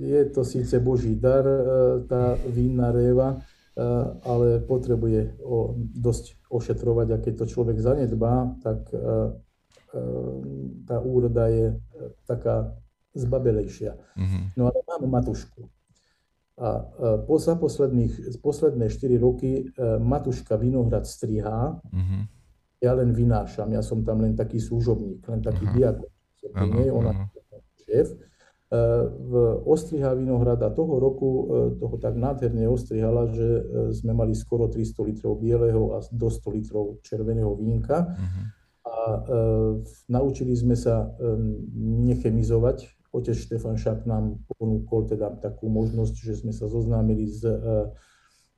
je 0.00 0.24
to 0.32 0.44
síce 0.44 0.80
Boží 0.80 1.14
dar, 1.14 1.44
e, 1.44 1.60
tá 2.08 2.36
vínna 2.48 2.88
réva, 2.92 3.36
e, 3.36 3.38
ale 4.26 4.58
potrebuje 4.66 5.38
o, 5.38 5.78
dosť 5.78 6.50
ošetrovať 6.50 7.08
a 7.14 7.22
keď 7.22 7.34
to 7.38 7.44
človek 7.46 7.78
zanedbá, 7.78 8.58
tak 8.58 8.90
e, 8.90 8.98
tá 10.84 10.96
úroda 11.00 11.48
je 11.48 11.80
taká 12.28 12.76
zbabelejšia. 13.16 13.96
Mm-hmm. 13.96 14.42
No 14.60 14.68
ale 14.68 14.78
máme 14.84 15.06
matušku. 15.08 15.64
A 16.58 16.84
po, 17.24 17.38
za 17.38 17.54
posledných, 17.54 18.42
posledné 18.42 18.90
4 18.90 19.16
roky 19.16 19.70
matuška 20.02 20.58
Vinohrad 20.58 21.06
strihá, 21.06 21.78
mm-hmm. 21.80 22.22
ja 22.82 22.92
len 22.98 23.14
vynášam, 23.14 23.70
ja 23.72 23.80
som 23.80 24.02
tam 24.04 24.20
len 24.26 24.34
taký 24.36 24.60
služobník, 24.60 25.24
len 25.24 25.40
taký 25.40 25.64
diakon. 25.72 26.10
Ona 26.98 27.30
šéf. 27.88 28.27
V 28.68 29.32
Ostriha 29.64 30.12
Vinohrada 30.12 30.68
toho 30.68 31.00
roku 31.00 31.28
e, 31.28 31.80
toho 31.80 31.96
tak 31.96 32.20
nádherne 32.20 32.68
ostrihala, 32.68 33.32
že 33.32 33.48
e, 33.48 33.62
sme 33.96 34.12
mali 34.12 34.36
skoro 34.36 34.68
300 34.68 35.08
litrov 35.08 35.40
bieleho 35.40 35.96
a 35.96 36.04
do 36.12 36.28
100 36.28 36.52
litrov 36.52 37.00
červeného 37.00 37.56
vínka. 37.56 38.12
Uh-huh. 38.12 38.44
A 38.84 38.96
e, 39.08 39.20
naučili 40.12 40.52
sme 40.52 40.76
sa 40.76 41.08
e, 41.16 41.32
nechemizovať. 42.12 43.08
Otec 43.08 43.40
Štefan 43.40 43.80
Šak 43.80 44.04
nám 44.04 44.44
ponúkol 44.60 45.08
teda 45.08 45.32
takú 45.40 45.72
možnosť, 45.72 46.14
že 46.20 46.44
sme 46.44 46.52
sa 46.52 46.68
zoznámili 46.68 47.24
s 47.24 47.40
e, 47.48 47.56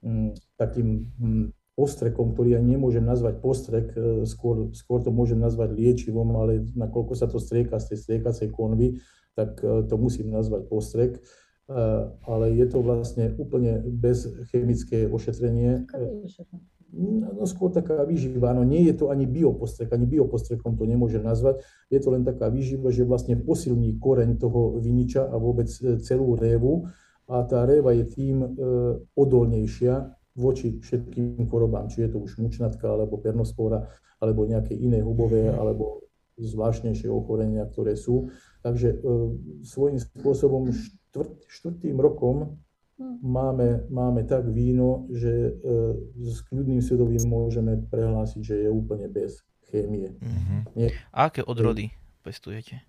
m, 0.02 0.34
takým 0.58 1.06
m, 1.22 1.54
postrekom, 1.78 2.34
ktorý 2.34 2.58
ja 2.58 2.62
nemôžem 2.62 3.06
nazvať 3.06 3.38
postrek, 3.38 3.94
e, 3.94 4.26
skôr, 4.26 4.74
skôr 4.74 5.06
to 5.06 5.14
môžem 5.14 5.38
nazvať 5.38 5.70
liečivom, 5.70 6.34
ale 6.34 6.66
nakoľko 6.74 7.14
sa 7.14 7.30
to 7.30 7.38
strieka 7.38 7.78
z 7.78 7.94
tej 7.94 7.98
striekacej 8.02 8.50
konvy, 8.50 8.98
tak 9.40 9.64
e, 9.64 9.88
to 9.88 9.94
musím 9.96 10.28
nazvať 10.28 10.68
postrek. 10.68 11.12
ale 12.26 12.50
je 12.50 12.66
to 12.66 12.82
vlastne 12.82 13.30
úplne 13.38 13.78
bez 13.86 14.26
chemické 14.50 15.06
ošetrenie. 15.06 15.86
No 16.90 17.46
skôr 17.46 17.70
taká 17.70 18.02
výživa, 18.02 18.50
no 18.50 18.66
nie 18.66 18.90
je 18.90 18.98
to 18.98 19.14
ani 19.14 19.22
biopostrek, 19.22 19.94
ani 19.94 20.10
biopostrekom 20.10 20.74
to 20.74 20.82
nemôže 20.82 21.22
nazvať, 21.22 21.62
je 21.86 22.02
to 22.02 22.10
len 22.10 22.26
taká 22.26 22.50
výživa, 22.50 22.90
že 22.90 23.06
vlastne 23.06 23.38
posilní 23.38 24.02
koreň 24.02 24.42
toho 24.42 24.82
viniča 24.82 25.22
a 25.30 25.38
vôbec 25.38 25.70
e, 25.70 26.02
celú 26.02 26.34
révu 26.34 26.90
a 27.30 27.46
tá 27.46 27.62
réva 27.62 27.94
je 27.94 28.04
tým 28.10 28.36
e, 28.42 28.48
odolnejšia 29.14 30.18
voči 30.34 30.82
všetkým 30.82 31.46
chorobám, 31.46 31.86
či 31.86 32.02
je 32.06 32.10
to 32.10 32.18
už 32.18 32.42
mučnatka, 32.42 32.90
alebo 32.90 33.22
pernospora, 33.22 33.86
alebo 34.18 34.42
nejaké 34.50 34.74
iné 34.74 34.98
hubové, 34.98 35.46
mhm. 35.46 35.54
alebo 35.54 36.09
zvláštnejšie 36.40 37.12
ochorenia, 37.12 37.68
ktoré 37.68 37.94
sú. 37.94 38.32
Takže 38.64 38.88
e, 38.92 38.96
svojím 39.62 40.00
spôsobom 40.00 40.72
štvrt, 40.72 41.44
štvrtým 41.46 42.00
rokom 42.00 42.60
Hm. 43.00 43.16
máme, 43.24 43.68
máme 43.88 44.22
tak 44.28 44.44
víno, 44.52 45.08
že 45.08 45.32
e, 45.32 45.52
s 46.20 46.44
kľudným 46.52 46.84
svedomím 46.84 47.24
môžeme 47.32 47.80
prehlásiť, 47.88 48.40
že 48.44 48.56
je 48.60 48.68
úplne 48.68 49.08
bez 49.08 49.40
chémie. 49.72 50.12
Mm-hmm. 50.20 50.60
Nie, 50.76 50.92
A 51.16 51.32
aké 51.32 51.40
odrody 51.40 51.88
e, 51.88 51.92
pestujete? 52.20 52.84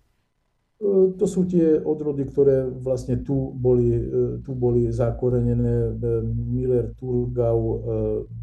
To 0.82 1.24
sú 1.30 1.46
tie 1.46 1.78
odrody, 1.78 2.26
ktoré 2.26 2.66
vlastne 2.66 3.24
tu 3.24 3.54
boli, 3.56 3.88
e, 3.88 4.02
tu 4.44 4.52
boli 4.52 4.92
zakorenené. 4.92 5.96
Miller, 6.28 6.92
Turgau, 6.92 7.80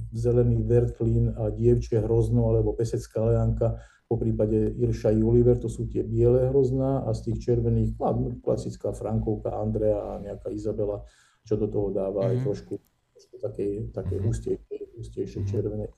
Zelený 0.09 0.65
Vertlín 0.65 1.37
a 1.37 1.53
Dievčie 1.53 2.01
hrozno 2.01 2.49
alebo 2.49 2.73
Pesecká 2.73 3.29
lejanka, 3.29 3.77
po 4.09 4.17
prípade 4.17 4.73
Irša 4.81 5.13
Juliver, 5.13 5.61
to 5.61 5.69
sú 5.69 5.85
tie 5.85 6.01
biele 6.01 6.49
hrozná 6.49 7.05
a 7.05 7.13
z 7.13 7.29
tých 7.29 7.45
červených, 7.45 7.93
klasická 8.41 8.89
Frankovka, 8.89 9.53
Andrea 9.53 10.01
a 10.01 10.11
nejaká 10.17 10.49
Izabela 10.49 11.05
čo 11.49 11.57
do 11.57 11.65
toho 11.65 11.89
dáva 11.89 12.25
mm-hmm. 12.25 12.29
aj 12.29 12.35
mhm. 12.37 12.45
trošku, 12.45 12.73
trošku 13.17 13.35
takej, 13.41 13.71
takej 13.89 14.17
mm-hmm. 14.21 14.29
hustejšej, 14.29 14.81
hustejšej 15.01 15.43
červenej 15.49 15.89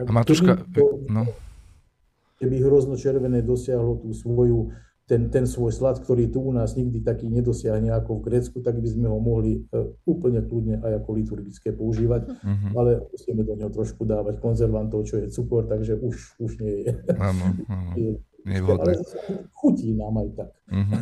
A 0.00 0.10
Matúška, 0.12 0.64
no. 1.08 1.28
Keby 2.40 2.56
hrozno 2.64 2.98
červené 2.98 3.44
dosiahlo 3.44 4.02
tú 4.02 4.10
svoju, 4.10 4.74
ten, 5.12 5.28
ten 5.28 5.44
svoj 5.44 5.76
slad, 5.76 6.00
ktorý 6.00 6.32
tu 6.32 6.40
u 6.40 6.56
nás 6.56 6.72
nikdy 6.72 7.04
taký 7.04 7.28
nedosiahne 7.28 7.92
ako 7.92 8.24
v 8.24 8.32
Grécku, 8.32 8.64
tak 8.64 8.80
by 8.80 8.88
sme 8.88 9.12
ho 9.12 9.20
mohli 9.20 9.60
uh, 9.68 9.92
úplne 10.08 10.40
kľudne 10.40 10.80
aj 10.80 11.04
ako 11.04 11.10
liturgické 11.20 11.76
používať, 11.76 12.32
mm-hmm. 12.32 12.72
ale 12.72 13.04
musíme 13.12 13.44
do 13.44 13.52
neho 13.52 13.68
trošku 13.68 14.08
dávať 14.08 14.40
konzervantov, 14.40 15.04
čo 15.04 15.20
je 15.20 15.28
cukor, 15.28 15.68
takže 15.68 16.00
už, 16.00 16.40
už 16.40 16.50
nie 16.64 16.88
je. 16.88 16.96
Áno, 17.20 17.44
áno. 17.68 17.92
Nevhodné. 18.42 18.98
Ale 18.98 19.06
chutí 19.54 19.94
nám 19.94 20.18
aj 20.18 20.28
tak. 20.34 20.50
Uh-huh. 20.66 20.98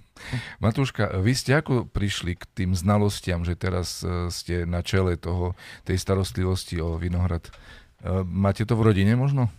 Matúška, 0.64 1.12
vy 1.20 1.36
ste 1.36 1.60
ako 1.60 1.84
prišli 1.84 2.40
k 2.40 2.44
tým 2.56 2.72
znalostiam, 2.72 3.44
že 3.44 3.52
teraz 3.52 4.00
e, 4.00 4.32
ste 4.32 4.64
na 4.64 4.80
čele 4.80 5.20
toho, 5.20 5.52
tej 5.84 6.00
starostlivosti 6.00 6.80
o 6.80 6.96
vinohrad? 6.96 7.52
E, 8.00 8.24
máte 8.24 8.64
to 8.64 8.80
v 8.80 8.92
rodine 8.92 9.12
možno? 9.12 9.52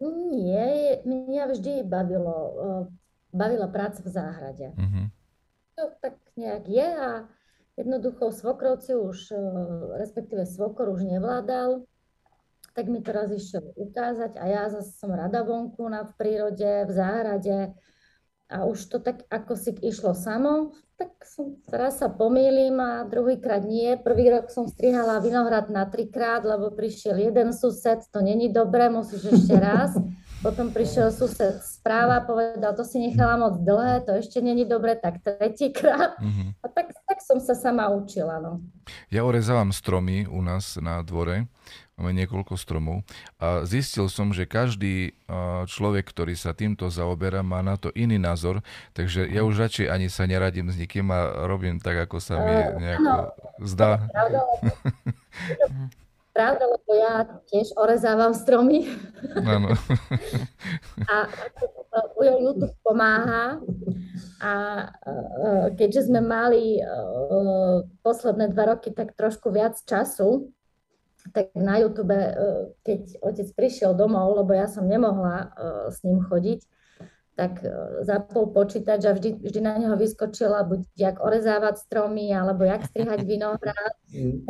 Nie, 0.00 1.00
mňa 1.04 1.44
vždy 1.52 1.82
bavilo, 1.88 2.36
e, 2.36 2.54
bavila 3.32 3.68
práca 3.68 4.04
v 4.04 4.10
záhrade. 4.12 4.76
Uh-huh. 4.76 5.06
To 5.80 5.82
tak 6.00 6.20
nejak 6.36 6.68
je 6.68 6.88
a 6.88 7.10
jednoducho 7.76 8.32
svokrovci 8.32 8.96
už, 8.96 9.32
respektíve 9.96 10.44
svokor 10.48 10.88
už 10.92 11.04
nevládal 11.04 11.84
tak 12.76 12.92
mi 12.92 13.00
to 13.00 13.08
raz 13.08 13.32
išiel 13.32 13.72
ukázať 13.72 14.36
a 14.36 14.44
ja 14.44 14.62
zase 14.68 14.92
som 15.00 15.08
rada 15.08 15.40
vonku 15.40 15.88
na, 15.88 16.04
v 16.04 16.12
prírode, 16.20 16.84
v 16.84 16.92
záhrade 16.92 17.72
a 18.46 18.64
už 18.64 18.86
to 18.86 18.98
tak 19.02 19.26
ako 19.26 19.58
si 19.58 19.74
išlo 19.82 20.14
samo, 20.14 20.74
tak 20.96 21.12
som, 21.28 21.60
raz 21.68 22.00
sa 22.00 22.08
pomýlim 22.08 22.80
a 22.80 23.04
druhýkrát 23.04 23.60
nie. 23.68 24.00
Prvý 24.00 24.32
rok 24.32 24.48
som 24.48 24.64
strihala 24.64 25.20
vinohrad 25.20 25.68
na 25.68 25.84
trikrát, 25.84 26.40
lebo 26.40 26.72
prišiel 26.72 27.20
jeden 27.20 27.52
sused, 27.52 28.08
to 28.08 28.24
není 28.24 28.48
dobré, 28.48 28.88
musíš 28.88 29.28
ešte 29.28 29.56
raz. 29.60 29.92
Potom 30.44 30.72
prišiel 30.72 31.12
sused 31.12 31.60
správa, 31.64 32.24
povedal, 32.24 32.72
to 32.76 32.84
si 32.84 33.00
nechala 33.02 33.36
moc 33.40 33.60
dlhé, 33.60 34.04
to 34.04 34.20
ešte 34.20 34.40
není 34.40 34.64
dobre, 34.64 34.96
tak 34.96 35.20
tretíkrát. 35.20 36.16
Mm-hmm. 36.20 36.48
A 36.60 36.66
tak, 36.70 36.92
tak 36.92 37.18
som 37.24 37.40
sa 37.40 37.56
sama 37.56 37.88
učila. 37.92 38.40
No. 38.40 38.60
Ja 39.12 39.24
orezávam 39.24 39.72
stromy 39.72 40.28
u 40.28 40.40
nás 40.44 40.76
na 40.80 41.02
dvore 41.02 41.48
máme 41.96 42.12
niekoľko 42.12 42.60
stromov 42.60 43.02
a 43.40 43.64
zistil 43.64 44.12
som, 44.12 44.30
že 44.36 44.44
každý 44.44 45.16
človek, 45.64 46.04
ktorý 46.12 46.36
sa 46.36 46.52
týmto 46.52 46.92
zaoberá, 46.92 47.40
má 47.40 47.64
na 47.64 47.80
to 47.80 47.88
iný 47.96 48.20
názor, 48.20 48.60
takže 48.92 49.24
ja 49.28 49.42
už 49.42 49.56
radšej 49.56 49.88
ani 49.88 50.12
sa 50.12 50.28
neradím 50.28 50.68
s 50.68 50.76
nikým 50.76 51.08
a 51.08 51.48
robím 51.48 51.80
tak, 51.80 52.08
ako 52.08 52.20
sa 52.20 52.36
mi 52.40 52.52
nejako 52.84 53.32
zdá. 53.64 53.90
Pravda, 56.36 56.68
lebo 56.68 56.92
ja 56.92 57.24
tiež 57.48 57.72
orezávam 57.80 58.36
stromy. 58.36 58.84
Áno. 59.40 59.72
a 61.12 61.24
Ujo 62.20 62.34
YouTube 62.44 62.76
pomáha 62.84 63.56
a 64.44 64.52
keďže 65.80 66.12
sme 66.12 66.20
mali 66.20 66.76
posledné 68.04 68.52
dva 68.52 68.76
roky 68.76 68.92
tak 68.92 69.16
trošku 69.16 69.48
viac 69.48 69.80
času, 69.80 70.52
tak 71.32 71.54
na 71.54 71.78
YouTube, 71.78 72.14
e, 72.14 72.32
keď 72.86 73.00
otec 73.22 73.48
prišiel 73.54 73.94
domov, 73.94 74.36
lebo 74.38 74.52
ja 74.54 74.66
som 74.70 74.86
nemohla 74.86 75.36
e, 75.36 75.46
s 75.90 76.02
ním 76.06 76.22
chodiť, 76.22 76.60
tak 77.36 77.60
e, 77.60 77.68
zapol 78.08 78.48
počítač 78.48 79.04
a 79.04 79.12
vždy, 79.12 79.44
vždy 79.44 79.60
na 79.60 79.76
neho 79.76 79.94
vyskočila 79.94 80.64
buď 80.64 80.80
jak 80.96 81.16
orezávať 81.20 81.84
stromy, 81.84 82.32
alebo 82.32 82.64
jak 82.64 82.88
strihať 82.88 83.20
vinohrad. 83.30 83.94
Mm. 84.08 84.48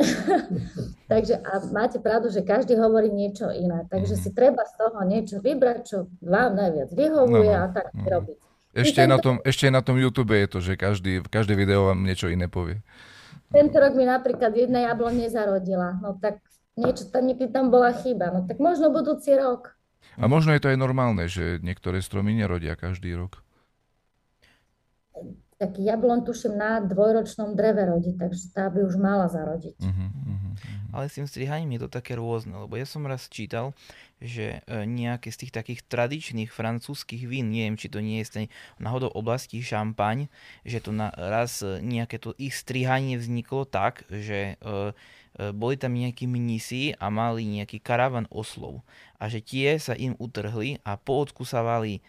Takže 1.11 1.35
a 1.43 1.51
máte 1.75 1.99
pravdu, 1.99 2.31
že 2.31 2.47
každý 2.47 2.79
hovorí 2.79 3.11
niečo 3.11 3.51
iné. 3.51 3.83
Takže 3.91 4.15
mm. 4.15 4.21
si 4.23 4.29
treba 4.31 4.63
z 4.63 4.73
toho 4.79 4.99
niečo 5.03 5.37
vybrať, 5.43 5.79
čo 5.83 5.97
vám 6.23 6.55
najviac 6.55 6.89
vyhovuje 6.95 7.51
no, 7.51 7.59
no. 7.59 7.63
a 7.63 7.67
tak 7.75 7.87
no. 7.91 8.07
robiť. 8.07 8.39
Ešte 8.77 9.01
aj, 9.03 9.09
na 9.09 9.17
tom, 9.17 9.35
ešte 9.41 9.65
na 9.73 9.81
tom 9.81 9.97
YouTube 9.97 10.37
je 10.37 10.47
to, 10.47 10.59
že 10.61 10.73
každý, 10.77 11.25
každé 11.25 11.57
video 11.57 11.89
vám 11.89 12.05
niečo 12.05 12.29
iné 12.29 12.45
povie. 12.45 12.85
Tento 13.47 13.79
rok 13.79 13.95
mi 13.95 14.03
napríklad 14.03 14.51
jedna 14.53 14.91
jablo 14.91 15.07
nezarodila. 15.07 15.97
No 16.03 16.19
tak 16.19 16.43
niečo 16.77 17.09
tam, 17.09 17.25
niekedy 17.25 17.49
tam 17.49 17.73
bola 17.73 17.91
chyba. 17.91 18.29
No 18.31 18.39
tak 18.45 18.61
možno 18.61 18.93
budúci 18.93 19.33
rok. 19.33 19.77
A 20.17 20.25
možno 20.25 20.53
je 20.53 20.61
to 20.61 20.71
aj 20.73 20.81
normálne, 20.81 21.29
že 21.29 21.61
niektoré 21.61 22.01
stromy 22.01 22.33
nerodia 22.33 22.73
každý 22.73 23.13
rok. 23.13 23.45
Tak 25.57 25.81
jablon 25.81 26.21
tuším 26.21 26.53
na 26.53 26.77
dvojročnom 26.85 27.57
dreve 27.57 27.89
rodí, 27.89 28.13
takže 28.13 28.53
tá 28.53 28.69
by 28.69 28.85
už 28.85 28.93
mala 29.01 29.25
zarodiť. 29.25 29.81
Uh-huh, 29.81 30.09
uh-huh. 30.13 30.53
Ale 30.93 31.09
s 31.09 31.17
tým 31.17 31.25
strihaním 31.25 31.77
je 31.77 31.81
to 31.85 31.89
také 31.89 32.13
rôzne, 32.13 32.53
lebo 32.53 32.77
ja 32.77 32.85
som 32.85 33.09
raz 33.09 33.25
čítal, 33.25 33.73
že 34.21 34.61
e, 34.69 34.85
nejaké 34.85 35.33
z 35.33 35.45
tých 35.45 35.53
takých 35.57 35.81
tradičných 35.89 36.53
francúzskych 36.53 37.25
vín, 37.25 37.49
neviem, 37.49 37.73
či 37.73 37.89
to 37.89 38.05
nie 38.05 38.21
je 38.21 38.29
z 38.29 38.33
tej 38.33 38.45
náhodou 38.77 39.09
oblasti 39.09 39.57
šampaň, 39.65 40.29
že 40.61 40.77
to 40.77 40.93
na, 40.93 41.09
raz 41.09 41.65
nejaké 41.65 42.21
to 42.21 42.37
ich 42.37 42.53
strihanie 42.53 43.17
vzniklo 43.17 43.65
tak, 43.65 44.05
že 44.13 44.61
uh, 44.61 44.93
E, 44.93 44.93
boli 45.53 45.77
tam 45.77 45.93
nejakí 45.93 46.25
mnisi 46.25 46.97
a 46.97 47.13
mali 47.13 47.45
nejaký 47.45 47.77
karavan 47.77 48.25
oslov 48.33 48.81
a 49.17 49.29
že 49.29 49.41
tie 49.41 49.77
sa 49.81 49.97
im 49.97 50.13
utrhli 50.17 50.81
a 50.85 50.97
poodkusávali 50.97 51.97
e, 51.97 52.01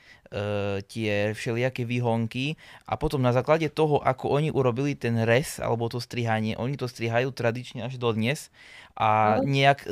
tie 0.84 1.32
všelijaké 1.32 1.88
výhonky 1.88 2.60
a 2.84 3.00
potom 3.00 3.20
na 3.20 3.32
základe 3.32 3.68
toho, 3.72 4.00
ako 4.00 4.32
oni 4.32 4.52
urobili 4.52 4.92
ten 4.96 5.16
res 5.24 5.56
alebo 5.60 5.88
to 5.88 6.00
strihanie, 6.00 6.56
oni 6.56 6.76
to 6.76 6.88
strihajú 6.88 7.32
tradične 7.32 7.84
až 7.84 7.96
do 7.96 8.12
dnes 8.12 8.52
a 8.96 9.40
nejak 9.44 9.88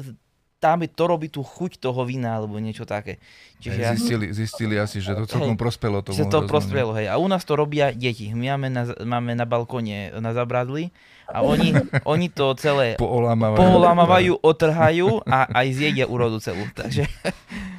tam 0.56 0.80
to 0.88 1.04
robí 1.04 1.28
tú 1.28 1.44
chuť 1.44 1.78
toho 1.78 2.08
vína 2.08 2.40
alebo 2.40 2.56
niečo 2.56 2.88
také. 2.88 3.20
Čiže 3.60 3.80
ja... 3.80 3.92
zistili, 3.92 4.26
zistili 4.32 4.74
asi, 4.80 5.04
že 5.04 5.12
to 5.12 5.28
celkom 5.28 5.54
hej, 5.54 5.60
prospelo 5.60 6.00
tomu. 6.00 6.16
Že 6.16 6.32
to 6.32 6.40
prospelo, 6.48 6.96
hej. 6.96 7.12
A 7.12 7.20
u 7.20 7.28
nás 7.28 7.44
to 7.44 7.60
robia 7.60 7.92
deti. 7.92 8.32
My 8.32 8.56
máme 8.56 8.68
na, 8.72 8.82
máme 9.04 9.36
na 9.36 9.44
balkóne 9.44 10.16
na 10.16 10.32
zabradli 10.32 10.90
a 11.26 11.42
oni, 11.42 11.74
oni 12.12 12.26
to 12.30 12.54
celé 12.54 12.94
poolámavajú, 12.96 13.58
poolámavajú 13.58 14.32
otrhajú 14.40 15.20
a 15.26 15.50
aj 15.50 15.66
zjedia 15.74 16.06
úrodu 16.06 16.38
celú. 16.38 16.62
Takže 16.70 17.10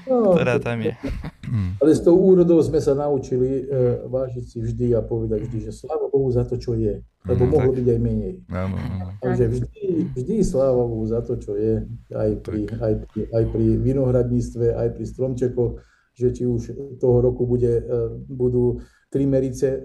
no, 0.08 0.36
ktorá 0.36 0.60
tam 0.66 0.84
je. 0.84 0.94
Ale 1.82 1.92
s 1.96 2.04
tou 2.04 2.20
úrodou 2.20 2.60
sme 2.60 2.84
sa 2.84 2.92
naučili 2.92 3.64
e, 3.64 4.04
vážiť 4.04 4.44
si 4.44 4.58
vždy 4.60 5.00
a 5.00 5.02
povedať 5.04 5.48
vždy, 5.48 5.58
že 5.70 5.72
sláva 5.72 6.12
Bohu 6.12 6.28
za 6.28 6.44
to, 6.44 6.60
čo 6.60 6.76
je. 6.76 7.00
Lebo 7.24 7.44
mm, 7.48 7.52
mohlo 7.52 7.72
tak. 7.72 7.78
byť 7.80 7.88
aj 7.88 8.00
menej. 8.04 8.36
Áno, 8.52 8.76
áno. 8.76 9.06
Takže 9.24 9.46
vždy, 9.48 9.84
vždy 10.16 10.36
sláva 10.44 10.84
Bohu 10.84 11.08
za 11.08 11.24
to, 11.24 11.40
čo 11.40 11.56
je. 11.56 11.88
Aj 12.12 12.32
pri, 12.44 12.68
aj 12.68 12.94
pri, 13.08 13.22
aj 13.32 13.44
pri 13.48 13.66
vinohradníctve, 13.80 14.76
aj 14.76 14.88
pri 14.96 15.04
stromčekoch, 15.08 15.74
že 16.18 16.28
či 16.36 16.44
už 16.44 16.62
toho 17.00 17.24
roku 17.24 17.48
bude, 17.48 17.80
e, 17.80 17.84
budú 18.28 18.84
tri 19.08 19.24
merice 19.24 19.68
e, 19.72 19.80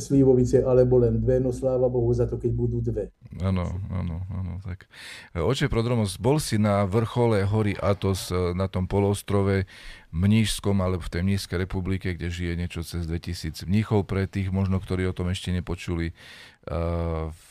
slívovice 0.00 0.66
alebo 0.66 0.98
len 0.98 1.22
dve, 1.22 1.38
no 1.38 1.54
sláva 1.54 1.86
Bohu 1.86 2.10
za 2.10 2.26
to, 2.26 2.42
keď 2.42 2.50
budú 2.54 2.82
dve. 2.82 3.14
Áno, 3.38 3.62
áno, 3.94 4.26
áno. 4.34 4.58
Tak. 4.66 4.90
Oče 5.38 5.70
Prodromos, 5.70 6.18
bol 6.18 6.42
si 6.42 6.58
na 6.58 6.82
vrchole 6.82 7.46
hory 7.46 7.78
Atos 7.78 8.34
e, 8.34 8.54
na 8.58 8.66
tom 8.66 8.90
polostrove 8.90 9.70
Mnížskom 10.08 10.80
alebo 10.80 11.04
v 11.04 11.12
tej 11.12 11.22
Mnížskej 11.24 11.68
republike, 11.68 12.16
kde 12.16 12.32
žije 12.32 12.56
niečo 12.56 12.80
cez 12.80 13.04
2000 13.04 13.68
mníchov 13.68 14.08
pre 14.08 14.24
tých 14.24 14.48
možno, 14.48 14.80
ktorí 14.80 15.04
o 15.04 15.12
tom 15.12 15.28
ešte 15.28 15.52
nepočuli. 15.52 16.16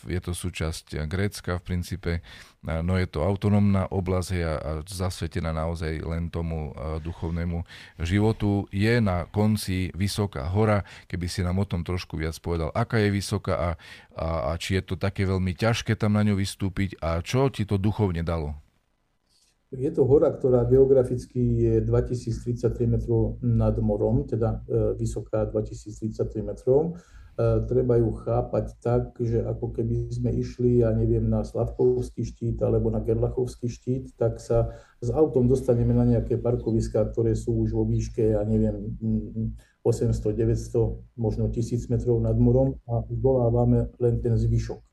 Je 0.06 0.20
to 0.22 0.34
súčasť 0.34 1.06
Grécka 1.10 1.58
v 1.58 1.66
princípe, 1.66 2.12
no 2.62 2.98
je 2.98 3.10
to 3.10 3.26
autonómna 3.26 3.90
oblasť 3.90 4.30
a 4.46 4.86
zasvetená 4.86 5.54
naozaj 5.54 6.02
len 6.06 6.30
tomu 6.30 6.74
duchovnému 7.02 7.66
životu. 8.02 8.70
Je 8.70 9.02
na 9.02 9.26
konci 9.30 9.90
vysoká 9.98 10.50
hora, 10.50 10.86
keby 11.10 11.26
si 11.30 11.42
nám 11.42 11.62
o 11.62 11.66
tom 11.66 11.82
trošku 11.82 12.18
viac 12.18 12.38
povedal, 12.38 12.70
aká 12.74 13.02
je 13.02 13.10
vysoká 13.10 13.54
a, 13.54 13.70
a, 14.14 14.28
a 14.50 14.58
či 14.58 14.78
je 14.78 14.86
to 14.86 14.96
také 14.98 15.26
veľmi 15.26 15.58
ťažké 15.58 15.98
tam 15.98 16.14
na 16.18 16.26
ňu 16.26 16.38
vystúpiť 16.38 17.02
a 17.02 17.22
čo 17.22 17.50
ti 17.50 17.66
to 17.66 17.82
duchovne 17.82 18.22
dalo? 18.22 18.54
Je 19.68 19.92
to 19.92 20.08
hora, 20.08 20.32
ktorá 20.32 20.64
geograficky 20.64 21.44
je 21.68 21.76
2033 21.84 22.88
metrov 22.88 23.36
nad 23.44 23.76
morom, 23.84 24.24
teda 24.24 24.64
e, 24.64 24.96
vysoká 24.96 25.44
2033 25.44 26.40
metrov. 26.40 26.96
E, 27.36 27.68
treba 27.68 28.00
ju 28.00 28.16
chápať 28.16 28.80
tak, 28.80 29.20
že 29.20 29.44
ako 29.44 29.76
keby 29.76 30.08
sme 30.08 30.32
išli, 30.32 30.88
ja 30.88 30.96
neviem, 30.96 31.28
na 31.28 31.44
Slavkovský 31.44 32.24
štít 32.24 32.64
alebo 32.64 32.88
na 32.88 33.04
Gerlachovský 33.04 33.68
štít, 33.68 34.16
tak 34.16 34.40
sa 34.40 34.72
s 35.04 35.12
autom 35.12 35.52
dostaneme 35.52 35.92
na 35.92 36.08
nejaké 36.08 36.40
parkoviská, 36.40 37.04
ktoré 37.12 37.36
sú 37.36 37.60
už 37.60 37.76
vo 37.76 37.84
výške, 37.84 38.40
ja 38.40 38.48
neviem, 38.48 38.96
800, 39.84 40.32
900, 40.32 41.20
možno 41.20 41.52
1000 41.52 41.92
metrov 41.92 42.24
nad 42.24 42.40
morom 42.40 42.80
a 42.88 43.04
zdolávame 43.12 43.92
len 44.00 44.16
ten 44.24 44.40
zvyšok. 44.40 44.87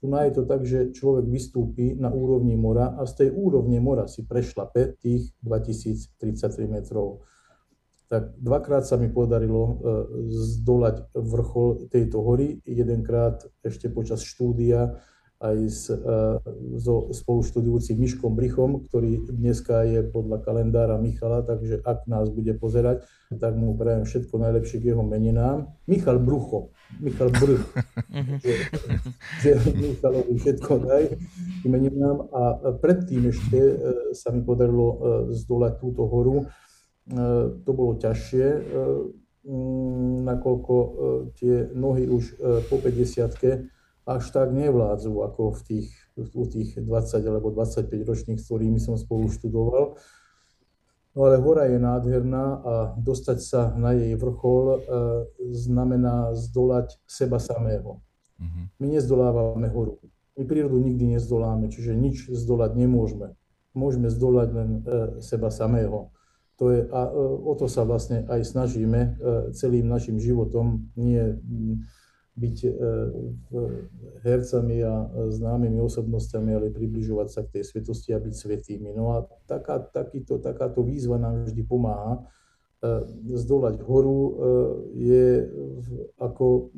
Tu 0.00 0.08
je 0.08 0.32
to 0.32 0.48
tak, 0.48 0.64
že 0.64 0.96
človek 0.96 1.28
vystúpi 1.28 1.92
na 1.92 2.08
úrovni 2.08 2.56
mora 2.56 2.96
a 2.96 3.04
z 3.04 3.12
tej 3.20 3.30
úrovne 3.36 3.84
mora 3.84 4.08
si 4.08 4.24
prešlape 4.24 4.96
tých 4.96 5.36
2033 5.44 6.64
metrov. 6.64 7.28
Tak 8.08 8.40
dvakrát 8.40 8.88
sa 8.88 8.96
mi 8.96 9.12
podarilo 9.12 9.62
e, 9.62 9.74
zdolať 10.56 11.12
vrchol 11.12 11.92
tejto 11.92 12.24
hory, 12.24 12.64
jedenkrát 12.64 13.44
ešte 13.60 13.92
počas 13.92 14.24
štúdia 14.24 14.96
aj 15.40 15.58
s, 15.72 15.88
e, 15.88 15.96
so 16.76 17.08
spoluštudujúcim 17.08 17.96
Miškom 17.96 18.36
Brichom, 18.36 18.84
ktorý 18.84 19.24
dneska 19.32 19.88
je 19.88 20.04
podľa 20.04 20.44
kalendára 20.44 21.00
Michala, 21.00 21.40
takže 21.40 21.80
ak 21.80 22.04
nás 22.04 22.28
bude 22.28 22.52
pozerať, 22.60 23.08
tak 23.32 23.56
mu 23.56 23.72
prajem 23.72 24.04
všetko 24.04 24.36
najlepšie 24.36 24.84
k 24.84 24.92
jeho 24.92 25.00
meninám. 25.00 25.72
Michal 25.88 26.20
Brucho, 26.20 26.76
Michal 27.00 27.32
Bruch, 27.32 27.64
mhm. 28.12 28.36
že, 28.44 28.52
že 29.40 29.50
Michalovi 29.72 30.36
všetko 30.36 30.72
daj 30.84 31.04
k 31.16 31.64
meninám 31.64 32.28
a 32.36 32.76
predtým 32.76 33.32
ešte 33.32 33.56
e, 33.56 33.74
sa 34.12 34.36
mi 34.36 34.44
podarilo 34.44 34.88
e, 34.92 34.96
zdolať 35.40 35.72
túto 35.80 36.04
horu. 36.04 36.44
To 37.10 37.70
bolo 37.74 37.98
ťažšie, 37.98 38.46
nakoľko 40.22 40.74
tie 41.34 41.74
nohy 41.74 42.06
už 42.06 42.38
po 42.70 42.78
50 42.78 43.66
až 44.10 44.26
tak 44.34 44.50
nevládzu 44.50 45.22
ako 45.22 45.54
v 45.54 45.60
tých, 45.62 45.88
u 46.18 46.44
tých 46.50 46.82
20 46.82 47.30
alebo 47.30 47.54
25 47.54 47.86
ročných, 48.02 48.40
s 48.42 48.46
ktorými 48.50 48.82
som 48.82 48.98
spolu 48.98 49.30
študoval. 49.30 49.94
No 51.14 51.20
ale 51.26 51.42
hora 51.42 51.66
je 51.66 51.78
nádherná 51.78 52.44
a 52.62 52.74
dostať 52.98 53.38
sa 53.38 53.74
na 53.74 53.94
jej 53.94 54.14
vrchol 54.14 54.64
e, 54.66 54.78
znamená 55.54 56.34
zdolať 56.38 57.02
seba 57.06 57.42
samého. 57.42 57.98
Mm-hmm. 58.38 58.64
My 58.78 58.86
nezdolávame 58.86 59.68
horu. 59.74 59.98
My 60.38 60.46
prírodu 60.46 60.78
nikdy 60.78 61.18
nezdoláme, 61.18 61.66
čiže 61.66 61.98
nič 61.98 62.30
zdolať 62.30 62.78
nemôžeme. 62.78 63.34
Môžeme 63.74 64.06
zdolať 64.06 64.48
len 64.54 64.70
e, 64.70 64.80
seba 65.18 65.50
samého. 65.50 66.14
To 66.62 66.70
je, 66.70 66.86
a 66.86 67.00
e, 67.08 67.12
o 67.42 67.52
to 67.58 67.66
sa 67.66 67.82
vlastne 67.82 68.22
aj 68.30 68.46
snažíme 68.46 69.00
e, 69.00 69.08
celým 69.50 69.90
našim 69.90 70.22
životom, 70.22 70.94
nie 70.94 71.42
byť 72.38 72.56
e, 72.62 72.70
hercami 74.22 74.78
a 74.86 74.94
známymi 75.28 75.82
osobnostiami, 75.82 76.54
ale 76.54 76.70
približovať 76.70 77.28
sa 77.28 77.40
k 77.42 77.58
tej 77.58 77.64
svetosti 77.66 78.14
a 78.14 78.22
byť 78.22 78.34
svetými. 78.34 78.94
No 78.94 79.18
a 79.18 79.26
taká, 79.50 79.82
takýto, 79.82 80.38
takáto 80.38 80.86
výzva 80.86 81.18
nám 81.18 81.50
vždy 81.50 81.62
pomáha. 81.66 82.22
E, 82.80 83.04
zdolať 83.34 83.82
horu 83.82 84.18
e, 84.18 84.32
je 84.94 85.26
ako 86.22 86.70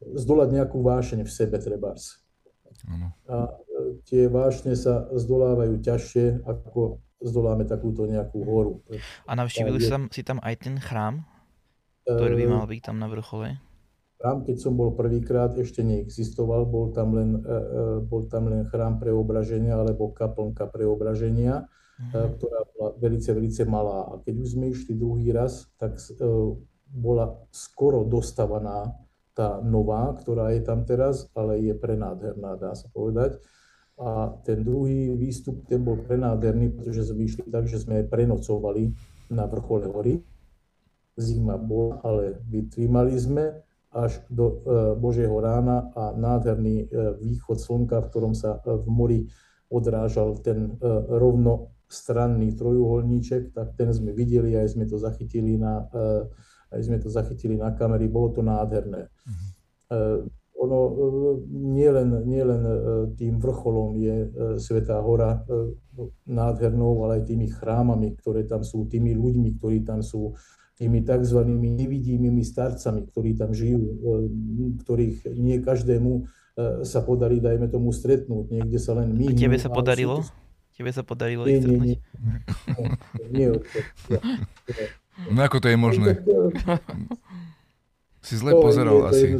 zdolať 0.00 0.48
nejakú 0.50 0.82
vášeň 0.82 1.24
v 1.24 1.30
sebe 1.30 1.56
trebárs. 1.60 2.20
A 3.28 3.52
tie 4.08 4.24
vášne 4.28 4.72
sa 4.72 5.04
zdolávajú 5.12 5.84
ťažšie, 5.84 6.48
ako 6.48 7.04
zdoláme 7.20 7.68
takúto 7.68 8.08
nejakú 8.08 8.40
horu. 8.40 8.80
A 9.28 9.36
navštívili 9.36 9.76
je... 9.76 9.92
si 10.08 10.22
tam 10.24 10.40
aj 10.40 10.64
ten 10.64 10.80
chrám, 10.80 11.28
ktorý 12.08 12.34
by 12.40 12.46
mal 12.48 12.64
byť 12.64 12.80
tam 12.80 12.96
na 12.96 13.08
vrchole? 13.12 13.60
Chrám, 14.20 14.44
keď 14.44 14.56
som 14.60 14.76
bol 14.76 14.92
prvýkrát, 14.92 15.56
ešte 15.56 15.80
neexistoval, 15.80 16.68
bol 16.68 16.92
tam 16.92 17.16
len, 17.16 17.40
e, 17.40 17.56
e, 17.56 17.82
bol 18.04 18.28
tam 18.28 18.52
len 18.52 18.68
chrám 18.68 19.00
preobraženia 19.00 19.80
alebo 19.80 20.12
kaplnka 20.12 20.68
preobraženia, 20.68 21.64
mm-hmm. 21.64 22.28
ktorá 22.36 22.60
bola 22.76 22.88
velice, 23.00 23.32
velice 23.32 23.64
malá. 23.64 24.12
A 24.12 24.20
keď 24.20 24.34
už 24.44 24.48
sme 24.60 24.76
išli 24.76 24.92
druhý 24.92 25.32
raz, 25.32 25.72
tak 25.80 25.96
bola 26.92 27.32
skoro 27.48 28.04
dostavaná 28.04 28.92
tá 29.32 29.56
nová, 29.64 30.12
ktorá 30.20 30.52
je 30.52 30.68
tam 30.68 30.84
teraz, 30.84 31.32
ale 31.32 31.64
je 31.64 31.72
prenádherná, 31.72 32.60
dá 32.60 32.76
sa 32.76 32.92
povedať. 32.92 33.40
A 33.96 34.36
ten 34.44 34.60
druhý 34.60 35.16
výstup, 35.16 35.64
ten 35.64 35.80
bol 35.80 35.96
prenádherný, 35.96 36.76
pretože 36.76 37.08
sme 37.08 37.24
išli 37.24 37.48
tak, 37.48 37.64
že 37.64 37.80
sme 37.80 38.04
prenocovali 38.04 38.92
na 39.32 39.48
vrchole 39.48 39.88
hory. 39.88 40.20
Zima 41.16 41.56
bola, 41.56 42.04
ale 42.04 42.36
vytrímali 42.48 43.16
sme 43.16 43.64
až 43.90 44.22
do 44.30 44.46
e, 44.46 44.54
Božieho 44.94 45.34
rána 45.42 45.90
a 45.98 46.14
nádherný 46.14 46.86
e, 46.86 47.14
východ 47.18 47.58
slnka, 47.58 48.06
v 48.06 48.08
ktorom 48.10 48.34
sa 48.38 48.62
e, 48.62 48.78
v 48.78 48.86
mori 48.86 49.20
odrážal 49.70 50.34
ten 50.42 50.74
rovnostranný 51.06 52.58
trojuholníček, 52.58 53.54
tak 53.54 53.78
ten 53.78 53.94
sme 53.94 54.10
videli, 54.10 54.58
aj 54.58 54.74
sme 54.74 54.82
to 54.82 54.98
zachytili 54.98 55.54
na, 55.54 55.86
aj 56.74 56.80
sme 56.82 56.98
to 56.98 57.06
zachytili 57.06 57.54
na 57.54 57.70
kamery, 57.70 58.10
bolo 58.10 58.34
to 58.34 58.42
nádherné. 58.42 59.06
Mm-hmm. 59.06 60.26
Ono 60.58 60.78
nie 61.54 61.86
len, 61.86 62.10
nie 62.26 62.42
len 62.42 62.62
tým 63.14 63.38
vrcholom 63.38 63.94
je 63.94 64.26
Svetá 64.58 64.98
hora 64.98 65.46
nádhernou, 66.26 67.06
ale 67.06 67.22
aj 67.22 67.30
tými 67.30 67.46
chrámami, 67.46 68.18
ktoré 68.18 68.42
tam 68.50 68.66
sú, 68.66 68.90
tými 68.90 69.14
ľuďmi, 69.14 69.54
ktorí 69.54 69.86
tam 69.86 70.02
sú, 70.02 70.34
tými 70.80 71.04
tzv. 71.04 71.44
nevidímymi 71.44 72.40
starcami, 72.40 73.04
ktorí 73.12 73.36
tam 73.36 73.52
žijú, 73.52 73.84
e, 73.84 73.94
ktorých 74.80 75.28
nie 75.36 75.60
každému 75.60 76.10
e, 76.16 76.22
sa 76.88 77.04
podarí, 77.04 77.36
dajme 77.36 77.68
tomu, 77.68 77.92
stretnúť. 77.92 78.48
Niekde 78.48 78.80
sa 78.80 78.96
len 78.96 79.12
my. 79.12 79.36
Tebe 79.36 79.60
sa 79.60 79.68
podarilo? 79.68 80.24
Tebe 80.72 80.88
sa 80.88 81.04
podarilo 81.04 81.44
nie, 81.44 81.52
ich 81.52 81.60
stretnúť? 81.60 81.84
Nie, 81.84 81.96
nie. 83.28 83.48
nie, 83.52 84.08
no 85.28 85.40
ako 85.44 85.60
to 85.60 85.68
je 85.68 85.76
možné? 85.76 86.10
Si 88.24 88.40
zle 88.40 88.56
pozeral 88.56 89.04
asi. 89.12 89.36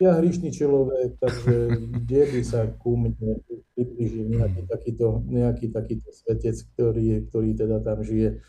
Ja 0.00 0.20
hrišný 0.20 0.52
človek, 0.52 1.16
takže 1.16 1.80
kde 1.80 2.20
by 2.28 2.40
sa 2.44 2.68
ku 2.76 3.00
mne 3.00 3.40
približil 3.72 4.28
nejaký 4.36 4.62
takýto, 4.68 5.24
nejaký 5.24 5.66
takýto 5.72 6.08
svetec, 6.12 6.56
ktorý, 6.72 7.24
ktorý 7.28 7.50
teda 7.56 7.80
tam 7.80 8.04
žije. 8.04 8.44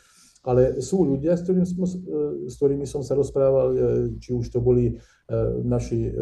Ale 0.46 0.78
sú 0.78 1.10
ľudia, 1.10 1.34
s 1.34 1.42
ktorými, 1.42 1.66
som, 1.66 1.82
e, 1.82 1.90
s 2.46 2.54
ktorými 2.62 2.86
som 2.86 3.02
sa 3.02 3.18
rozprával, 3.18 3.68
e, 3.74 3.78
či 4.22 4.30
už 4.30 4.54
to 4.54 4.62
boli 4.62 4.94
e, 4.94 4.96
naši 5.66 6.14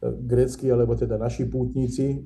grécky, 0.00 0.72
alebo 0.72 0.96
teda 0.96 1.20
naši 1.20 1.44
pútnici, 1.44 2.24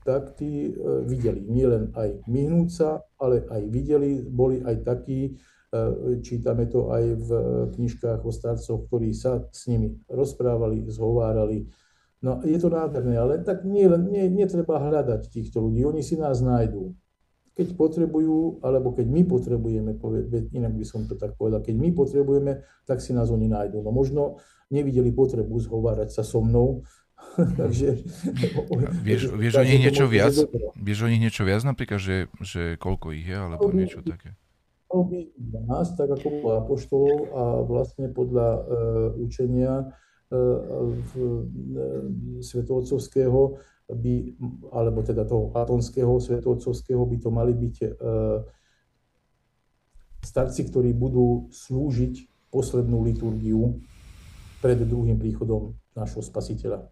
tak 0.00 0.32
tí 0.32 0.72
videli. 1.04 1.44
Nielen 1.44 1.92
aj 1.92 2.24
myhnúť 2.24 2.68
sa, 2.72 3.04
ale 3.20 3.44
aj 3.46 3.62
videli, 3.68 4.24
boli 4.24 4.64
aj 4.64 4.80
takí, 4.80 5.36
čítame 6.24 6.66
to 6.72 6.88
aj 6.88 7.04
v 7.20 7.30
knižkách 7.76 8.24
o 8.24 8.32
starcoch, 8.32 8.88
ktorí 8.88 9.12
sa 9.12 9.44
s 9.52 9.68
nimi 9.68 9.92
rozprávali, 10.08 10.88
zhovárali. 10.88 11.68
No 12.24 12.40
je 12.42 12.56
to 12.56 12.72
nádherné, 12.72 13.16
ale 13.20 13.44
tak 13.44 13.68
nie, 13.68 13.84
nie, 13.86 14.28
netreba 14.32 14.80
hľadať 14.80 15.28
týchto 15.30 15.60
ľudí, 15.60 15.84
oni 15.84 16.00
si 16.00 16.16
nás 16.16 16.40
nájdú 16.40 16.96
keď 17.54 17.76
potrebujú, 17.76 18.62
alebo 18.62 18.94
keď 18.94 19.06
my 19.10 19.22
potrebujeme, 19.26 19.98
inak 20.54 20.72
by 20.74 20.84
som 20.86 21.04
to 21.10 21.18
tak 21.18 21.34
povedal, 21.34 21.60
keď 21.60 21.76
my 21.76 21.90
potrebujeme, 21.92 22.62
tak 22.86 23.02
si 23.02 23.10
nás 23.10 23.28
oni 23.28 23.50
nájdú. 23.50 23.82
No 23.82 23.90
možno 23.90 24.38
nevideli 24.70 25.10
potrebu 25.10 25.58
zhovárať 25.58 26.14
sa 26.14 26.22
so 26.22 26.40
mnou, 26.40 26.86
takže... 27.60 28.00
Vieš, 29.06 29.32
vieš 29.42 29.54
o 29.60 29.64
nich 29.66 29.82
niečo 29.82 30.06
viac? 30.06 30.34
Vieš 30.78 30.98
o 31.04 31.08
nich 31.10 31.20
niečo 31.20 31.42
viac 31.44 31.62
napríklad, 31.66 32.00
že, 32.00 32.16
že 32.40 32.78
koľko 32.78 33.12
ich 33.12 33.26
je, 33.26 33.36
alebo 33.36 33.68
by, 33.68 33.76
niečo 33.76 34.00
také? 34.00 34.38
by 34.90 35.20
12, 35.38 35.98
tak 35.98 36.08
ako 36.10 36.26
bolo 36.42 36.50
apoštolov 36.66 37.18
a 37.30 37.42
vlastne 37.62 38.10
podľa 38.10 38.48
uh, 38.58 38.62
učenia 39.22 39.94
svetootcovského 42.40 43.58
by, 43.90 44.38
alebo 44.70 45.02
teda 45.02 45.26
toho 45.26 45.50
atonského 45.54 46.20
svetootcovského 46.22 47.02
by 47.02 47.16
to 47.18 47.30
mali 47.34 47.52
byť 47.54 47.76
starci, 50.20 50.68
ktorí 50.68 50.94
budú 50.94 51.48
slúžiť 51.50 52.28
poslednú 52.52 53.02
liturgiu 53.02 53.80
pred 54.60 54.76
druhým 54.76 55.16
príchodom 55.16 55.74
nášho 55.96 56.20
spasiteľa 56.20 56.86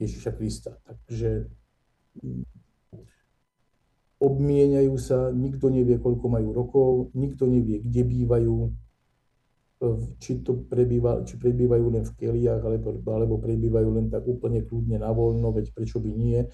Ježiša 0.00 0.30
Krista. 0.34 0.80
Takže 0.86 1.52
obmieniajú 4.20 4.94
sa, 4.96 5.28
nikto 5.32 5.68
nevie, 5.68 6.00
koľko 6.00 6.26
majú 6.28 6.48
rokov, 6.52 6.90
nikto 7.12 7.44
nevie, 7.48 7.84
kde 7.84 8.02
bývajú, 8.04 8.72
či, 10.20 10.44
to 10.44 10.68
prebýva, 10.68 11.24
či 11.24 11.40
prebývajú 11.40 11.86
len 11.88 12.04
v 12.04 12.12
keliach, 12.20 12.60
alebo, 12.60 13.00
alebo 13.08 13.40
prebývajú 13.40 13.88
len 13.96 14.06
tak 14.12 14.28
úplne 14.28 14.60
kľudne 14.60 15.00
na 15.00 15.08
voľno, 15.08 15.56
veď 15.56 15.72
prečo 15.72 15.96
by 16.04 16.10
nie. 16.12 16.44
E, 16.44 16.48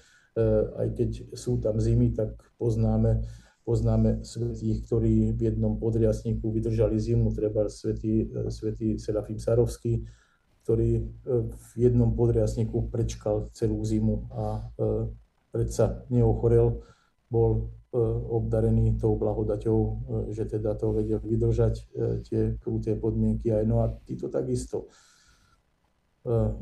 aj 0.79 0.87
keď 0.95 1.09
sú 1.35 1.59
tam 1.59 1.75
zimy, 1.75 2.15
tak 2.15 2.39
poznáme, 2.55 3.27
poznáme 3.67 4.23
svetých, 4.23 4.87
ktorí 4.87 5.35
v 5.35 5.39
jednom 5.43 5.75
podriasníku 5.75 6.47
vydržali 6.47 6.95
zimu, 6.95 7.35
treba 7.35 7.67
svetý, 7.67 8.31
e, 8.31 8.47
svetý 8.47 8.95
Serafim 8.95 9.43
Sarovský, 9.43 10.07
ktorý 10.63 10.89
e, 10.95 11.01
v 11.51 11.71
jednom 11.75 12.15
podriasníku 12.15 12.87
prečkal 12.87 13.51
celú 13.51 13.83
zimu 13.83 14.31
a 14.31 14.71
predsa 15.51 16.07
neochorel 16.07 16.79
bol 17.27 17.75
e, 17.93 17.97
obdarený 18.29 18.99
tou 18.99 19.15
blahodaťou, 19.15 19.79
e, 19.79 19.91
že 20.33 20.45
teda 20.45 20.75
to 20.75 20.91
vedel 20.91 21.19
vydržať 21.23 21.73
e, 21.79 21.83
tie 22.23 22.41
kruté 22.59 22.95
podmienky 22.95 23.51
aj. 23.51 23.63
No 23.67 23.83
a 23.83 23.91
títo 24.05 24.27
takisto 24.27 24.91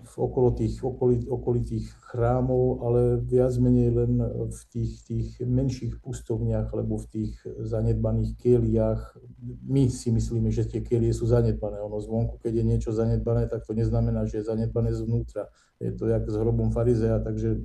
v 0.05 0.15
okolo 0.21 0.53
tých 0.53 0.78
okolitých, 0.78 1.26
okolitých 1.26 1.86
chrámov, 2.13 2.86
ale 2.86 3.17
viac 3.17 3.57
menej 3.57 3.89
len 3.97 4.21
v 4.45 4.61
tých, 4.69 4.93
tých 5.09 5.30
menších 5.41 6.05
pustovniach 6.05 6.69
alebo 6.69 7.01
v 7.01 7.09
tých 7.09 7.34
zanedbaných 7.65 8.38
keliach. 8.38 9.17
My 9.65 9.89
si 9.89 10.13
myslíme, 10.13 10.53
že 10.53 10.69
tie 10.69 10.86
kelie 10.86 11.09
sú 11.17 11.26
zanedbané. 11.26 11.82
Ono 11.82 11.97
zvonku, 11.97 12.38
keď 12.38 12.61
je 12.61 12.63
niečo 12.63 12.91
zanedbané, 12.93 13.49
tak 13.49 13.65
to 13.65 13.73
neznamená, 13.73 14.30
že 14.30 14.45
je 14.45 14.53
zanedbané 14.53 14.93
zvnútra. 14.93 15.49
Je 15.82 15.89
to 15.97 16.13
jak 16.13 16.30
s 16.30 16.38
hrobom 16.38 16.69
farizea, 16.69 17.17
takže 17.26 17.57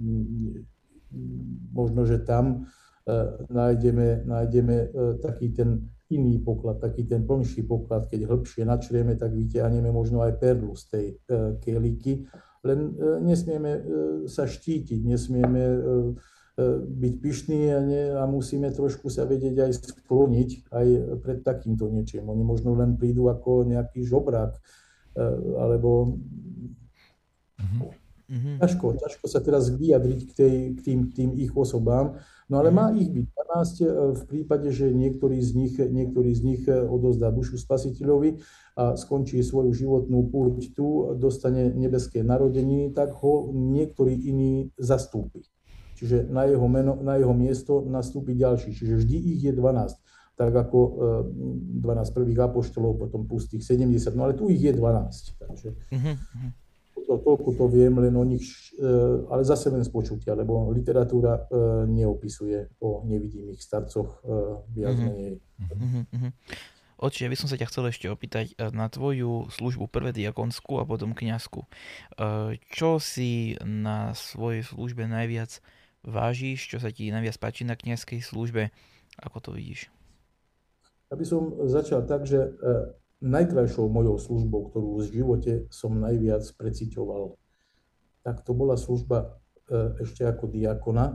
možno, 1.72 2.06
že 2.06 2.22
tam 2.22 2.70
nájdeme, 3.50 4.22
nájdeme 4.28 4.76
e, 4.76 4.86
taký 5.22 5.52
ten 5.56 5.88
iný 6.10 6.42
poklad, 6.42 6.82
taký 6.82 7.06
ten 7.06 7.22
plnší 7.22 7.62
poklad, 7.64 8.10
keď 8.10 8.26
hĺbšie 8.26 8.66
načrieme, 8.66 9.14
tak 9.14 9.30
vyťahneme 9.30 9.88
možno 9.94 10.26
aj 10.26 10.42
perlu 10.42 10.74
z 10.74 10.84
tej 10.90 11.06
e, 11.06 11.14
keliky. 11.62 12.26
Len 12.60 12.92
nesmieme 13.24 13.80
sa 14.28 14.44
štítiť, 14.44 15.00
nesmieme 15.08 15.64
byť 16.84 17.14
pyšní 17.24 17.72
a, 17.72 17.80
ne, 17.80 18.02
a 18.20 18.28
musíme 18.28 18.68
trošku 18.68 19.08
sa 19.08 19.24
vedieť 19.24 19.64
aj 19.64 19.72
skloniť 19.80 20.68
aj 20.68 20.86
pred 21.24 21.40
takýmto 21.40 21.88
niečím. 21.88 22.28
Oni 22.28 22.44
možno 22.44 22.76
len 22.76 23.00
prídu 23.00 23.32
ako 23.32 23.64
nejaký 23.64 24.04
žobrák, 24.04 24.60
alebo 25.56 26.20
mm-hmm. 28.28 28.60
ťažko, 28.60 28.86
ťažko 29.08 29.24
sa 29.24 29.40
teraz 29.40 29.72
vyjadriť 29.72 30.20
k, 30.28 30.32
tej, 30.36 30.54
k 30.76 30.78
tým, 30.84 31.00
tým 31.16 31.30
ich 31.40 31.56
osobám, 31.56 32.20
No 32.50 32.58
ale 32.58 32.74
má 32.74 32.90
ich 32.90 33.06
byť 33.06 33.26
12 33.30 33.78
e, 33.78 33.86
v 34.10 34.22
prípade, 34.26 34.74
že 34.74 34.90
niektorý 34.90 35.38
z 35.38 35.50
nich, 35.54 35.74
niektorý 35.78 36.34
z 36.34 36.40
nich 36.42 36.62
e, 36.66 36.82
odozdá 36.82 37.30
dušu 37.30 37.62
spasiteľovi 37.62 38.42
a 38.74 38.98
skončí 38.98 39.38
svoju 39.38 39.70
životnú 39.70 40.26
púť 40.26 40.74
tu, 40.74 41.14
dostane 41.14 41.70
nebeské 41.70 42.26
narodeniny, 42.26 42.90
tak 42.90 43.14
ho 43.22 43.54
niektorý 43.54 44.18
iný 44.18 44.74
zastúpi. 44.74 45.46
Čiže 45.94 46.26
na 46.26 46.50
jeho, 46.50 46.66
meno, 46.66 46.98
na 46.98 47.22
jeho 47.22 47.30
miesto 47.30 47.86
nastúpi 47.86 48.34
ďalší. 48.34 48.74
Čiže 48.74 48.98
vždy 48.98 49.16
ich 49.38 49.40
je 49.46 49.54
12 49.54 49.94
tak 50.40 50.56
ako 50.56 50.78
12 51.84 51.84
e, 51.84 52.12
prvých 52.16 52.40
apoštolov, 52.48 52.96
potom 52.96 53.28
pustých 53.28 53.60
70, 53.60 54.16
no 54.16 54.24
ale 54.24 54.32
tu 54.32 54.48
ich 54.48 54.64
je 54.64 54.72
12. 54.72 55.36
Takže, 55.36 55.68
uh-huh 55.92 56.16
to, 57.10 57.18
toľko 57.18 57.58
to 57.58 57.66
viem 57.66 57.98
len 57.98 58.14
o 58.14 58.22
nich, 58.22 58.70
e, 58.78 58.86
ale 59.26 59.42
zase 59.42 59.66
len 59.66 59.82
z 59.82 59.90
počutia, 59.90 60.38
lebo 60.38 60.70
literatúra 60.70 61.42
e, 61.42 61.44
neopisuje 61.90 62.78
o 62.78 63.02
nevidimých 63.02 63.58
starcoch 63.58 64.22
e, 64.22 64.30
viac 64.70 64.94
mm-hmm. 64.94 65.10
menej. 65.10 65.34
Mm-hmm. 65.58 66.32
Oči, 67.02 67.26
ja 67.26 67.32
by 67.32 67.34
som 67.34 67.50
sa 67.50 67.58
ťa 67.58 67.66
chcel 67.66 67.90
ešte 67.90 68.06
opýtať 68.12 68.54
na 68.76 68.86
tvoju 68.86 69.48
službu 69.48 69.88
prvé 69.88 70.12
diakonskú 70.12 70.76
a 70.76 70.84
potom 70.84 71.16
kňazku. 71.16 71.64
Čo 72.68 73.00
si 73.00 73.56
na 73.64 74.12
svojej 74.12 74.68
službe 74.68 75.08
najviac 75.08 75.64
vážiš, 76.04 76.68
čo 76.68 76.76
sa 76.76 76.92
ti 76.92 77.08
najviac 77.08 77.40
páči 77.40 77.64
na 77.64 77.72
kňazskej 77.72 78.20
službe? 78.20 78.68
Ako 79.16 79.40
to 79.40 79.56
vidíš? 79.56 79.88
Ja 81.08 81.16
by 81.16 81.24
som 81.24 81.56
začal 81.72 82.04
tak, 82.04 82.28
že 82.28 82.52
najkrajšou 83.20 83.88
mojou 83.88 84.16
službou, 84.16 84.72
ktorú 84.72 85.00
v 85.00 85.08
živote 85.12 85.52
som 85.68 86.00
najviac 86.00 86.44
preciťoval, 86.56 87.36
tak 88.24 88.44
to 88.44 88.52
bola 88.52 88.76
služba 88.76 89.40
e, 89.68 90.04
ešte 90.04 90.24
ako 90.24 90.48
diakona. 90.48 91.06
E, 91.06 91.14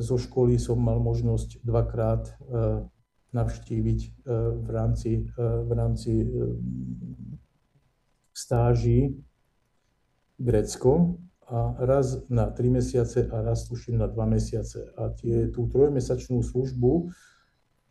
zo 0.00 0.16
školy 0.20 0.60
som 0.60 0.80
mal 0.80 1.00
možnosť 1.00 1.64
dvakrát 1.64 2.28
e, 2.28 2.32
navštíviť 3.34 4.00
v 4.62 4.68
rámci, 4.70 5.26
v 5.34 5.70
rámci 5.74 6.22
stáží 8.30 9.18
Grécko 10.38 11.18
a 11.50 11.74
raz 11.82 12.30
na 12.30 12.46
tri 12.54 12.70
mesiace 12.70 13.26
a 13.26 13.42
raz 13.42 13.66
tuším 13.66 13.98
na 13.98 14.06
dva 14.06 14.22
mesiace. 14.22 14.86
A 14.94 15.10
tie, 15.10 15.50
tú 15.50 15.66
trojmesačnú 15.66 16.46
službu 16.46 17.10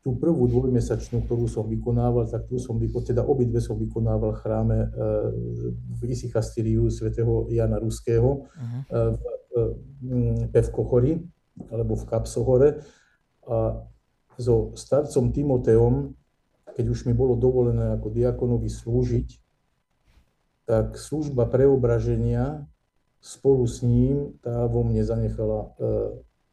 tú 0.03 0.19
prvú 0.19 0.51
dvojmesačnú, 0.51 1.23
ktorú 1.23 1.47
som 1.47 1.63
vykonával, 1.63 2.27
tak 2.27 2.51
tu 2.51 2.59
som 2.59 2.75
teda 2.75 3.23
obidve 3.23 3.63
som 3.63 3.79
vykonával 3.79 4.35
v 4.35 4.39
chráme 4.43 4.77
e, 4.83 4.87
v 5.95 6.01
Isichastiriu 6.11 6.91
svätého 6.91 7.47
Jana 7.47 7.79
Ruského 7.79 8.43
uh-huh. 8.43 9.15
v 9.15 9.23
Pevkochori, 10.51 11.23
alebo 11.71 11.95
v 11.95 12.03
Kapsohore. 12.03 12.69
A 13.47 13.79
so 14.35 14.75
starcom 14.75 15.31
Timoteom, 15.31 16.11
keď 16.75 16.85
už 16.91 17.07
mi 17.07 17.15
bolo 17.15 17.39
dovolené 17.39 17.95
ako 17.95 18.11
diakonovi 18.11 18.67
slúžiť, 18.67 19.39
tak 20.67 20.99
služba 20.99 21.47
preobraženia 21.47 22.67
spolu 23.23 23.63
s 23.63 23.79
ním, 23.85 24.35
tá 24.43 24.67
vo 24.67 24.83
mne 24.83 24.99
zanechala 25.05 25.71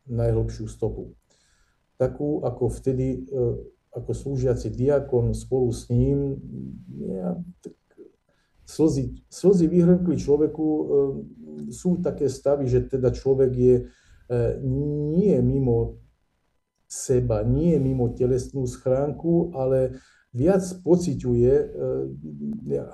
najhlbšiu 0.07 0.70
stopu 0.70 1.18
takú, 2.01 2.40
ako 2.40 2.72
vtedy, 2.72 3.28
e, 3.28 3.44
ako 3.92 4.11
slúžiaci 4.16 4.72
diakon 4.72 5.36
spolu 5.36 5.68
s 5.68 5.92
ním, 5.92 6.40
ja, 6.96 7.36
tak 7.61 7.76
slzy, 8.64 9.20
slzy 9.28 9.68
vyhrkli 9.68 10.16
človeku, 10.16 10.64
e, 10.64 10.82
sú 11.68 12.01
také 12.01 12.32
stavy, 12.32 12.64
že 12.64 12.88
teda 12.88 13.12
človek 13.12 13.53
je 13.53 13.76
e, 13.76 13.84
nie 15.12 15.36
mimo 15.44 16.01
seba, 16.88 17.44
nie 17.44 17.76
mimo 17.76 18.16
telesnú 18.16 18.64
schránku, 18.64 19.53
ale 19.53 20.01
viac 20.32 20.62
pociťuje, 20.86 21.74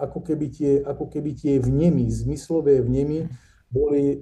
ako 0.01 0.19
keby 0.25 0.47
tie, 0.53 0.73
ako 0.81 1.05
keby 1.13 1.37
tie 1.37 1.61
vnemy, 1.61 2.09
zmyslové 2.09 2.81
vnemy 2.81 3.29
boli 3.69 4.21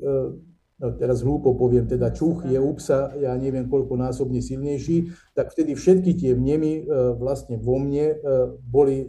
teraz 0.98 1.24
hlúpo 1.24 1.56
poviem, 1.56 1.88
teda 1.88 2.12
čuch 2.12 2.44
je 2.44 2.60
u 2.60 2.72
psa, 2.76 3.16
ja 3.16 3.32
neviem 3.40 3.64
koľko 3.70 3.96
násobne 3.96 4.44
silnejší, 4.44 5.14
tak 5.32 5.54
vtedy 5.54 5.72
všetky 5.72 6.12
tie 6.18 6.36
vnemy 6.36 6.82
e, 6.82 6.82
vlastne 7.16 7.56
vo 7.56 7.80
mne 7.80 8.12
e, 8.12 8.16
boli 8.60 9.08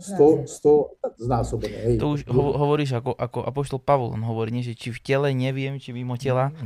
100, 0.00 0.48
100 0.48 1.20
znásobené. 1.20 1.78
Hej. 1.84 1.96
To 2.00 2.16
už 2.16 2.24
ho, 2.32 2.44
hovoríš 2.56 2.96
ako, 2.96 3.12
ako 3.12 3.38
apoštol 3.44 3.80
Pavol, 3.84 4.16
on 4.16 4.24
hovorí, 4.24 4.48
nie, 4.48 4.64
že 4.64 4.72
či 4.72 4.88
v 4.88 5.00
tele 5.04 5.28
neviem, 5.36 5.76
či 5.76 5.92
mimo 5.92 6.16
tela. 6.16 6.50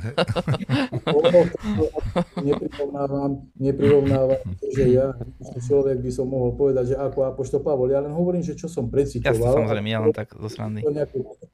neprirovnávam, 2.38 3.50
neprirovnávam, 3.58 4.38
že 4.78 4.84
ja, 4.94 5.18
človek 5.66 5.98
by 5.98 6.10
som 6.14 6.30
mohol 6.30 6.54
povedať, 6.54 6.94
že 6.94 6.96
ako 6.96 7.34
apoštol 7.34 7.60
Pavol, 7.60 7.90
ja 7.90 7.98
len 7.98 8.14
hovorím, 8.14 8.46
že 8.46 8.54
čo 8.54 8.70
som 8.70 8.86
precitoval. 8.86 9.34
Ja 9.34 9.58
samozrejme, 9.58 9.88
ja 9.90 9.98
len 9.98 10.14
tak 10.14 10.30
zo 10.38 10.48
srandy. 10.48 10.86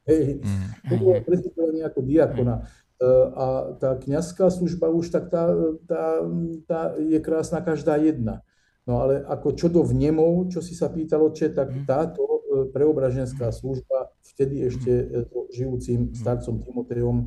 Hej, 0.04 0.44
mm. 0.44 0.68
to 0.84 0.94
bolo 1.00 1.18
precitovanie 1.24 1.82
ako 1.82 2.04
diakona. 2.04 2.68
E, 3.00 3.04
a 3.32 3.46
tá 3.80 3.96
kniazská 3.96 4.52
služba 4.52 4.92
už 4.92 5.08
tak 5.08 5.32
tá, 5.32 5.48
tá, 5.88 6.20
tá 6.68 6.80
je 7.00 7.16
krásna 7.24 7.64
každá 7.64 7.96
jedna. 7.96 8.44
No 8.88 9.04
ale 9.04 9.20
ako 9.28 9.48
čo 9.54 9.66
do 9.68 9.84
vnemov, 9.84 10.48
čo 10.48 10.64
si 10.64 10.72
sa 10.72 10.88
pýtal 10.88 11.20
oče, 11.28 11.52
tak 11.52 11.68
mhm. 11.70 11.84
táto 11.84 12.22
e, 12.24 12.38
preobraženská 12.72 13.52
služba 13.52 14.12
vtedy 14.24 14.66
ešte 14.66 14.90
e, 14.90 15.04
žijúcim 15.52 16.10
mhm. 16.10 16.16
starcom 16.16 16.62
Timotejom, 16.64 17.18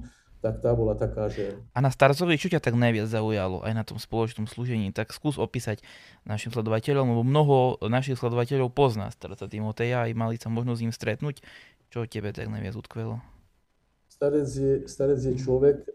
tak 0.43 0.59
tá 0.59 0.75
bola 0.75 0.91
taká, 0.91 1.31
že... 1.31 1.55
A 1.71 1.79
na 1.79 1.87
starcovi 1.87 2.35
čo 2.35 2.51
ťa 2.51 2.59
tak 2.59 2.75
najviac 2.75 3.07
zaujalo 3.07 3.63
aj 3.63 3.73
na 3.79 3.87
tom 3.87 3.95
spoločnom 3.95 4.43
slúžení? 4.43 4.91
Tak 4.91 5.15
skús 5.15 5.39
opísať 5.39 5.79
našim 6.27 6.51
sledovateľom, 6.51 7.15
lebo 7.15 7.23
mnoho 7.23 7.79
našich 7.87 8.19
sledovateľov 8.19 8.75
pozná 8.75 9.07
starca 9.07 9.47
Timoteja 9.47 10.03
aj 10.03 10.11
mali 10.11 10.35
sa 10.35 10.51
možnosť 10.51 10.79
s 10.79 10.83
ním 10.83 10.91
stretnúť. 10.91 11.35
Čo 11.95 12.11
tebe 12.11 12.35
tak 12.35 12.51
najviac 12.51 12.75
utkvelo? 12.75 13.23
Starec 14.11 14.51
je, 14.51 14.73
starec 14.83 15.23
je 15.23 15.33
človek, 15.39 15.87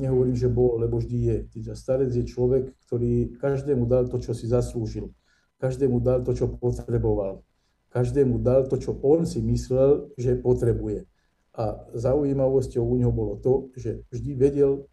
nehovorím, 0.00 0.36
že 0.36 0.52
bol, 0.52 0.76
lebo 0.78 1.00
vždy 1.00 1.18
je. 1.18 1.36
Starec 1.72 2.12
je 2.12 2.24
človek, 2.28 2.70
ktorý 2.86 3.38
každému 3.40 3.88
dal 3.88 4.06
to, 4.08 4.20
čo 4.20 4.36
si 4.36 4.44
zaslúžil. 4.46 5.10
Každému 5.58 6.02
dal 6.04 6.20
to, 6.20 6.36
čo 6.36 6.50
potreboval. 6.50 7.40
Každému 7.88 8.42
dal 8.42 8.66
to, 8.66 8.76
čo 8.76 8.98
on 9.00 9.24
si 9.24 9.40
myslel, 9.40 10.10
že 10.18 10.36
potrebuje. 10.36 11.06
A 11.54 11.86
zaujímavosťou 11.94 12.82
u 12.82 12.94
neho 12.98 13.14
bolo 13.14 13.38
to, 13.38 13.70
že 13.78 14.02
vždy 14.10 14.34
vedel, 14.34 14.90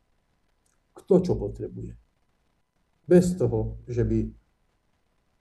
kto 0.93 1.15
čo 1.25 1.34
potrebuje. 1.34 1.97
Bez 3.09 3.34
toho, 3.36 3.82
že 3.89 4.05
by 4.05 4.29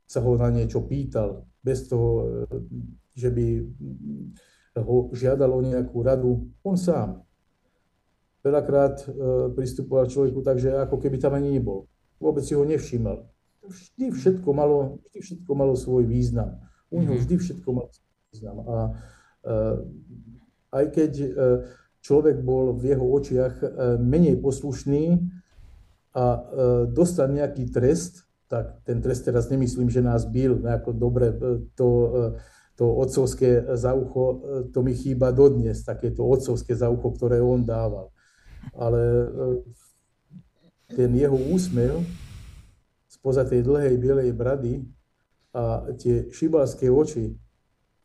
sa 0.08 0.24
ho 0.24 0.34
na 0.34 0.48
niečo 0.50 0.82
pýtal, 0.82 1.46
bez 1.60 1.86
toho, 1.86 2.42
že 3.14 3.28
by 3.30 3.46
ho 4.80 5.12
žiadal 5.12 5.52
o 5.52 5.60
nejakú 5.60 6.00
radu, 6.00 6.50
on 6.64 6.74
sám. 6.80 7.20
Veľakrát 8.40 9.04
e, 9.04 9.06
pristupoval 9.52 10.08
človeku 10.08 10.40
tak, 10.40 10.56
že 10.56 10.72
ako 10.72 10.96
keby 10.96 11.20
tam 11.20 11.36
ani 11.36 11.60
nebol. 11.60 11.84
Vôbec 12.16 12.44
si 12.44 12.56
ho 12.56 12.64
nevšímal. 12.64 13.24
Vždy 13.60 14.16
všetko 14.16 14.48
malo, 14.56 15.04
vždy 15.08 15.18
všetko 15.20 15.50
malo 15.52 15.76
svoj 15.76 16.08
význam. 16.08 16.60
U 16.88 17.04
neho 17.04 17.16
mhm. 17.16 17.22
vždy 17.24 17.34
všetko 17.36 17.68
malo 17.70 17.88
svoj 17.92 18.12
význam. 18.32 18.56
A 18.64 18.76
e, 18.76 18.90
aj 20.70 20.84
keď 20.96 21.12
e, 21.20 21.28
človek 22.00 22.40
bol 22.40 22.72
v 22.80 22.96
jeho 22.96 23.04
očiach 23.04 23.54
menej 24.00 24.40
poslušný 24.40 25.20
a 26.16 26.24
dostal 26.88 27.28
nejaký 27.28 27.68
trest, 27.68 28.24
tak 28.48 28.80
ten 28.88 29.04
trest 29.04 29.28
teraz 29.28 29.52
nemyslím, 29.52 29.92
že 29.92 30.00
nás 30.00 30.24
bil, 30.24 30.58
nejako 30.64 30.96
dobre 30.96 31.28
to 31.76 31.86
to 32.80 32.96
otcovské 32.96 33.76
za 33.76 33.92
ucho, 33.92 34.24
e, 34.40 34.72
to 34.72 34.80
mi 34.80 34.96
chýba 34.96 35.36
dodnes, 35.36 35.84
takéto 35.84 36.24
otcovské 36.24 36.72
za 36.72 36.88
ucho, 36.88 37.12
ktoré 37.12 37.36
on 37.36 37.60
dával. 37.60 38.08
Ale 38.76 39.02
e, 39.02 39.26
ten 40.94 41.10
jeho 41.14 41.36
úsmev 41.36 42.02
spoza 43.10 43.44
tej 43.44 43.66
dlhej 43.66 43.94
bielej 43.98 44.30
brady 44.32 44.86
a 45.50 45.90
tie 45.98 46.30
šibalské 46.30 46.86
oči, 46.86 47.34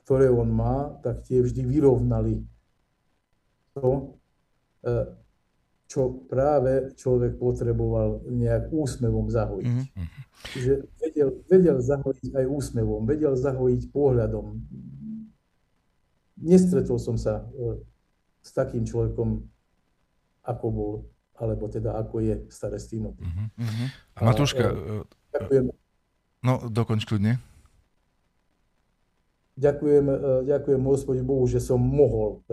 ktoré 0.05 0.29
on 0.29 0.49
má, 0.49 0.97
tak 1.01 1.25
tie 1.25 1.41
vždy 1.41 1.65
vyrovnali 1.65 2.41
to, 3.73 4.17
e, 4.81 5.25
čo 5.85 6.25
práve 6.25 6.97
človek 6.97 7.37
potreboval 7.37 8.25
nejak 8.25 8.73
úsmevom 8.73 9.29
zahojiť. 9.29 9.69
Mm-hmm. 9.69 10.07
Čiže 10.51 10.73
vedel, 10.97 11.29
vedel 11.45 11.77
zahojiť 11.77 12.31
aj 12.33 12.45
úsmevom, 12.49 13.05
vedel 13.05 13.37
zahojiť 13.37 13.81
pohľadom. 13.93 14.45
Nestretol 16.41 16.97
som 16.97 17.15
sa 17.15 17.45
e, 17.45 17.79
s 18.41 18.49
takým 18.53 18.85
človekom, 18.85 19.45
ako 20.45 20.65
bol, 20.69 20.93
alebo 21.35 21.67
teda 21.67 21.97
ako 21.97 22.21
je 22.21 22.35
staré 22.47 22.77
Timothy. 22.77 23.25
Uh-huh. 23.25 23.87
A 24.15 24.19
Matúška, 24.23 24.65
a, 24.69 24.71
e, 24.71 24.93
ďakujem. 25.35 25.65
No, 26.45 26.53
dokonč 26.69 27.03
kľudne. 27.09 27.41
Ďakujem, 29.57 30.05
e, 30.07 30.15
ďakujem 30.45 30.81
Hospodi 30.85 31.21
Bohu, 31.25 31.43
že 31.49 31.59
som 31.59 31.81
mohol 31.81 32.45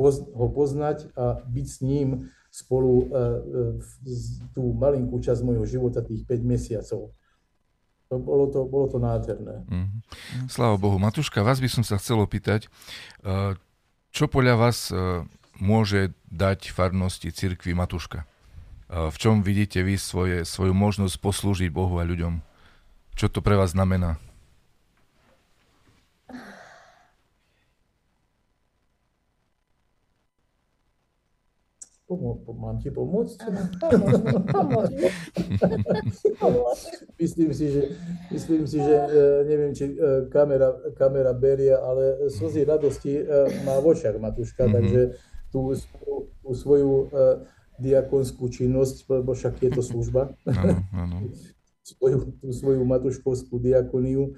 ho 0.00 0.46
poznať 0.56 1.12
a 1.12 1.44
byť 1.44 1.66
s 1.68 1.78
ním 1.84 2.32
spolu 2.48 3.12
tú 4.56 4.72
malinkú 4.72 5.20
časť 5.20 5.44
môjho 5.44 5.68
života, 5.68 6.00
tých 6.00 6.24
5 6.24 6.40
mesiacov. 6.40 7.12
To 8.08 8.14
bolo, 8.16 8.48
to, 8.48 8.64
bolo 8.64 8.88
to 8.88 8.96
nádherné. 8.96 9.60
Mm. 9.68 10.00
Sláva 10.48 10.80
Bohu. 10.80 10.96
Matuška, 10.96 11.44
vás 11.44 11.60
by 11.60 11.68
som 11.68 11.84
sa 11.84 12.00
chcel 12.00 12.16
opýtať, 12.16 12.72
čo 14.08 14.24
podľa 14.24 14.56
vás 14.56 14.88
môže 15.60 16.16
dať 16.32 16.72
farnosti 16.72 17.30
cirkvi 17.30 17.76
Matuška? 17.76 18.24
V 18.90 19.16
čom 19.20 19.46
vidíte 19.46 19.86
vy 19.86 19.94
svoje, 19.94 20.42
svoju 20.42 20.74
možnosť 20.74 21.14
poslúžiť 21.22 21.70
Bohu 21.70 22.00
a 22.00 22.04
ľuďom? 22.04 22.42
Čo 23.14 23.30
to 23.30 23.38
pre 23.38 23.54
vás 23.54 23.76
znamená? 23.76 24.18
mám 32.70 32.78
ti 32.82 32.90
pomôcť? 32.90 33.38
myslím 37.22 37.50
si, 37.54 37.70
že, 37.70 37.82
myslím 38.34 38.66
si, 38.66 38.82
že 38.82 38.94
e, 38.94 39.06
neviem, 39.46 39.70
či 39.70 39.94
e, 39.94 40.26
kamera, 40.26 40.74
kamera 40.98 41.30
berie, 41.30 41.70
ale 41.70 42.26
slzy 42.26 42.66
radosti 42.66 43.14
e, 43.14 43.22
má 43.62 43.78
v 43.78 43.94
očiach 43.94 44.18
Matuška, 44.18 44.66
mm-hmm. 44.66 44.74
takže 44.74 45.00
tú, 45.50 45.74
tú 46.42 46.50
svoju 46.54 47.10
diakonskú 47.80 48.48
činnosť, 48.52 49.08
lebo 49.08 49.32
však 49.32 49.60
je 49.60 49.70
to 49.72 49.82
služba, 49.82 50.32
svoju, 51.96 52.38
tú 52.38 52.52
svoju 52.52 52.82
matuškovskú 52.84 53.58
diakoniu 53.58 54.36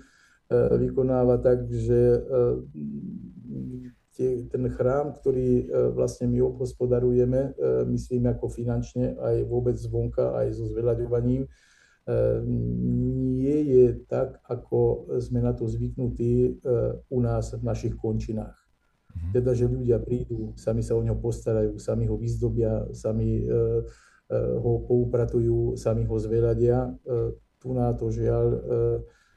vykonáva 0.53 1.41
tak, 1.41 1.65
že 1.69 2.21
tie, 4.13 4.45
ten 4.47 4.65
chrám, 4.69 5.17
ktorý 5.17 5.69
vlastne 5.97 6.29
my 6.29 6.45
obhospodarujeme, 6.45 7.57
myslím 7.89 8.29
ako 8.29 8.53
finančne, 8.53 9.17
aj 9.17 9.49
vôbec 9.49 9.77
zvonka, 9.81 10.37
aj 10.39 10.53
so 10.53 10.69
zveľaďovaním, 10.69 11.49
nie 13.43 13.59
je 13.63 13.87
tak, 14.11 14.43
ako 14.45 15.07
sme 15.23 15.41
na 15.41 15.55
to 15.55 15.71
zvyknutí 15.71 16.61
u 17.09 17.19
nás 17.23 17.55
v 17.55 17.63
našich 17.63 17.95
končinách. 17.97 18.62
Mhm. 19.23 19.33
Teda, 19.33 19.55
že 19.55 19.71
ľudia 19.71 20.03
prídu, 20.03 20.53
sami 20.59 20.83
sa 20.83 20.99
o 20.99 21.03
neho 21.03 21.17
postarajú, 21.17 21.79
sami 21.79 22.11
ho 22.11 22.19
vyzdobia, 22.19 22.91
sami 22.91 23.47
ho 24.33 24.73
poupratujú, 24.89 25.77
sami 25.77 26.09
ho 26.09 26.17
zveľadia. 26.17 26.89
Tu 27.61 27.69
na 27.71 27.93
to 27.95 28.09
žiaľ 28.09 28.47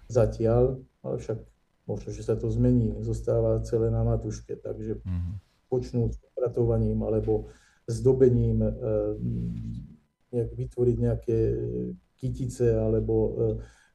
zatiaľ, 0.07 0.79
ale 1.03 1.19
však 1.19 1.38
Možno, 1.86 2.09
že 2.09 2.25
sa 2.25 2.33
to 2.33 2.49
zmení, 2.49 2.97
zostáva 3.05 3.61
celé 3.61 3.93
na 3.93 4.01
matuške, 4.01 4.57
takže 4.57 5.05
mm-hmm. 5.05 5.33
počnú 5.69 6.09
s 6.09 6.17
upratovaním 6.33 6.97
alebo 7.05 7.53
zdobením, 7.86 8.65
e, 8.65 8.69
nejak 10.33 10.49
vytvoriť 10.57 10.95
nejaké 10.97 11.38
kytice 12.17 12.73
alebo 12.73 13.15
e, 13.21 13.31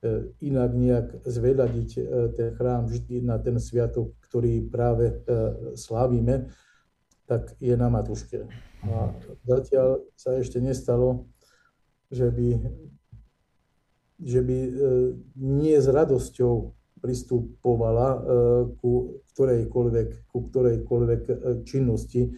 e, 0.07 0.19
inak 0.47 0.71
nejak 0.71 1.07
zveľadiť 1.27 1.91
ten 2.39 2.55
chrám 2.55 2.87
vždy 2.87 3.27
na 3.27 3.43
ten 3.43 3.59
sviatok, 3.59 4.15
ktorý 4.31 4.71
práve 4.71 5.27
slávime, 5.75 6.47
tak 7.27 7.51
je 7.59 7.75
na 7.75 7.91
matuške. 7.91 8.47
A 8.87 9.11
zatiaľ 9.43 10.07
sa 10.15 10.39
ešte 10.39 10.63
nestalo, 10.63 11.27
že 12.11 12.31
by, 12.31 12.49
že 14.23 14.41
by 14.43 14.59
nie 15.35 15.75
s 15.75 15.87
radosťou 15.91 16.75
pristupovala 17.01 18.09
e, 18.13 18.19
ku 18.77 19.25
ktorejkoľvek, 19.33 20.09
ku 20.29 20.39
ktorejkoľvek 20.53 21.23
e, 21.27 21.35
činnosti, 21.65 22.29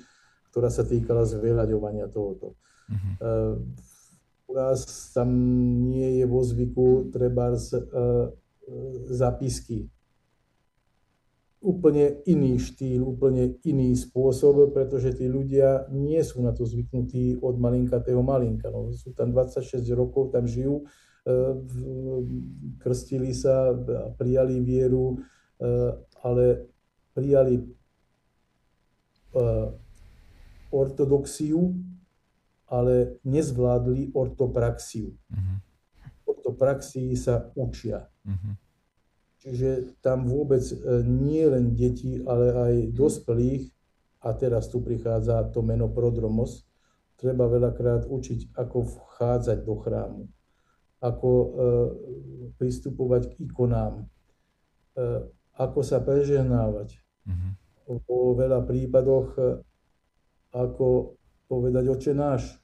ktorá 0.54 0.70
sa 0.70 0.86
týkala 0.86 1.26
zveľaďovania 1.26 2.06
tohoto. 2.12 2.54
Uh-huh. 2.92 3.56
U 4.46 4.52
nás 4.52 4.84
tam 5.16 5.32
nie 5.88 6.20
je 6.20 6.24
vo 6.28 6.44
zvyku 6.44 7.08
treba 7.08 7.56
zapisky. 9.08 9.88
Úplne 11.62 12.26
iný 12.26 12.58
štýl, 12.58 13.06
úplne 13.06 13.54
iný 13.62 13.94
spôsob, 13.94 14.74
pretože 14.74 15.14
tí 15.14 15.30
ľudia 15.30 15.86
nie 15.94 16.18
sú 16.26 16.42
na 16.42 16.50
to 16.50 16.66
zvyknutí 16.66 17.38
od 17.38 17.54
malinkatého 17.54 18.18
malinka. 18.18 18.66
No, 18.66 18.90
sú 18.90 19.14
tam 19.14 19.30
26 19.30 19.78
rokov, 19.94 20.34
tam 20.34 20.50
žijú, 20.50 20.82
krstili 22.82 23.30
sa 23.34 23.70
a 23.70 24.10
prijali 24.10 24.58
vieru, 24.58 25.14
e, 25.14 25.66
ale 26.26 26.66
prijali 27.14 27.62
e, 27.62 27.64
ortodoxiu, 30.72 31.74
ale 32.66 33.20
nezvládli 33.22 34.10
ortopraxiu. 34.16 35.12
Uh-huh. 35.12 35.56
Ortopraxii 36.26 37.14
sa 37.14 37.52
učia. 37.54 38.08
Uh-huh. 38.26 38.56
Čiže 39.42 39.98
tam 39.98 40.30
vôbec 40.30 40.62
e, 40.62 41.02
nie 41.02 41.42
len 41.50 41.74
deti, 41.74 42.22
ale 42.22 42.54
aj 42.54 42.74
dospelých, 42.94 43.66
a 44.22 44.38
teraz 44.38 44.70
tu 44.70 44.78
prichádza 44.78 45.50
to 45.50 45.66
meno 45.66 45.90
prodromos, 45.90 46.62
treba 47.18 47.50
veľakrát 47.50 48.06
učiť, 48.06 48.54
ako 48.54 48.76
vchádzať 48.86 49.58
do 49.66 49.74
chrámu 49.82 50.24
ako 51.02 51.30
e, 51.34 51.46
pristupovať 52.62 53.34
k 53.34 53.50
ikonám, 53.50 53.98
e, 53.98 54.04
ako 55.58 55.82
sa 55.82 55.98
prežehnávať. 55.98 56.94
Mm-hmm. 57.26 57.52
Po 58.06 58.38
veľa 58.38 58.62
prípadoch, 58.62 59.34
ako 60.54 61.18
povedať 61.50 61.84
oče 61.90 62.12
náš. 62.14 62.61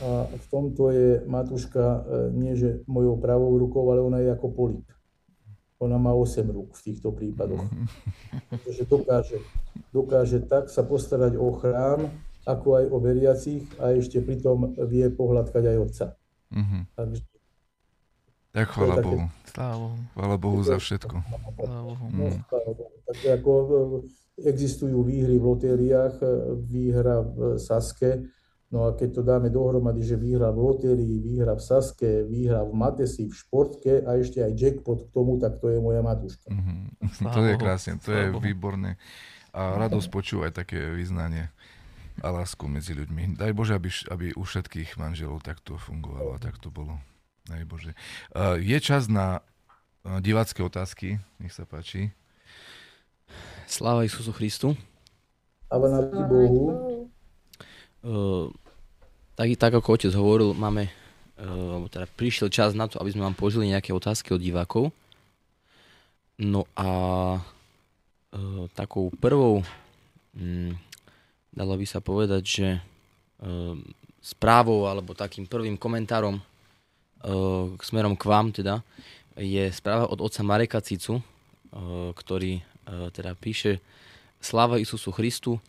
A 0.00 0.28
v 0.32 0.46
tomto 0.48 0.88
je 0.88 1.20
Matuška 1.28 2.08
nie 2.32 2.56
že 2.56 2.80
mojou 2.88 3.20
pravou 3.20 3.52
rukou, 3.60 3.84
ale 3.92 4.00
ona 4.00 4.18
je 4.24 4.32
ako 4.32 4.48
polip. 4.48 4.88
ona 5.80 5.96
má 5.96 6.12
8 6.12 6.44
rúk 6.48 6.76
v 6.76 6.84
týchto 6.92 7.12
prípadoch. 7.12 7.64
Pretože 8.52 8.84
dokáže, 8.84 9.38
dokáže 9.92 10.38
tak 10.44 10.68
sa 10.68 10.84
postarať 10.84 11.36
o 11.40 11.52
chrám, 11.56 12.08
ako 12.44 12.80
aj 12.80 12.84
o 12.88 12.96
veriacich 13.00 13.64
a 13.80 13.92
ešte 13.92 14.20
pritom 14.20 14.76
vie 14.88 15.08
pohľadkať 15.12 15.64
aj 15.64 15.76
otca. 15.80 16.06
Mm-hmm. 16.52 16.82
Takže 16.96 17.20
tak 18.50 18.74
chvála 18.74 18.98
Bohu. 18.98 19.30
Chvála 19.54 19.76
Bohu. 19.78 19.98
Chvála 20.14 20.36
Bohu 20.36 20.60
za 20.66 20.76
všetko. 20.82 21.16
Chvála 21.54 21.82
Bohu. 21.86 22.04
No, 22.10 22.26
Bohu. 22.26 22.38
Takže 23.06 23.26
ako 23.38 23.52
e, 23.54 23.70
existujú 24.42 25.06
výhry 25.06 25.38
v 25.38 25.44
lotériách, 25.54 26.18
e, 26.18 26.26
výhra 26.58 27.22
v 27.22 27.62
Saske, 27.62 28.26
No 28.70 28.86
a 28.86 28.94
keď 28.94 29.18
to 29.18 29.22
dáme 29.26 29.50
dohromady, 29.50 30.06
že 30.06 30.14
výhra 30.14 30.54
v 30.54 30.62
lotérii, 30.62 31.18
výhra 31.18 31.58
v 31.58 31.62
Saske, 31.62 32.22
výhra 32.22 32.62
v 32.62 32.70
Matesi, 32.70 33.26
v 33.26 33.34
športke 33.34 34.06
a 34.06 34.14
ešte 34.14 34.46
aj 34.46 34.54
jackpot 34.54 35.10
k 35.10 35.10
tomu, 35.10 35.42
tak 35.42 35.58
to 35.58 35.74
je 35.74 35.82
moja 35.82 36.06
matuška. 36.06 36.46
Mm-hmm. 36.46 36.78
To 37.34 37.42
je 37.42 37.54
krásne, 37.58 37.98
to 37.98 38.14
je 38.14 38.30
výborné. 38.30 38.94
A 39.50 39.74
radosť 39.74 40.08
počúvať 40.14 40.62
také 40.62 40.78
vyznanie 40.94 41.50
a 42.22 42.30
lásku 42.30 42.62
medzi 42.70 42.94
ľuďmi. 42.94 43.34
Daj 43.34 43.52
Bože, 43.58 43.74
aby, 43.74 43.90
aby 44.06 44.26
u 44.38 44.42
všetkých 44.46 44.94
manželov 44.94 45.42
takto 45.42 45.74
fungovalo 45.74 46.36
a 46.36 46.38
takto 46.38 46.70
bolo. 46.70 47.02
Daj 47.50 47.66
Bože. 47.66 47.92
Je 48.62 48.78
čas 48.78 49.10
na 49.10 49.42
divácké 50.22 50.62
otázky. 50.62 51.18
Nech 51.42 51.50
sa 51.50 51.66
páči. 51.66 52.14
Sláva 53.66 54.06
Isusu 54.06 54.30
Christu. 54.30 54.78
A 55.70 55.78
na 55.78 56.02
Bohu. 56.26 56.89
Uh, 58.00 58.48
tak, 59.36 59.52
tak 59.60 59.72
ako 59.76 59.96
otec 59.96 60.12
hovoril, 60.16 60.56
máme, 60.56 60.88
uh, 61.40 61.84
teda 61.92 62.08
prišiel 62.16 62.48
čas 62.48 62.72
na 62.72 62.88
to, 62.88 62.96
aby 62.96 63.12
sme 63.12 63.28
vám 63.28 63.36
položili 63.36 63.68
nejaké 63.68 63.92
otázky 63.92 64.32
od 64.32 64.40
divákov. 64.40 64.88
No 66.40 66.64
a 66.72 66.88
uh, 67.36 68.64
takou 68.72 69.12
prvou, 69.20 69.60
um, 70.32 70.72
dalo 71.52 71.76
by 71.76 71.84
sa 71.84 72.00
povedať, 72.00 72.42
že 72.44 72.68
uh, 72.76 73.76
správou 74.24 74.88
alebo 74.88 75.12
takým 75.12 75.44
prvým 75.44 75.76
komentárom 75.76 76.40
uh, 76.40 77.76
smerom 77.84 78.16
k 78.16 78.24
vám 78.24 78.52
teda 78.56 78.80
je 79.36 79.68
správa 79.72 80.08
od 80.08 80.20
otca 80.20 80.40
Mareka 80.40 80.80
Cicu, 80.80 81.20
uh, 81.20 82.12
ktorý 82.16 82.60
uh, 82.60 83.08
teda 83.12 83.36
píše 83.36 83.80
Sláva 84.40 84.80
Isusu 84.80 85.12
Christu, 85.12 85.60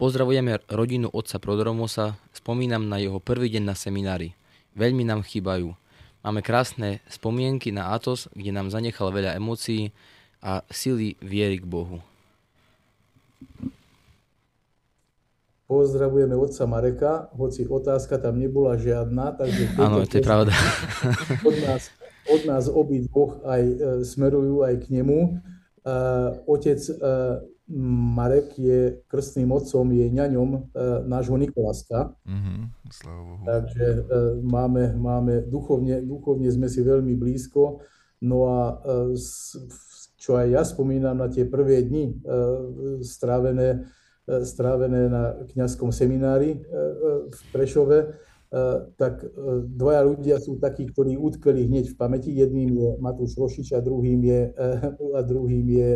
Pozdravujeme 0.00 0.64
rodinu 0.72 1.12
otca 1.12 1.36
Prodromosa, 1.36 2.16
spomínam 2.32 2.88
na 2.88 2.96
jeho 2.96 3.20
prvý 3.20 3.52
deň 3.52 3.68
na 3.68 3.76
seminári. 3.76 4.32
Veľmi 4.72 5.04
nám 5.04 5.20
chýbajú. 5.20 5.76
Máme 6.24 6.40
krásne 6.40 7.04
spomienky 7.04 7.68
na 7.68 7.92
Atos, 7.92 8.24
kde 8.32 8.48
nám 8.48 8.72
zanechal 8.72 9.12
veľa 9.12 9.36
emócií 9.36 9.92
a 10.40 10.64
sily 10.72 11.20
viery 11.20 11.60
k 11.60 11.68
Bohu. 11.68 12.00
Pozdravujeme 15.68 16.32
otca 16.32 16.64
Mareka, 16.64 17.28
hoci 17.36 17.68
otázka 17.68 18.16
tam 18.16 18.40
nebola 18.40 18.80
žiadna, 18.80 19.36
takže... 19.36 19.76
Áno, 19.76 20.00
to 20.08 20.16
je 20.16 20.24
pravda. 20.24 20.56
Od 21.44 21.56
nás, 21.60 21.92
od 22.24 22.42
nás 22.48 22.64
obidvoch 22.72 23.44
aj 23.44 23.62
e, 23.68 23.74
smerujú 24.08 24.64
aj 24.64 24.80
k 24.80 24.96
nemu. 24.96 25.44
Uh, 25.80 26.36
otec 26.44 26.76
uh, 26.88 27.40
Marek 28.18 28.58
je 28.58 28.98
krstným 29.06 29.54
otcom, 29.54 29.86
je 29.94 30.10
ňaňom 30.10 30.50
e, 30.54 30.60
nášho 31.06 31.38
Nikolaska. 31.38 32.18
Mm-hmm, 32.26 32.58
Takže 33.46 33.86
e, 33.86 34.00
máme, 34.42 34.98
máme 34.98 35.46
duchovne, 35.46 36.02
duchovne 36.02 36.50
sme 36.50 36.66
si 36.66 36.82
veľmi 36.82 37.14
blízko. 37.14 37.86
No 38.26 38.38
a 38.50 38.60
e, 38.82 39.14
čo 40.20 40.36
aj 40.36 40.46
ja 40.50 40.62
spomínam 40.66 41.16
na 41.16 41.30
tie 41.30 41.46
prvé 41.46 41.86
dni 41.86 42.10
e, 42.10 42.14
strávené, 43.06 43.86
e, 44.26 44.42
strávené 44.42 45.06
na 45.06 45.38
kňazskom 45.48 45.94
seminári 45.94 46.54
e, 46.54 46.58
e, 46.58 46.64
v 47.30 47.40
Prešove, 47.54 47.98
tak 48.98 49.22
eh, 49.22 49.30
dvaja 49.62 50.02
ľudia 50.02 50.36
sú 50.42 50.58
takí, 50.58 50.90
ktorí 50.90 51.14
utkeli 51.14 51.70
hneď 51.70 51.94
v 51.94 51.96
pamäti. 51.96 52.34
Jedným 52.34 52.70
je 52.74 52.90
Matúš 52.98 53.38
Rošič 53.38 53.78
a 53.78 53.80
druhým 53.80 54.18
je, 54.26 54.40
eh, 54.50 54.90
a 55.18 55.20
druhým 55.22 55.66
je 55.70 55.90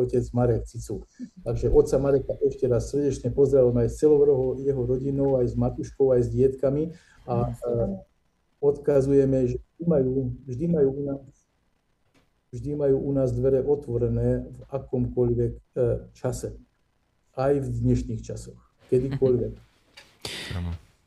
otec 0.00 0.24
Marek 0.32 0.64
Cicu. 0.64 1.04
Takže 1.44 1.68
otca 1.68 1.96
Mareka 2.00 2.32
ešte 2.40 2.64
raz 2.64 2.88
srdečne 2.88 3.28
pozdravujem 3.36 3.84
aj 3.84 3.88
s 3.92 3.96
celou 4.00 4.56
jeho 4.56 4.82
rodinou, 4.88 5.36
aj 5.36 5.52
s 5.52 5.54
Matúškou, 5.60 6.16
aj 6.16 6.24
s 6.24 6.28
dietkami 6.32 6.96
a 7.28 7.52
odkazujeme, 8.64 9.52
že 9.52 9.56
vždy 9.60 9.84
majú, 9.84 10.12
vždy 10.48 10.66
majú 10.68 10.90
u 10.96 11.02
nás 11.04 11.22
vždy 12.50 12.74
majú 12.74 12.98
u 12.98 13.12
nás 13.14 13.30
dvere 13.30 13.62
otvorené 13.62 14.42
v 14.42 14.60
akomkoľvek 14.74 15.54
čase. 16.18 16.58
Aj 17.38 17.54
v 17.54 17.62
dnešných 17.70 18.26
časoch. 18.26 18.58
Kedykoľvek. 18.90 19.54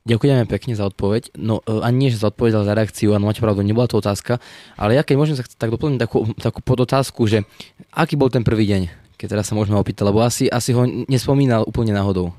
Ďakujeme 0.03 0.43
pekne 0.51 0.75
za 0.75 0.83
odpoveď. 0.91 1.31
No 1.39 1.63
e, 1.63 1.79
ani 1.79 1.95
nie, 1.95 2.09
že 2.11 2.19
za 2.19 2.27
odpoveď, 2.27 2.59
ale 2.59 2.67
za 2.67 2.75
reakciu. 2.75 3.15
Áno, 3.15 3.31
máte 3.31 3.39
pravdu, 3.39 3.63
nebola 3.63 3.87
to 3.87 4.03
otázka. 4.03 4.43
Ale 4.75 4.99
ja 4.99 5.03
keď 5.07 5.15
môžem 5.15 5.39
tak 5.39 5.71
doplniť 5.71 5.99
takú, 6.03 6.27
takú 6.35 6.59
podotázku, 6.59 7.23
že 7.23 7.47
aký 7.95 8.19
bol 8.19 8.27
ten 8.27 8.43
prvý 8.43 8.67
deň, 8.67 8.91
keď 9.15 9.39
teraz 9.39 9.47
sa 9.47 9.55
môžeme 9.55 9.79
opýtať, 9.79 10.03
lebo 10.03 10.19
asi, 10.19 10.51
asi 10.51 10.75
ho 10.75 10.83
nespomínal 11.07 11.63
úplne 11.63 11.95
náhodou. 11.95 12.35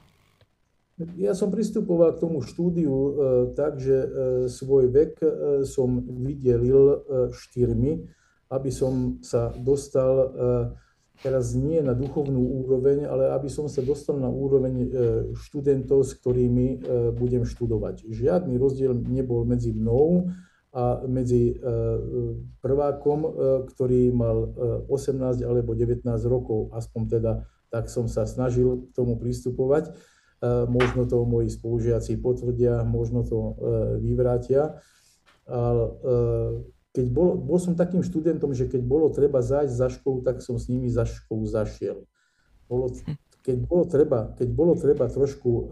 Ja 1.17 1.33
som 1.33 1.49
pristupoval 1.49 2.15
k 2.15 2.23
tomu 2.23 2.45
štúdiu 2.45 2.93
e, 2.93 3.13
tak, 3.57 3.81
že 3.81 3.97
e, 3.97 4.09
svoj 4.47 4.93
vek 4.93 5.13
e, 5.25 5.29
som 5.65 6.05
vydelil 6.05 6.85
e, 6.85 6.97
štyrmi, 7.33 7.93
aby 8.53 8.71
som 8.71 9.19
sa 9.25 9.51
dostal 9.57 10.15
e, 10.15 10.29
teraz 11.23 11.55
nie 11.55 11.79
na 11.85 11.95
duchovnú 11.95 12.65
úroveň, 12.65 13.07
ale 13.07 13.31
aby 13.31 13.47
som 13.47 13.71
sa 13.71 13.85
dostal 13.85 14.19
na 14.19 14.27
úroveň 14.27 14.75
e, 14.75 14.87
študentov, 15.39 16.03
s 16.03 16.19
ktorými 16.19 16.67
e, 16.67 16.77
budem 17.15 17.47
študovať. 17.47 18.09
Žiadny 18.11 18.59
rozdiel 18.59 18.97
nebol 18.99 19.47
medzi 19.47 19.71
mnou 19.71 20.33
a 20.75 21.07
medzi 21.07 21.55
e, 21.55 21.71
prvákom, 22.59 23.19
ktorý 23.71 24.11
mal 24.11 24.51
18 24.91 25.47
alebo 25.47 25.71
19 25.79 26.03
rokov, 26.27 26.75
aspoň 26.75 27.03
teda 27.07 27.33
tak 27.71 27.87
som 27.91 28.11
sa 28.11 28.27
snažil 28.27 28.87
k 28.87 28.95
tomu 28.95 29.19
pristupovať. 29.19 29.95
Možno 30.71 31.09
to 31.09 31.25
moji 31.25 31.51
spolužiaci 31.51 32.21
potvrdia, 32.21 32.85
možno 32.87 33.25
to 33.25 33.59
vyvrátia. 33.99 34.79
Ale 35.49 35.85
keď 36.95 37.07
bol, 37.11 37.35
bol 37.35 37.59
som 37.59 37.75
takým 37.75 38.07
študentom, 38.07 38.55
že 38.55 38.71
keď 38.71 38.87
bolo 38.87 39.11
treba 39.11 39.43
zájsť 39.43 39.75
za 39.75 39.89
školu, 39.91 40.23
tak 40.23 40.39
som 40.47 40.63
s 40.63 40.71
nimi 40.71 40.87
za 40.87 41.03
školu 41.03 41.43
zašiel. 41.43 42.07
Bolo, 42.71 42.95
keď, 43.43 43.57
bolo 43.67 43.85
treba, 43.85 44.31
keď 44.39 44.49
bolo 44.55 44.79
treba 44.79 45.11
trošku 45.11 45.51
e, 45.51 45.63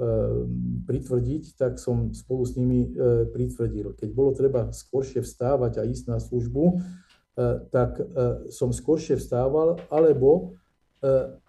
pritvrdiť, 0.83 1.55
tak 1.55 1.79
som 1.79 2.11
spolu 2.11 2.43
s 2.43 2.59
nimi 2.59 2.91
e, 2.91 3.31
pritvrdil. 3.31 3.95
Keď 3.95 4.11
bolo 4.11 4.35
treba 4.35 4.75
skôršie 4.75 5.23
vstávať 5.23 5.79
a 5.79 5.87
ísť 5.87 6.11
na 6.11 6.19
službu, 6.19 6.65
e, 6.67 6.75
tak 7.71 8.03
som 8.51 8.75
skôršie 8.75 9.17
vstával, 9.17 9.79
alebo 9.89 10.59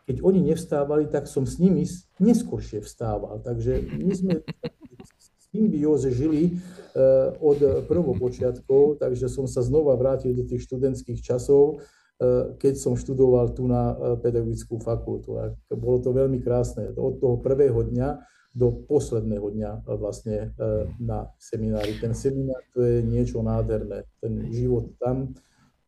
keď 0.09 0.25
oni 0.25 0.41
nevstávali, 0.49 1.05
tak 1.13 1.29
som 1.29 1.45
s 1.45 1.61
nimi 1.61 1.85
neskôršie 2.17 2.81
vstával. 2.81 3.37
Takže 3.45 3.85
my 4.01 4.13
sme 4.17 4.33
symbióze 5.53 6.09
žili 6.09 6.49
eh, 6.49 7.29
od 7.37 7.85
prvopočiatkov, 7.85 8.97
takže 8.97 9.29
som 9.29 9.45
sa 9.45 9.61
znova 9.61 9.93
vrátil 9.93 10.33
do 10.33 10.41
tých 10.49 10.65
študentských 10.65 11.21
časov, 11.21 11.77
eh, 11.77 12.57
keď 12.57 12.73
som 12.73 12.97
študoval 12.97 13.53
tu 13.53 13.69
na 13.69 13.93
eh, 13.93 13.95
pedagogickú 14.17 14.81
fakultu. 14.81 15.37
A 15.37 15.53
bolo 15.77 16.01
to 16.01 16.09
veľmi 16.09 16.41
krásne. 16.41 16.89
Od 16.97 17.21
toho 17.21 17.37
prvého 17.37 17.85
dňa 17.85 18.33
do 18.53 18.69
posledného 18.85 19.49
dňa 19.49 19.71
vlastne 19.97 20.53
na 21.01 21.25
seminári. 21.41 21.97
Ten 21.97 22.13
seminár 22.13 22.61
to 22.69 22.85
je 22.85 23.01
niečo 23.01 23.41
nádherné. 23.41 24.05
Ten 24.21 24.53
život 24.53 24.93
tam, 25.01 25.33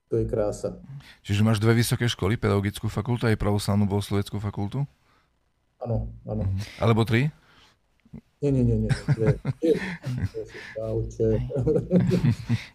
to 0.09 0.18
je 0.18 0.26
krása. 0.26 0.74
Čiže 1.22 1.45
máš 1.45 1.61
dve 1.61 1.78
vysoké 1.78 2.09
školy, 2.09 2.41
pedagogickú 2.41 2.89
fakultu 2.89 3.30
a 3.30 3.38
aj 3.38 3.38
pravoslavnú 3.38 3.86
bohosloveckú 3.86 4.41
fakultu? 4.41 4.82
Áno, 5.78 6.09
áno. 6.26 6.41
Alebo 6.82 7.05
tri? 7.05 7.30
Nie, 8.45 8.53
nie, 8.53 8.61
nie, 8.61 8.77
nie. 8.85 8.93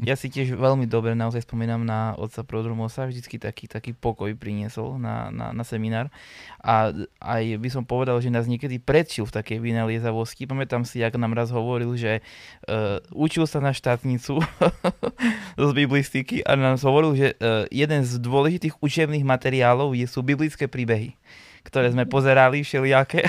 Ja 0.02 0.18
si 0.18 0.26
tiež 0.26 0.58
veľmi 0.58 0.90
dobre 0.90 1.14
naozaj 1.14 1.46
spomínam 1.46 1.86
na 1.86 2.18
otca 2.18 2.42
Prodrumosa, 2.42 3.06
vždycky 3.06 3.38
taký, 3.38 3.70
taký 3.70 3.94
pokoj 3.94 4.34
priniesol 4.34 4.98
na, 4.98 5.30
na, 5.30 5.54
na 5.54 5.62
seminár. 5.62 6.10
A 6.58 6.90
aj 7.22 7.62
by 7.62 7.68
som 7.70 7.86
povedal, 7.86 8.18
že 8.18 8.34
nás 8.34 8.50
niekedy 8.50 8.82
predčil 8.82 9.30
v 9.30 9.34
takej 9.38 9.62
vynaliezavosti. 9.62 10.50
Pamätám 10.50 10.82
si, 10.82 11.06
ako 11.06 11.22
nám 11.22 11.38
raz 11.38 11.54
hovoril, 11.54 11.94
že 11.94 12.18
uh, 12.66 12.98
učil 13.14 13.46
sa 13.46 13.62
na 13.62 13.70
štátnicu 13.70 14.42
z 15.62 15.70
biblistiky 15.70 16.42
a 16.42 16.58
nám 16.58 16.82
hovoril, 16.82 17.14
že 17.14 17.38
uh, 17.38 17.70
jeden 17.70 18.02
z 18.02 18.18
dôležitých 18.18 18.82
učebných 18.82 19.22
materiálov 19.22 19.94
je, 19.94 20.10
sú 20.10 20.26
biblické 20.26 20.66
príbehy 20.66 21.14
ktoré 21.64 21.92
sme 21.92 22.08
pozerali 22.08 22.64
všelijaké. 22.64 23.28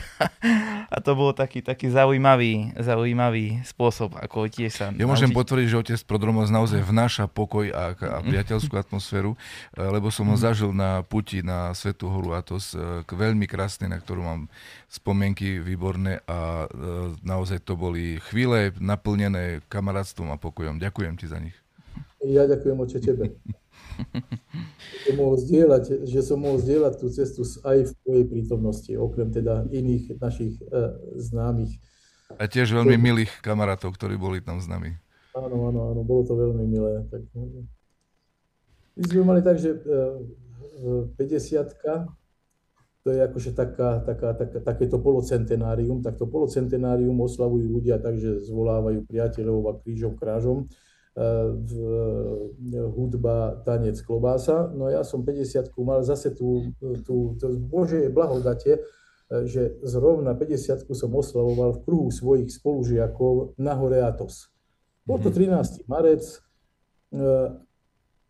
A 0.91 0.99
to 0.99 1.15
bol 1.15 1.31
taký, 1.31 1.63
taký 1.63 1.87
zaujímavý, 1.87 2.75
zaujímavý 2.75 3.63
spôsob, 3.63 4.19
ako 4.19 4.51
tiež 4.51 4.71
sa 4.75 4.85
Ja 4.91 5.07
môžem 5.07 5.31
naučiť. 5.31 5.39
potvrdiť, 5.39 5.67
že 5.71 5.77
otec 5.79 5.99
Prodromos 6.03 6.51
naozaj 6.51 6.83
vnáša 6.83 7.31
pokoj 7.31 7.71
a, 7.71 7.95
a 7.95 8.19
priateľskú 8.19 8.75
atmosféru, 8.75 9.39
eh, 9.39 9.87
lebo 9.87 10.11
som 10.11 10.27
ho 10.27 10.35
zažil 10.35 10.75
na 10.75 10.99
puti 11.07 11.39
na 11.39 11.71
Svetú 11.71 12.11
horu 12.11 12.35
Atos, 12.35 12.75
eh, 12.75 13.07
veľmi 13.07 13.47
krásne, 13.47 13.87
na 13.87 14.03
ktorú 14.03 14.19
mám 14.19 14.41
spomienky 14.91 15.63
výborné 15.63 16.19
a 16.27 16.67
naozaj 17.23 17.63
to 17.63 17.79
boli 17.79 18.19
chvíle 18.27 18.75
naplnené 18.75 19.63
kamarátstvom 19.71 20.35
a 20.35 20.37
pokojom. 20.37 20.83
Ďakujem 20.83 21.15
ti 21.15 21.31
za 21.31 21.39
nich. 21.39 21.55
Ja 22.19 22.43
ďakujem 22.43 22.75
oče 22.75 22.99
tebe. 22.99 23.31
Že 25.01 25.07
som 25.07 25.15
mohol 25.17 25.35
zdieľať, 25.41 25.83
že 26.05 26.19
som 26.21 26.37
mohol 26.37 26.57
zdieľať 26.61 26.93
tú 27.01 27.07
cestu 27.09 27.41
aj 27.65 27.77
v 27.89 27.91
tvojej 28.05 28.25
prítomnosti, 28.29 28.91
okrem 28.93 29.33
teda 29.33 29.65
iných 29.73 30.19
našich 30.21 30.61
uh, 30.69 30.93
známych. 31.17 31.73
A 32.37 32.45
tiež 32.45 32.69
veľmi 32.69 32.95
milých 33.01 33.33
kamarátov, 33.41 33.97
ktorí 33.97 34.15
boli 34.15 34.45
tam 34.45 34.61
s 34.61 34.69
nami. 34.69 34.93
Áno, 35.33 35.73
áno, 35.73 35.95
áno, 35.95 36.01
bolo 36.05 36.21
to 36.27 36.37
veľmi 36.37 36.65
milé. 36.69 37.01
Tak, 37.09 37.23
my 38.93 39.03
sme 39.09 39.23
mali 39.25 39.41
tak, 39.41 39.57
že 39.57 39.73
uh, 39.73 41.07
50 41.17 41.81
to 43.01 43.09
je 43.09 43.19
akože 43.25 43.57
taká, 43.57 44.05
taká, 44.05 44.37
taká, 44.37 44.61
takéto 44.61 45.01
polocentenárium, 45.01 46.05
tak 46.05 46.21
to 46.21 46.29
polocentenárium 46.29 47.17
oslavujú 47.17 47.65
ľudia, 47.65 47.97
takže 47.97 48.45
zvolávajú 48.45 49.09
priateľov 49.09 49.61
a 49.65 49.73
krížom 49.81 50.13
krážom 50.13 50.69
v 51.11 51.71
hudba, 52.95 53.59
tanec, 53.67 53.99
klobása. 53.99 54.71
No 54.71 54.87
ja 54.87 55.03
som 55.03 55.27
50 55.27 55.67
mal 55.83 56.07
zase 56.07 56.31
tú, 56.31 56.71
tú, 56.79 57.35
tú 57.35 57.47
Božie 57.59 58.07
blahodate, 58.07 58.79
že 59.31 59.79
zrovna 59.83 60.35
50 60.35 60.87
som 60.91 61.11
oslavoval 61.11 61.79
v 61.79 61.83
kruhu 61.83 62.09
svojich 62.11 62.51
spolužiakov 62.51 63.55
na 63.59 63.75
hore 63.75 64.03
Atos. 64.03 64.51
Bol 65.03 65.19
to 65.19 65.31
13. 65.31 65.83
Mhm. 65.83 65.87
marec, 65.87 66.23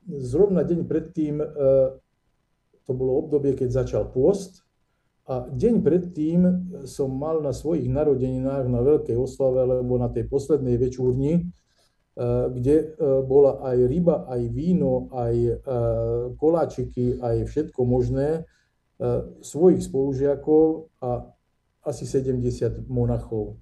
zrovna 0.09 0.61
deň 0.65 0.79
predtým 0.89 1.41
to 2.85 2.91
bolo 2.97 3.21
obdobie, 3.21 3.53
keď 3.53 3.85
začal 3.85 4.09
pôst 4.09 4.65
a 5.29 5.45
deň 5.47 5.75
predtým 5.85 6.39
som 6.89 7.13
mal 7.13 7.45
na 7.45 7.53
svojich 7.53 7.85
narodeninách 7.85 8.65
na 8.65 8.81
veľkej 8.81 9.15
oslave, 9.15 9.63
alebo 9.63 10.01
na 10.01 10.09
tej 10.09 10.25
poslednej 10.25 10.81
večúrni, 10.81 11.53
kde 12.19 12.75
eh, 12.75 13.21
bola 13.23 13.63
aj 13.71 13.77
ryba, 13.87 14.27
aj 14.27 14.41
víno, 14.51 15.07
aj 15.15 15.35
eh, 15.35 15.55
koláčiky, 16.35 17.19
aj 17.19 17.47
všetko 17.47 17.81
možné, 17.83 18.45
svojich 19.41 19.81
spolužiakov 19.81 20.93
a 21.01 21.25
asi 21.81 22.05
70 22.05 22.85
monachov, 22.85 23.57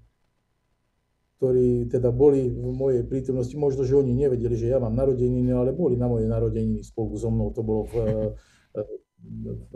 ktorí 1.40 1.88
teda 1.88 2.12
boli 2.12 2.52
v 2.52 2.76
mojej 2.76 3.08
prítomnosti. 3.08 3.56
Možno, 3.56 3.88
že 3.88 3.96
oni 3.96 4.12
nevedeli, 4.12 4.60
že 4.60 4.68
ja 4.68 4.84
mám 4.84 5.00
narodeniny, 5.00 5.56
ale 5.56 5.72
boli 5.72 5.96
na 5.96 6.12
moje 6.12 6.28
narodeniny 6.28 6.84
spolu 6.84 7.16
so 7.16 7.32
mnou. 7.32 7.56
To 7.56 7.64
bolo 7.64 7.88
v, 7.88 7.96
v 8.76 9.74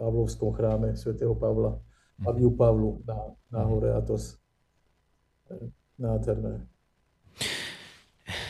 Pavlovskom 0.00 0.56
chráme 0.56 0.96
svätého 0.96 1.36
Pavla, 1.36 1.76
Abiu 2.24 2.56
Pavlu 2.56 3.04
na, 3.04 3.36
na 3.52 3.68
hore 3.68 3.92
Atos. 3.92 4.40
Nádherné. 6.00 6.73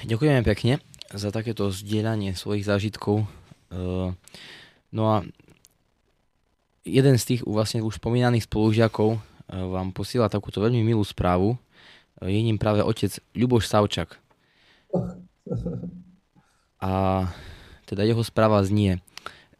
Ďakujeme 0.04 0.44
pekne 0.44 0.84
za 1.16 1.32
takéto 1.32 1.72
zdieľanie 1.72 2.36
svojich 2.36 2.68
zážitkov. 2.68 3.24
Eh, 3.72 4.12
no 4.92 5.02
a 5.08 5.24
jeden 6.84 7.16
z 7.16 7.24
tých 7.24 7.40
vlastne 7.48 7.80
už 7.80 7.96
spomínaných 7.96 8.44
spolužiakov 8.44 9.16
eh, 9.16 9.20
vám 9.48 9.96
posiela 9.96 10.28
takúto 10.28 10.60
veľmi 10.60 10.84
milú 10.84 11.00
správu. 11.00 11.56
Eh, 12.20 12.36
je 12.36 12.40
ním 12.44 12.60
práve 12.60 12.84
otec 12.84 13.16
Ľuboš 13.32 13.64
Savčak. 13.64 14.20
A 16.84 16.90
teda 17.88 18.04
jeho 18.04 18.20
správa 18.20 18.60
znie. 18.60 19.00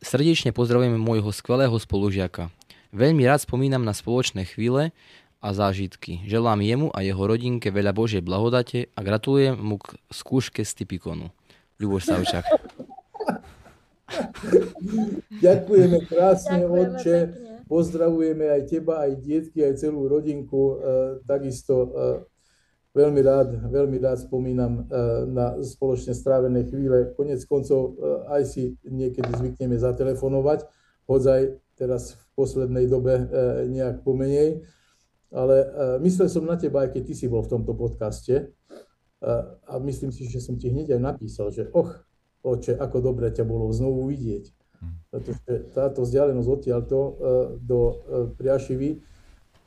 Srdečne 0.05 0.53
pozdravujeme 0.53 1.01
môjho 1.01 1.33
skvelého 1.33 1.73
spolužiaka. 1.81 2.53
Veľmi 2.93 3.25
rád 3.25 3.49
spomínam 3.49 3.81
na 3.81 3.97
spoločné 3.97 4.45
chvíle, 4.45 4.93
a 5.45 5.53
zážitky. 5.53 6.25
Želám 6.25 6.65
jemu 6.65 6.89
a 6.97 7.05
jeho 7.05 7.21
rodinke 7.21 7.69
veľa 7.69 7.93
Božej 7.93 8.25
blahodate 8.25 8.89
a 8.97 9.05
gratulujem 9.05 9.61
mu 9.61 9.77
k 9.77 10.01
skúške 10.09 10.65
z 10.65 10.73
typikonu. 10.73 11.29
Ľuboš 11.77 12.09
Savčák. 12.09 12.49
Ďakujeme 15.45 16.09
krásne, 16.09 16.65
Ďakujeme 16.65 16.81
otče. 16.81 17.17
Pekne. 17.29 17.53
Pozdravujeme 17.65 18.45
aj 18.57 18.63
teba, 18.69 19.05
aj 19.05 19.13
dietky, 19.21 19.65
aj 19.65 19.81
celú 19.81 20.09
rodinku. 20.09 20.81
E, 20.81 21.25
takisto 21.25 21.75
e, 21.77 21.89
veľmi 22.97 23.21
rád, 23.21 23.49
veľmi 23.69 23.97
rád 24.01 24.25
spomínam 24.25 24.85
e, 24.85 24.93
na 25.29 25.61
spoločne 25.61 26.17
strávené 26.17 26.69
chvíle. 26.69 27.13
Konec 27.17 27.45
koncov 27.45 27.97
e, 28.01 28.13
aj 28.33 28.43
si 28.49 28.63
niekedy 28.85 29.29
zvykneme 29.35 29.77
zatelefonovať, 29.81 30.69
hodzaj 31.09 31.57
teraz 31.75 32.15
v 32.15 32.25
poslednej 32.37 32.87
dobe 32.87 33.17
e, 33.19 33.25
nejak 33.69 34.05
pomenej 34.07 34.63
ale 35.35 35.57
uh, 35.67 35.99
myslel 35.99 36.31
som 36.31 36.47
na 36.47 36.55
teba, 36.55 36.87
aj 36.87 36.95
keď 36.95 37.03
ty 37.11 37.15
si 37.19 37.27
bol 37.27 37.43
v 37.43 37.59
tomto 37.59 37.75
podcaste 37.75 38.55
uh, 38.55 39.59
a 39.67 39.83
myslím 39.83 40.15
si, 40.15 40.31
že 40.31 40.39
som 40.39 40.55
ti 40.55 40.71
hneď 40.71 40.95
aj 40.95 41.03
napísal, 41.03 41.51
že 41.51 41.67
och, 41.75 41.91
oče, 42.47 42.79
ako 42.79 43.03
dobre 43.03 43.35
ťa 43.35 43.43
bolo 43.43 43.67
znovu 43.75 44.07
vidieť. 44.15 44.45
Hm. 44.79 44.95
Pretože 45.11 45.51
táto 45.75 46.07
vzdialenosť 46.07 46.49
odtiaľto 46.49 46.97
uh, 46.97 47.13
do 47.59 47.79
Priašivy 48.39 49.03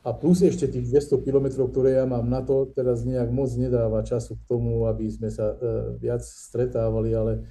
a 0.07 0.15
plus 0.15 0.39
ešte 0.39 0.71
tých 0.71 0.87
200 0.87 1.19
kilometrov, 1.27 1.67
ktoré 1.67 1.99
ja 1.99 2.07
mám 2.07 2.23
na 2.31 2.39
to, 2.39 2.71
teraz 2.71 3.03
nejak 3.03 3.27
moc 3.27 3.51
nedáva 3.59 4.07
času 4.07 4.39
k 4.39 4.47
tomu, 4.47 4.87
aby 4.87 5.03
sme 5.11 5.27
sa 5.27 5.51
viac 5.99 6.23
stretávali, 6.23 7.11
ale 7.11 7.43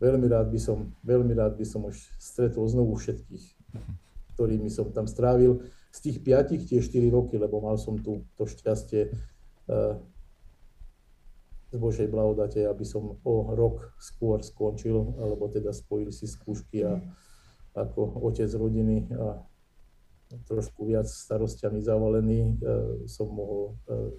veľmi 0.00 0.24
rád 0.32 0.48
by 0.48 0.56
som, 0.56 0.96
veľmi 1.04 1.36
rád 1.36 1.60
by 1.60 1.66
som 1.68 1.84
už 1.84 2.00
stretol 2.16 2.64
znovu 2.72 2.96
všetkých, 2.96 3.44
hm. 3.76 3.92
ktorými 4.32 4.72
som 4.72 4.88
tam 4.96 5.04
strávil 5.04 5.60
z 5.90 5.98
tých 5.98 6.16
piatich 6.22 6.66
tie 6.70 6.78
4 6.78 7.10
roky, 7.10 7.34
lebo 7.38 7.58
mal 7.58 7.74
som 7.74 7.98
tu 7.98 8.22
to 8.38 8.46
šťastie 8.46 9.10
uh, 9.10 9.98
z 11.70 11.76
Božej 11.78 12.10
blahodate, 12.10 12.66
aby 12.66 12.82
som 12.82 13.18
o 13.22 13.34
rok 13.54 13.94
skôr 13.98 14.42
skončil, 14.42 15.14
alebo 15.18 15.46
teda 15.50 15.70
spojili 15.70 16.10
si 16.10 16.26
skúšky 16.26 16.82
a 16.82 16.98
ako 17.74 18.22
otec 18.26 18.50
rodiny 18.50 19.06
a 19.14 19.38
trošku 20.46 20.86
viac 20.86 21.06
starostiami 21.10 21.82
zavalený 21.82 22.38
uh, 22.62 23.06
som 23.10 23.30
mohol 23.30 23.74
uh, 23.90 24.10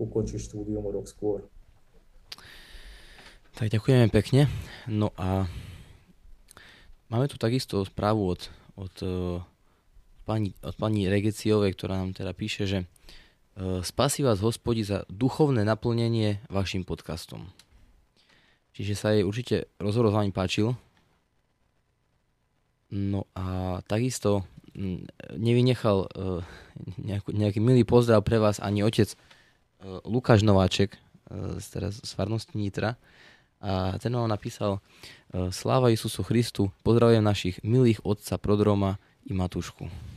ukončiť 0.00 0.40
štúdium 0.40 0.84
o 0.84 0.92
rok 0.92 1.04
skôr. 1.04 1.44
Tak 3.60 3.68
ďakujeme 3.68 4.08
pekne. 4.08 4.48
No 4.88 5.12
a 5.20 5.44
máme 7.12 7.28
tu 7.28 7.36
takisto 7.36 7.84
správu 7.84 8.32
od, 8.32 8.48
od 8.80 8.94
pani, 10.30 10.54
od 10.62 10.78
pani 10.78 11.10
Regeciovej, 11.10 11.74
ktorá 11.74 11.98
nám 11.98 12.14
teda 12.14 12.30
píše, 12.30 12.62
že 12.62 12.78
e, 12.78 12.86
spasí 13.82 14.22
vás 14.22 14.38
hospodi 14.38 14.86
za 14.86 15.02
duchovné 15.10 15.66
naplnenie 15.66 16.38
vašim 16.46 16.86
podcastom. 16.86 17.50
Čiže 18.70 18.94
sa 18.94 19.10
jej 19.10 19.26
určite 19.26 19.66
rozhovor 19.82 20.14
s 20.14 20.18
vami 20.22 20.30
páčil. 20.30 20.78
No 22.94 23.26
a 23.34 23.78
takisto 23.90 24.46
nevynechal 25.34 26.06
e, 26.06 26.08
nejaký, 27.02 27.34
nejaký 27.34 27.58
milý 27.58 27.82
pozdrav 27.82 28.22
pre 28.22 28.38
vás 28.38 28.62
ani 28.62 28.86
otec 28.86 29.10
e, 29.10 29.16
Lukáš 30.06 30.46
Nováček 30.46 30.94
teraz 31.70 32.02
z 32.02 32.10
farnosti 32.18 32.58
Nitra. 32.58 32.98
A 33.62 33.94
ten 34.02 34.10
vám 34.10 34.26
napísal 34.26 34.82
Sláva 35.54 35.94
Isusu 35.94 36.26
Christu, 36.26 36.74
pozdravujem 36.82 37.22
našich 37.22 37.62
milých 37.62 38.02
otca 38.02 38.34
Prodroma 38.34 38.98
i 39.30 39.30
Matušku. 39.30 40.09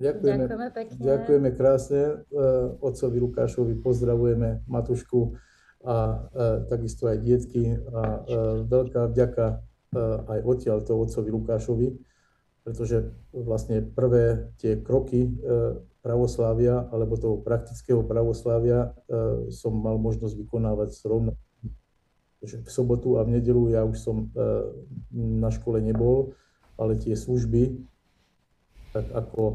Ďakujeme, 0.00 0.48
ďakujeme 0.48 0.68
pekne. 0.72 0.96
Ďakujeme 0.96 1.48
krásne 1.52 2.02
uh, 2.02 2.72
otcovi 2.80 3.16
Lukášovi, 3.20 3.74
pozdravujeme 3.84 4.64
Matušku 4.64 5.36
a 5.84 5.96
uh, 5.96 6.64
takisto 6.72 7.04
aj 7.04 7.20
dietky 7.20 7.76
a 7.76 8.02
uh, 8.24 8.64
veľká 8.64 9.12
vďaka 9.12 9.46
aj 10.30 10.46
odtiaľto 10.46 11.02
otcovi 11.02 11.34
Lukášovi, 11.34 11.88
pretože 12.62 13.10
vlastne 13.34 13.82
prvé 13.82 14.54
tie 14.62 14.78
kroky 14.78 15.34
pravoslávia 15.98 16.86
alebo 16.94 17.18
toho 17.18 17.42
praktického 17.42 18.06
pravoslávia 18.06 18.94
som 19.50 19.74
mal 19.74 19.98
možnosť 19.98 20.38
vykonávať 20.38 20.94
zrovna 20.94 21.34
v 22.38 22.70
sobotu 22.70 23.18
a 23.18 23.26
v 23.26 23.42
nedelu 23.42 23.74
ja 23.74 23.82
už 23.82 23.98
som 23.98 24.30
na 25.10 25.50
škole 25.50 25.82
nebol, 25.82 26.38
ale 26.78 26.94
tie 26.94 27.18
služby 27.18 27.82
tak 28.90 29.06
ako 29.14 29.42
e, 29.42 29.54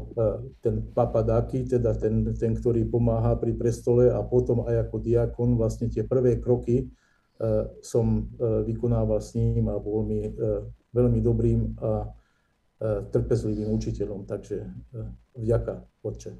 ten 0.64 0.80
papadáky, 0.96 1.68
teda 1.68 1.92
ten, 1.92 2.24
ten, 2.36 2.56
ktorý 2.56 2.88
pomáha 2.88 3.36
pri 3.36 3.52
prestole 3.52 4.08
a 4.08 4.24
potom 4.24 4.64
aj 4.64 4.88
ako 4.88 4.96
diakon, 5.04 5.60
vlastne 5.60 5.92
tie 5.92 6.08
prvé 6.08 6.40
kroky 6.40 6.76
e, 6.80 6.86
som 7.84 8.24
e, 8.24 8.64
vykonával 8.64 9.20
s 9.20 9.36
ním 9.36 9.68
a 9.68 9.76
bol 9.76 10.08
mi 10.08 10.32
veľmi 10.96 11.20
dobrým 11.20 11.76
a 11.84 12.08
trpezlivým 13.12 13.72
učiteľom. 13.72 14.28
Takže 14.28 14.68
vďaka, 15.32 15.80
Otče. 16.04 16.36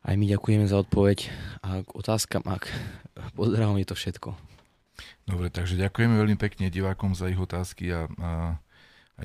Aj 0.00 0.16
my 0.16 0.24
ďakujeme 0.24 0.64
za 0.64 0.80
odpoveď 0.80 1.28
a 1.60 1.84
k 1.84 1.88
otázkam 1.92 2.40
a 2.48 2.56
k 2.56 2.72
pozdravom 3.36 3.76
je 3.80 3.88
to 3.88 3.96
všetko. 3.96 4.32
Dobre, 5.28 5.52
takže 5.52 5.76
ďakujeme 5.76 6.16
veľmi 6.16 6.36
pekne 6.40 6.72
divákom 6.72 7.12
za 7.12 7.28
ich 7.28 7.36
otázky 7.36 7.92
a 7.92 8.08
a 8.16 8.56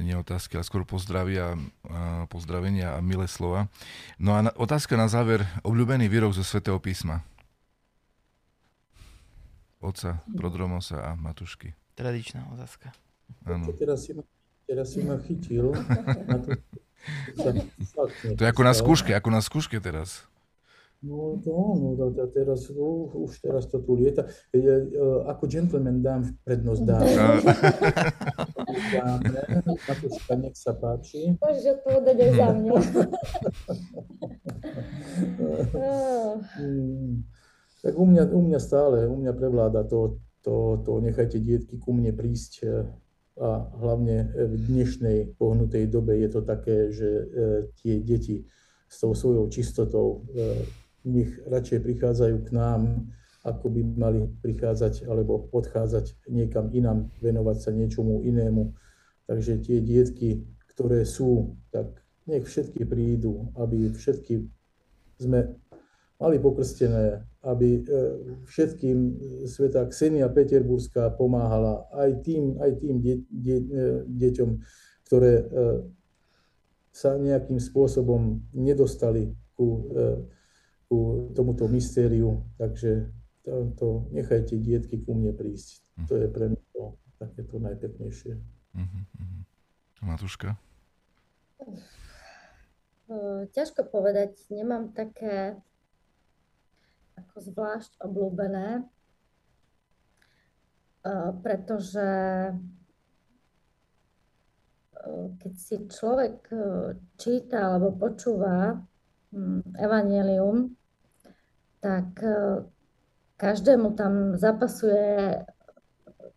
nie 0.02 0.16
otázky, 0.16 0.60
ale 0.60 0.68
skôr 0.68 0.84
pozdravia, 0.84 1.56
a 1.88 2.26
pozdravenia 2.28 2.96
a 2.96 3.00
milé 3.00 3.28
slova. 3.30 3.72
No 4.20 4.36
a 4.36 4.44
na, 4.44 4.52
otázka 4.56 5.00
na 5.00 5.08
záver. 5.08 5.48
Obľúbený 5.64 6.12
výrok 6.12 6.36
zo 6.36 6.44
Svetého 6.44 6.80
písma. 6.80 7.24
Oca, 9.80 10.24
Prodromosa 10.34 11.00
a 11.00 11.12
Matušky. 11.14 11.78
Tradičná 11.94 12.50
otázka. 12.52 12.92
Áno. 13.46 13.70
Teraz 13.78 14.10
si 14.10 14.12
ma, 14.18 14.24
teraz 14.66 14.88
si 14.92 15.00
ma 15.06 15.16
chytil. 15.22 15.72
To 18.34 18.42
je 18.42 18.50
ako 18.50 18.64
na 18.66 18.74
skúške, 18.74 19.14
ako 19.14 19.30
na 19.30 19.38
skúške 19.38 19.78
teraz. 19.78 20.26
No 21.06 21.38
to 21.38 21.54
áno, 21.54 21.94
teraz, 22.34 22.66
uh, 22.74 23.06
už 23.14 23.38
teraz 23.38 23.70
to 23.70 23.78
tu 23.78 23.94
lieta. 23.94 24.26
Ja, 24.50 24.82
uh, 24.82 25.30
ako 25.30 25.46
gentleman 25.46 26.02
dám 26.02 26.26
prednosť 26.42 26.82
dám. 26.82 27.06
Dáme, 28.76 29.40
Matuška, 29.86 30.34
nech 30.42 30.58
sa 30.58 30.74
páči. 30.74 31.38
Môžeš 31.38 31.78
odpovedať 31.80 32.18
aj 32.26 32.32
za 32.34 32.48
mňa. 32.58 32.74
Tak 37.86 37.94
u 38.02 38.06
mňa, 38.10 38.34
u 38.34 38.42
mňa 38.42 38.58
stále, 38.58 39.06
u 39.06 39.14
mňa 39.14 39.38
prevláda 39.38 39.86
to, 39.86 40.18
to, 40.42 40.82
to 40.82 40.98
nechajte 41.06 41.38
dietky 41.38 41.78
ku 41.78 41.94
mne 41.94 42.18
prísť 42.18 42.66
a 43.38 43.70
hlavne 43.78 44.34
v 44.34 44.58
dnešnej 44.58 45.38
pohnutej 45.38 45.86
dobe 45.86 46.18
je 46.18 46.30
to 46.34 46.42
také, 46.42 46.90
že 46.90 47.30
tie 47.78 48.02
deti 48.02 48.50
s 48.90 49.06
tou 49.06 49.14
svojou 49.14 49.54
čistotou 49.54 50.26
nech 51.06 51.32
radšej 51.46 51.80
prichádzajú 51.86 52.38
k 52.44 52.50
nám, 52.52 52.82
ako 53.46 53.70
by 53.70 53.82
mali 53.94 54.20
prichádzať 54.42 55.06
alebo 55.06 55.46
odchádzať 55.54 56.26
niekam 56.34 56.74
inám, 56.74 57.14
venovať 57.22 57.58
sa 57.62 57.70
niečomu 57.70 58.26
inému. 58.26 58.74
Takže 59.30 59.62
tie 59.62 59.86
dietky, 59.86 60.50
ktoré 60.74 61.06
sú, 61.06 61.54
tak 61.70 62.02
nech 62.26 62.50
všetky 62.50 62.90
prídu, 62.90 63.54
aby 63.54 63.94
všetky 63.94 64.50
sme 65.22 65.54
mali 66.18 66.42
pokrstené, 66.42 67.22
aby 67.46 67.80
e, 67.80 67.82
všetkým 68.50 68.98
sveta 69.46 69.86
Ksenia 69.94 70.26
Peterburská 70.34 71.14
pomáhala 71.14 71.86
aj 71.94 72.26
tým, 72.26 72.58
aj 72.58 72.72
tým 72.82 72.96
de, 72.98 73.14
de, 73.30 73.56
e, 73.62 73.84
deťom, 74.10 74.50
ktoré 75.06 75.34
e, 75.38 75.46
sa 76.96 77.20
nejakým 77.20 77.60
spôsobom 77.60 78.42
nedostali 78.56 79.36
ku 79.56 79.92
ku 80.86 81.32
tomuto 81.34 81.66
mystériu, 81.68 82.46
takže 82.62 83.10
to, 83.42 83.74
to 83.78 83.88
nechajte 84.14 84.58
dietky 84.58 85.02
ku 85.02 85.14
mne 85.18 85.34
prísť. 85.34 85.82
To 86.10 86.18
je 86.18 86.28
pre 86.30 86.50
mňa 86.54 86.64
to 86.74 86.98
takéto 87.18 87.56
najpeknejšie. 87.62 88.34
Uh-huh, 88.76 89.02
uh-huh. 89.22 89.42
Matúška? 90.04 90.60
Ťažko 93.54 93.88
povedať, 93.90 94.38
nemám 94.50 94.92
také 94.92 95.58
ako 97.16 97.36
zvlášť 97.38 98.02
obľúbené, 98.02 98.84
pretože 101.46 102.10
keď 105.38 105.54
si 105.54 105.76
človek 105.86 106.50
číta 107.16 107.72
alebo 107.72 107.94
počúva 107.94 108.82
evanelium, 109.76 110.76
tak 111.84 112.08
e, 112.24 112.66
každému 113.38 113.94
tam 113.94 114.40
zapasuje 114.40 115.44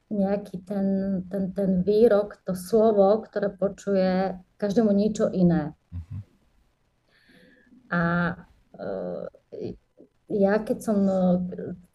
nejaký 0.09 0.65
ten, 0.65 0.87
ten, 1.29 1.53
ten 1.53 1.85
výrok, 1.85 2.41
to 2.45 2.57
slovo, 2.57 3.21
ktoré 3.25 3.53
počuje 3.53 4.41
každému 4.57 4.93
niečo 4.93 5.29
iné. 5.29 5.77
Uh-huh. 5.93 6.21
A 7.93 8.03
e, 8.77 9.77
ja 10.29 10.61
keď 10.61 10.79
som 10.85 10.99
e, 11.09 11.17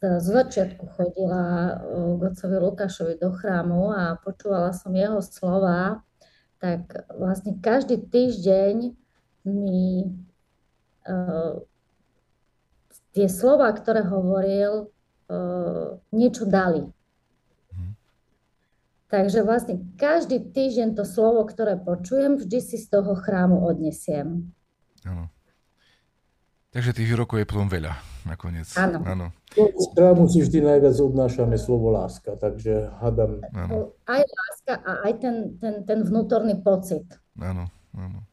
z 0.01 0.27
začiatku 0.27 0.89
chodila 0.97 1.77
k 2.17 2.21
otcovi 2.21 2.57
Lukášovi 2.57 3.13
do 3.21 3.29
chrámu 3.29 3.93
a 3.93 4.17
počúvala 4.17 4.73
som 4.73 4.93
jeho 4.93 5.21
slova, 5.21 6.01
tak 6.57 7.05
vlastne 7.13 7.59
každý 7.59 8.01
týždeň 8.01 8.95
mi 9.45 10.07
tie 13.13 13.27
slova, 13.29 13.69
ktoré 13.71 14.03
hovoril, 14.03 14.89
uh, 15.29 16.01
niečo 16.09 16.49
dali. 16.49 16.89
Mhm. 17.71 17.91
Takže 19.07 19.39
vlastne 19.45 19.75
každý 19.95 20.41
týždeň 20.41 20.97
to 20.97 21.05
slovo, 21.05 21.45
ktoré 21.45 21.77
počujem, 21.77 22.41
vždy 22.41 22.59
si 22.59 22.77
z 22.81 22.87
toho 22.89 23.13
chrámu 23.13 23.61
odnesiem. 23.61 24.49
Áno. 25.05 25.29
Takže 26.73 26.97
tých 26.97 27.13
výrokov 27.13 27.37
je 27.37 27.45
potom 27.45 27.69
veľa 27.69 27.93
nakoniec. 28.25 28.65
Áno. 28.81 29.05
Áno. 29.05 29.29
Z 29.53 29.85
chrámu 29.93 30.25
si 30.25 30.41
vždy 30.41 30.65
najviac 30.65 30.97
odnášame 30.97 31.53
slovo 31.61 31.93
láska, 31.93 32.33
takže 32.33 32.89
hadam. 32.97 33.45
Áno. 33.53 33.93
Aj 34.09 34.25
láska 34.25 34.81
a 34.81 34.91
aj 35.05 35.13
ten, 35.21 35.35
ten, 35.61 35.75
ten 35.85 35.99
vnútorný 36.01 36.57
pocit. 36.65 37.05
Áno, 37.37 37.69
áno. 37.93 38.25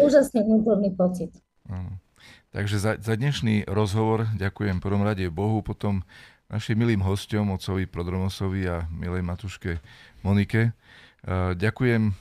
Úžasný 0.00 0.40
vnútorný 0.40 0.96
pocit. 0.96 1.36
Áno. 1.68 2.00
Takže 2.52 2.76
za, 2.76 2.92
za 3.00 3.16
dnešný 3.16 3.64
rozhovor 3.64 4.28
ďakujem 4.36 4.84
prvom 4.84 5.00
rade 5.00 5.24
Bohu, 5.32 5.64
potom 5.64 6.04
našim 6.52 6.76
milým 6.76 7.00
hostom, 7.00 7.48
otcovi 7.48 7.88
Prodromosovi 7.88 8.68
a 8.68 8.84
milej 8.92 9.24
matuške 9.24 9.80
Monike. 10.20 10.76
Ďakujem 11.56 12.12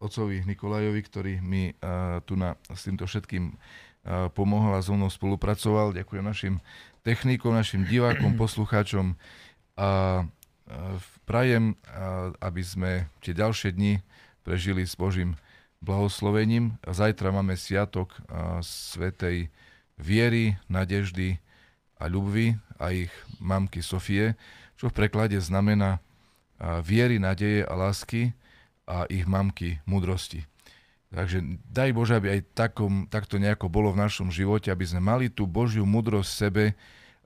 otcovi 0.00 0.48
Nikolajovi, 0.48 1.00
ktorý 1.04 1.32
mi 1.44 1.76
tu 2.24 2.40
na, 2.40 2.56
s 2.72 2.88
týmto 2.88 3.04
všetkým 3.04 3.52
pomohol 4.32 4.80
a 4.80 4.80
so 4.80 4.96
mnou 4.96 5.12
spolupracoval. 5.12 5.92
Ďakujem 5.92 6.24
našim 6.24 6.54
technikom, 7.04 7.52
našim 7.52 7.84
divákom, 7.84 8.32
poslucháčom 8.40 9.12
a 9.76 10.24
prajem, 11.28 11.76
aby 12.40 12.62
sme 12.64 13.12
tie 13.20 13.36
ďalšie 13.36 13.76
dni 13.76 14.00
prežili 14.40 14.88
s 14.88 14.96
Božím 14.96 15.36
blahoslovením. 15.84 16.80
Zajtra 16.88 17.28
máme 17.28 17.60
sviatok 17.60 18.16
svetej 18.64 19.52
viery, 20.00 20.56
nadeždy 20.72 21.38
a 22.00 22.08
ľubvy 22.08 22.56
a 22.80 22.90
ich 22.90 23.12
mamky 23.38 23.84
Sofie, 23.84 24.34
čo 24.74 24.90
v 24.90 24.96
preklade 25.04 25.38
znamená 25.38 26.02
viery, 26.82 27.20
nadeje 27.20 27.62
a 27.62 27.76
lásky 27.76 28.34
a 28.88 29.04
ich 29.06 29.28
mamky 29.28 29.84
múdrosti. 29.84 30.48
Takže 31.14 31.62
daj 31.70 31.94
Bože, 31.94 32.18
aby 32.18 32.34
aj 32.34 32.58
takom, 32.58 33.06
takto 33.06 33.38
nejako 33.38 33.70
bolo 33.70 33.94
v 33.94 34.02
našom 34.02 34.34
živote, 34.34 34.74
aby 34.74 34.82
sme 34.82 34.98
mali 34.98 35.30
tú 35.30 35.46
Božiu 35.46 35.86
múdrosť 35.86 36.26
v 36.26 36.40
sebe, 36.42 36.64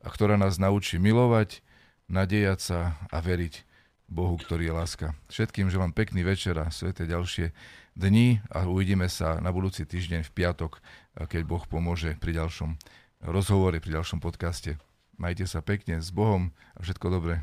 ktorá 0.05 0.37
nás 0.37 0.61
naučí 0.61 1.01
milovať, 1.01 1.65
nadejať 2.05 2.59
sa 2.61 3.01
a 3.09 3.17
veriť 3.25 3.65
Bohu, 4.09 4.37
ktorý 4.37 4.69
je 4.69 4.77
láska. 4.77 5.07
Všetkým 5.33 5.73
želám 5.73 5.97
pekný 5.97 6.21
večer 6.21 6.57
a 6.61 6.69
sveté 6.69 7.09
ďalšie 7.09 7.53
dní 7.99 8.39
a 8.55 8.63
uvidíme 8.71 9.11
sa 9.11 9.43
na 9.43 9.51
budúci 9.51 9.83
týždeň 9.83 10.23
v 10.23 10.31
piatok, 10.31 10.79
keď 11.19 11.43
Boh 11.43 11.67
pomôže 11.67 12.15
pri 12.23 12.39
ďalšom 12.39 12.79
rozhovore, 13.27 13.75
pri 13.83 13.99
ďalšom 13.99 14.23
podcaste. 14.23 14.79
Majte 15.19 15.51
sa 15.51 15.59
pekne, 15.59 15.99
s 15.99 16.15
Bohom 16.15 16.55
a 16.79 16.87
všetko 16.87 17.11
dobré. 17.11 17.43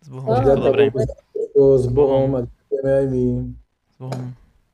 S 0.00 0.08
Bohom, 0.08 0.32
všetko 0.32 0.64
dobré. 0.64 0.88
S 1.52 1.86
Bohom 1.92 2.28
a 2.32 2.40
ďakujeme 2.48 2.90
aj 2.96 3.04
my. 3.12 3.24
S 3.92 3.96
Bohom. 4.00 4.24